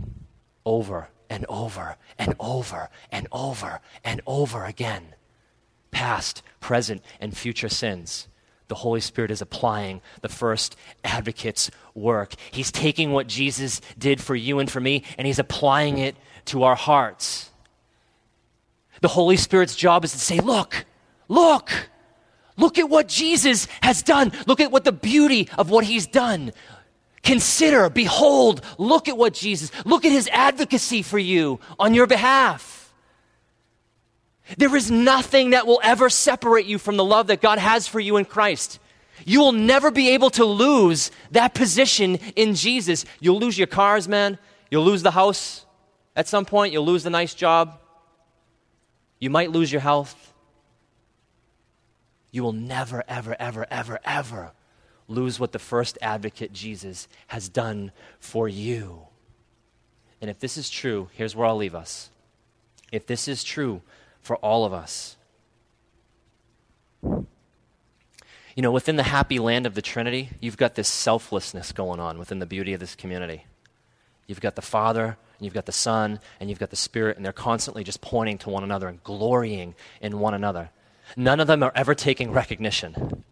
over 0.66 1.10
and 1.30 1.46
over 1.50 1.98
and 2.20 2.36
over 2.40 2.90
and 3.12 3.28
over 3.32 3.82
and 4.04 4.22
over 4.28 4.66
again. 4.66 5.16
Past, 5.92 6.44
present, 6.60 7.02
and 7.20 7.36
future 7.36 7.68
sins 7.68 8.28
the 8.72 8.76
Holy 8.76 9.02
Spirit 9.02 9.32
is 9.32 9.42
applying 9.42 10.00
the 10.22 10.30
first 10.30 10.78
advocate's 11.04 11.70
work. 11.94 12.36
He's 12.52 12.72
taking 12.72 13.12
what 13.12 13.28
Jesus 13.28 13.82
did 13.98 14.22
for 14.22 14.34
you 14.34 14.60
and 14.60 14.72
for 14.72 14.80
me, 14.80 15.04
and 15.18 15.28
he's 15.28 15.40
applying 15.40 15.98
it 15.98 16.16
to 16.46 16.64
our 16.64 16.76
hearts. 16.76 17.50
The 19.02 19.10
Holy 19.10 19.36
Spirit's 19.36 19.76
job 19.76 20.06
is 20.06 20.14
to 20.14 20.20
say, 20.20 20.40
Look, 20.40 20.86
look, 21.28 21.70
look 22.56 22.78
at 22.80 22.90
what 22.90 23.10
Jesus 23.10 23.68
has 23.84 24.04
done. 24.04 24.32
Look 24.48 24.62
at 24.62 24.72
what 24.72 24.86
the 24.86 24.94
beauty 24.94 25.50
of 25.58 25.70
what 25.70 25.84
he's 25.84 26.08
done. 26.08 26.54
Consider, 27.24 27.90
behold, 27.90 28.62
look 28.78 29.10
at 29.10 29.18
what 29.18 29.34
Jesus, 29.34 29.70
look 29.86 30.06
at 30.06 30.14
his 30.14 30.30
advocacy 30.32 31.02
for 31.02 31.20
you 31.20 31.60
on 31.78 31.94
your 31.94 32.08
behalf. 32.08 32.81
There 34.58 34.76
is 34.76 34.92
nothing 34.92 35.52
that 35.52 35.68
will 35.68 35.80
ever 35.84 36.10
separate 36.10 36.66
you 36.66 36.78
from 36.78 36.98
the 36.98 37.04
love 37.04 37.28
that 37.28 37.42
God 37.42 37.60
has 37.60 37.88
for 37.88 38.00
you 38.00 38.18
in 38.18 38.26
Christ. 38.26 38.80
You 39.26 39.40
will 39.40 39.52
never 39.52 39.92
be 39.92 40.10
able 40.10 40.30
to 40.32 40.46
lose 40.46 41.12
that 41.32 41.54
position 41.54 42.16
in 42.36 42.56
Jesus. 42.56 43.06
You'll 43.20 43.40
lose 43.40 43.58
your 43.58 43.68
cars, 43.68 44.08
man. 44.08 44.38
You'll 44.70 44.86
lose 44.86 45.04
the 45.04 45.12
house 45.12 45.66
at 46.16 46.28
some 46.28 46.46
point. 46.46 46.74
You'll 46.74 46.86
lose 46.86 47.04
the 47.04 47.10
nice 47.10 47.34
job. 47.34 47.80
You 49.20 49.30
might 49.30 49.52
lose 49.52 49.72
your 49.72 49.82
health. 49.82 50.34
You 52.32 52.44
will 52.44 52.54
never, 52.54 53.04
ever, 53.08 53.36
ever, 53.40 53.68
ever, 53.70 54.00
ever 54.04 54.52
lose 55.08 55.40
what 55.40 55.52
the 55.52 55.60
first 55.60 55.98
advocate, 56.02 56.54
Jesus, 56.54 57.08
has 57.28 57.50
done 57.50 57.92
for 58.20 58.48
you. 58.48 59.02
And 60.22 60.30
if 60.30 60.40
this 60.40 60.58
is 60.58 60.70
true, 60.70 61.10
here's 61.14 61.36
where 61.36 61.48
I'll 61.48 61.58
leave 61.58 61.76
us. 61.76 62.10
If 62.92 63.06
this 63.06 63.28
is 63.28 63.44
true, 63.44 63.82
for 64.22 64.38
all 64.38 64.66
of 64.66 64.74
us. 64.74 65.18
You 68.56 68.62
know, 68.64 68.72
within 68.72 68.98
the 68.98 69.04
happy 69.04 69.40
land 69.40 69.66
of 69.66 69.76
the 69.76 69.82
Trinity, 69.82 70.30
you've 70.40 70.58
got 70.58 70.76
this 70.76 70.88
selflessness 70.88 71.72
going 71.72 72.00
on 72.00 72.18
within 72.18 72.40
the 72.40 72.46
beauty 72.46 72.74
of 72.74 72.80
this 72.80 72.96
community. 72.96 73.46
You've 74.28 74.42
got 74.42 74.56
the 74.56 74.62
Father, 74.62 75.06
and 75.06 75.46
you've 75.46 75.54
got 75.54 75.66
the 75.66 75.72
Son, 75.72 76.20
and 76.40 76.50
you've 76.50 76.60
got 76.60 76.70
the 76.70 76.76
Spirit, 76.76 77.18
and 77.18 77.26
they're 77.26 77.34
constantly 77.34 77.84
just 77.84 78.02
pointing 78.02 78.38
to 78.40 78.50
one 78.50 78.64
another 78.64 78.88
and 78.88 79.04
glorying 79.04 79.74
in 80.02 80.20
one 80.20 80.34
another. 80.34 80.70
None 81.16 81.40
of 81.40 81.48
them 81.48 81.64
are 81.64 81.72
ever 81.76 81.96
taking 81.96 82.32
recognition. 82.32 83.24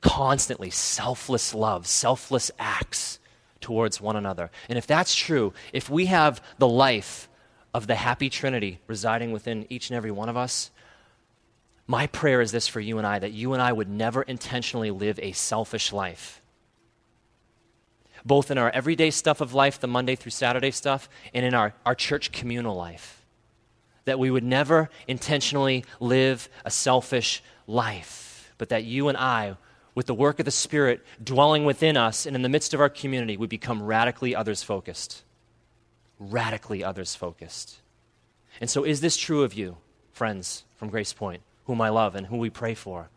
Constantly 0.00 0.70
selfless 0.70 1.54
love, 1.54 1.86
selfless 1.86 2.50
acts 2.58 3.18
towards 3.60 4.00
one 4.00 4.16
another. 4.16 4.50
And 4.68 4.78
if 4.78 4.86
that's 4.86 5.14
true, 5.14 5.52
if 5.72 5.90
we 5.90 6.06
have 6.06 6.42
the 6.58 6.68
life 6.68 7.28
of 7.72 7.86
the 7.86 7.94
happy 7.94 8.28
Trinity 8.30 8.80
residing 8.86 9.32
within 9.32 9.66
each 9.70 9.90
and 9.90 9.96
every 9.96 10.10
one 10.10 10.28
of 10.28 10.36
us, 10.36 10.70
my 11.86 12.06
prayer 12.06 12.40
is 12.40 12.52
this 12.52 12.68
for 12.68 12.80
you 12.80 12.98
and 12.98 13.06
I 13.06 13.18
that 13.18 13.32
you 13.32 13.52
and 13.52 13.62
I 13.62 13.72
would 13.72 13.88
never 13.88 14.22
intentionally 14.22 14.90
live 14.90 15.18
a 15.20 15.32
selfish 15.32 15.92
life. 15.92 16.40
Both 18.24 18.50
in 18.50 18.58
our 18.58 18.70
everyday 18.70 19.10
stuff 19.10 19.40
of 19.40 19.54
life, 19.54 19.80
the 19.80 19.86
Monday 19.86 20.14
through 20.14 20.30
Saturday 20.30 20.70
stuff, 20.70 21.08
and 21.32 21.44
in 21.44 21.54
our, 21.54 21.74
our 21.86 21.94
church 21.94 22.32
communal 22.32 22.76
life. 22.76 23.24
That 24.04 24.18
we 24.18 24.30
would 24.30 24.44
never 24.44 24.90
intentionally 25.08 25.84
live 26.00 26.48
a 26.64 26.70
selfish 26.70 27.42
life, 27.66 28.52
but 28.58 28.68
that 28.68 28.84
you 28.84 29.08
and 29.08 29.16
I, 29.16 29.56
with 29.94 30.06
the 30.06 30.14
work 30.14 30.38
of 30.38 30.44
the 30.44 30.50
Spirit 30.50 31.04
dwelling 31.22 31.64
within 31.64 31.96
us 31.96 32.26
and 32.26 32.36
in 32.36 32.42
the 32.42 32.48
midst 32.48 32.74
of 32.74 32.80
our 32.80 32.88
community, 32.88 33.36
would 33.36 33.50
become 33.50 33.82
radically 33.82 34.34
others 34.34 34.62
focused 34.62 35.24
radically 36.20 36.84
others 36.84 37.16
focused. 37.16 37.80
And 38.60 38.70
so, 38.70 38.84
is 38.84 39.00
this 39.00 39.16
true 39.16 39.42
of 39.42 39.54
you, 39.54 39.78
friends 40.12 40.64
from 40.76 40.90
Grace 40.90 41.12
Point, 41.12 41.42
whom 41.64 41.80
I 41.80 41.88
love 41.88 42.14
and 42.14 42.26
who 42.26 42.36
we 42.36 42.50
pray 42.50 42.74
for? 42.74 43.08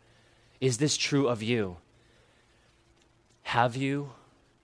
Is 0.60 0.78
this 0.78 0.96
true 0.96 1.28
of 1.28 1.42
you? 1.42 1.76
Have 3.42 3.76
you 3.76 4.10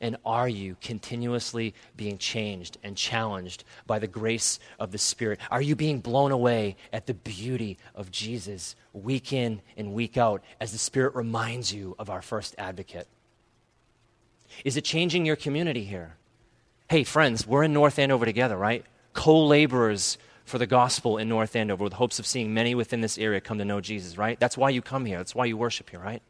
and 0.01 0.17
are 0.25 0.49
you 0.49 0.77
continuously 0.81 1.75
being 1.95 2.17
changed 2.17 2.79
and 2.83 2.97
challenged 2.97 3.65
by 3.87 3.99
the 3.99 4.07
grace 4.07 4.59
of 4.79 4.93
the 4.93 4.99
Spirit? 4.99 5.39
Are 5.51 5.61
you 5.61 5.77
being 5.77 6.01
blown 6.01 6.33
away 6.33 6.77
at 6.93 7.07
the 7.07 7.13
beauty 7.13 7.77
of 7.95 8.11
Jesus 8.11 8.75
week 8.95 9.33
in 9.33 9.61
and 9.77 9.93
week 9.93 10.17
out 10.17 10.43
as 10.59 10.73
the 10.73 10.79
Spirit 10.79 11.15
reminds 11.15 11.75
you 11.75 11.95
of 11.99 12.09
our 12.09 12.23
first 12.23 12.55
advocate? 12.57 13.09
Is 14.65 14.79
it 14.79 14.85
changing 14.85 15.27
your 15.27 15.37
community 15.37 15.85
here? 15.85 16.17
Hey, 16.91 17.05
friends, 17.05 17.47
we're 17.47 17.63
in 17.63 17.73
North 17.73 18.01
Andover 18.01 18.25
together, 18.25 18.57
right? 18.57 18.85
Co 19.13 19.47
laborers 19.47 20.19
for 20.45 20.59
the 20.59 20.67
gospel 20.67 21.19
in 21.19 21.29
North 21.29 21.55
Andover 21.55 21.85
with 21.85 21.93
hopes 21.93 22.19
of 22.19 22.27
seeing 22.27 22.53
many 22.53 22.75
within 22.75 23.01
this 23.01 23.17
area 23.17 23.41
come 23.41 23.59
to 23.59 23.65
know 23.65 23.81
Jesus, 23.81 24.19
right? 24.19 24.41
That's 24.41 24.59
why 24.59 24.71
you 24.71 24.83
come 24.83 25.05
here. 25.05 25.19
That's 25.19 25.33
why 25.33 25.45
you 25.45 25.57
worship 25.57 25.89
here, 25.89 26.01
right? 26.01 26.21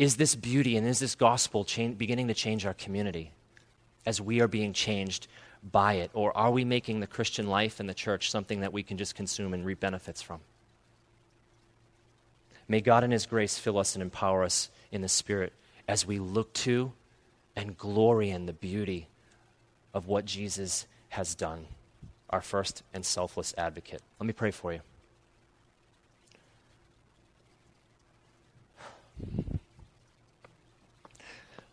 Is 0.00 0.16
this 0.16 0.34
beauty 0.34 0.76
and 0.76 0.84
is 0.84 0.98
this 0.98 1.14
gospel 1.14 1.64
beginning 1.96 2.26
to 2.26 2.34
change 2.34 2.66
our 2.66 2.74
community 2.74 3.30
as 4.04 4.20
we 4.20 4.40
are 4.40 4.48
being 4.48 4.72
changed 4.72 5.28
by 5.62 5.94
it? 5.94 6.10
Or 6.12 6.36
are 6.36 6.50
we 6.50 6.64
making 6.64 6.98
the 6.98 7.06
Christian 7.06 7.46
life 7.46 7.78
and 7.78 7.88
the 7.88 7.94
church 7.94 8.32
something 8.32 8.62
that 8.62 8.72
we 8.72 8.82
can 8.82 8.98
just 8.98 9.14
consume 9.14 9.54
and 9.54 9.64
reap 9.64 9.78
benefits 9.78 10.22
from? 10.22 10.40
May 12.66 12.80
God 12.80 13.04
in 13.04 13.12
His 13.12 13.26
grace 13.26 13.60
fill 13.60 13.78
us 13.78 13.94
and 13.94 14.02
empower 14.02 14.42
us 14.42 14.70
in 14.90 15.02
the 15.02 15.08
Spirit 15.08 15.52
as 15.86 16.04
we 16.04 16.18
look 16.18 16.52
to 16.54 16.92
and 17.58 17.76
glory 17.76 18.30
in 18.30 18.46
the 18.46 18.52
beauty 18.52 19.08
of 19.92 20.06
what 20.06 20.24
Jesus 20.24 20.86
has 21.08 21.34
done, 21.34 21.66
our 22.30 22.40
first 22.40 22.84
and 22.94 23.04
selfless 23.04 23.52
advocate. 23.58 24.00
Let 24.20 24.28
me 24.28 24.32
pray 24.32 24.52
for 24.52 24.72
you. 24.72 24.80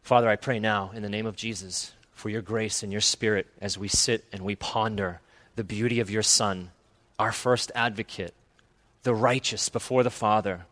Father, 0.01 0.27
I 0.27 0.35
pray 0.35 0.57
now 0.57 0.89
in 0.95 1.03
the 1.03 1.09
name 1.09 1.27
of 1.27 1.35
Jesus 1.35 1.93
for 2.11 2.29
your 2.29 2.41
grace 2.41 2.81
and 2.81 2.91
your 2.91 3.01
spirit 3.01 3.45
as 3.61 3.77
we 3.77 3.87
sit 3.87 4.25
and 4.33 4.41
we 4.41 4.55
ponder 4.55 5.21
the 5.55 5.63
beauty 5.63 5.99
of 5.99 6.09
your 6.09 6.23
Son, 6.23 6.71
our 7.19 7.31
first 7.31 7.71
advocate, 7.75 8.33
the 9.03 9.13
righteous 9.13 9.69
before 9.69 10.01
the 10.01 10.09
Father, 10.09 10.65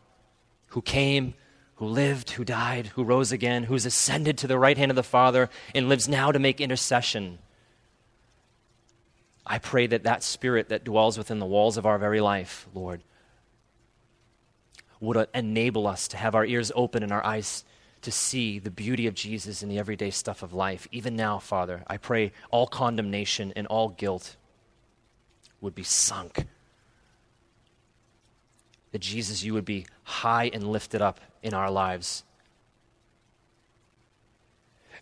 who 0.68 0.82
came 0.82 1.34
who 1.76 1.86
lived, 1.86 2.30
who 2.30 2.44
died, 2.44 2.88
who 2.88 3.02
rose 3.02 3.32
again, 3.32 3.64
who's 3.64 3.86
ascended 3.86 4.38
to 4.38 4.46
the 4.46 4.58
right 4.58 4.78
hand 4.78 4.90
of 4.90 4.96
the 4.96 5.02
Father, 5.02 5.50
and 5.74 5.88
lives 5.88 6.08
now 6.08 6.30
to 6.30 6.38
make 6.38 6.60
intercession. 6.60 7.38
I 9.46 9.58
pray 9.58 9.86
that 9.88 10.04
that 10.04 10.22
spirit 10.22 10.68
that 10.68 10.84
dwells 10.84 11.18
within 11.18 11.38
the 11.38 11.46
walls 11.46 11.76
of 11.76 11.84
our 11.84 11.98
very 11.98 12.20
life, 12.20 12.66
Lord, 12.74 13.02
would 15.00 15.28
enable 15.34 15.86
us 15.86 16.08
to 16.08 16.16
have 16.16 16.34
our 16.34 16.46
ears 16.46 16.72
open 16.74 17.02
and 17.02 17.12
our 17.12 17.24
eyes 17.24 17.64
to 18.02 18.12
see 18.12 18.58
the 18.58 18.70
beauty 18.70 19.06
of 19.06 19.14
Jesus 19.14 19.62
in 19.62 19.68
the 19.68 19.78
everyday 19.78 20.10
stuff 20.10 20.42
of 20.42 20.52
life. 20.52 20.86
Even 20.92 21.16
now, 21.16 21.38
Father, 21.38 21.82
I 21.86 21.96
pray 21.96 22.32
all 22.50 22.66
condemnation 22.66 23.52
and 23.56 23.66
all 23.66 23.88
guilt 23.88 24.36
would 25.60 25.74
be 25.74 25.82
sunk 25.82 26.46
that 28.94 29.00
Jesus, 29.00 29.42
you 29.42 29.54
would 29.54 29.64
be 29.64 29.86
high 30.04 30.48
and 30.52 30.70
lifted 30.70 31.02
up 31.02 31.18
in 31.44 31.54
our 31.54 31.70
lives. 31.70 32.24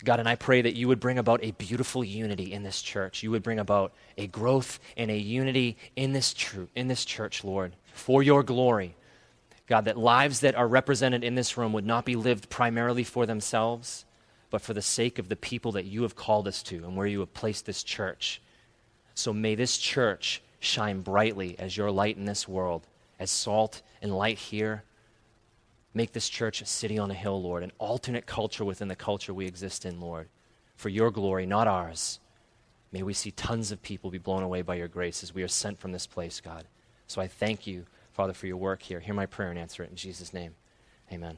God, 0.04 0.18
and 0.18 0.28
I 0.28 0.34
pray 0.34 0.62
that 0.62 0.74
you 0.74 0.88
would 0.88 1.00
bring 1.00 1.18
about 1.18 1.44
a 1.44 1.52
beautiful 1.52 2.02
unity 2.02 2.52
in 2.52 2.64
this 2.64 2.82
church. 2.82 3.22
You 3.22 3.30
would 3.30 3.42
bring 3.42 3.60
about 3.60 3.92
a 4.18 4.26
growth 4.26 4.80
and 4.96 5.10
a 5.10 5.16
unity 5.16 5.76
in 5.94 6.12
this, 6.12 6.34
tr- 6.34 6.64
in 6.74 6.88
this 6.88 7.04
church, 7.04 7.44
Lord, 7.44 7.76
for 7.94 8.22
your 8.22 8.42
glory. 8.42 8.96
God, 9.68 9.84
that 9.84 9.96
lives 9.96 10.40
that 10.40 10.56
are 10.56 10.66
represented 10.66 11.22
in 11.22 11.36
this 11.36 11.56
room 11.56 11.72
would 11.72 11.86
not 11.86 12.04
be 12.04 12.16
lived 12.16 12.50
primarily 12.50 13.04
for 13.04 13.26
themselves, 13.26 14.04
but 14.50 14.60
for 14.60 14.74
the 14.74 14.82
sake 14.82 15.20
of 15.20 15.28
the 15.28 15.36
people 15.36 15.72
that 15.72 15.84
you 15.84 16.02
have 16.02 16.16
called 16.16 16.48
us 16.48 16.62
to 16.64 16.76
and 16.84 16.96
where 16.96 17.06
you 17.06 17.20
have 17.20 17.32
placed 17.32 17.64
this 17.64 17.84
church. 17.84 18.42
So 19.14 19.32
may 19.32 19.54
this 19.54 19.78
church 19.78 20.42
shine 20.58 21.00
brightly 21.00 21.56
as 21.58 21.76
your 21.76 21.92
light 21.92 22.16
in 22.16 22.24
this 22.24 22.48
world 22.48 22.86
as 23.20 23.30
salt 23.30 23.82
and 24.02 24.12
light 24.12 24.38
here. 24.38 24.82
Make 25.94 26.12
this 26.12 26.28
church 26.28 26.62
a 26.62 26.66
city 26.66 26.98
on 26.98 27.10
a 27.10 27.14
hill, 27.14 27.40
Lord, 27.42 27.62
an 27.62 27.72
alternate 27.78 28.26
culture 28.26 28.64
within 28.64 28.88
the 28.88 28.96
culture 28.96 29.34
we 29.34 29.46
exist 29.46 29.84
in, 29.84 30.00
Lord, 30.00 30.28
for 30.76 30.88
your 30.88 31.10
glory, 31.10 31.44
not 31.44 31.68
ours. 31.68 32.18
May 32.92 33.02
we 33.02 33.12
see 33.12 33.30
tons 33.30 33.72
of 33.72 33.82
people 33.82 34.10
be 34.10 34.18
blown 34.18 34.42
away 34.42 34.62
by 34.62 34.74
your 34.74 34.88
grace 34.88 35.22
as 35.22 35.34
we 35.34 35.42
are 35.42 35.48
sent 35.48 35.78
from 35.78 35.92
this 35.92 36.06
place, 36.06 36.40
God. 36.40 36.64
So 37.06 37.20
I 37.20 37.26
thank 37.26 37.66
you, 37.66 37.84
Father, 38.12 38.32
for 38.32 38.46
your 38.46 38.56
work 38.56 38.82
here. 38.82 39.00
Hear 39.00 39.14
my 39.14 39.26
prayer 39.26 39.50
and 39.50 39.58
answer 39.58 39.82
it 39.82 39.90
in 39.90 39.96
Jesus' 39.96 40.32
name. 40.32 40.54
Amen. 41.10 41.36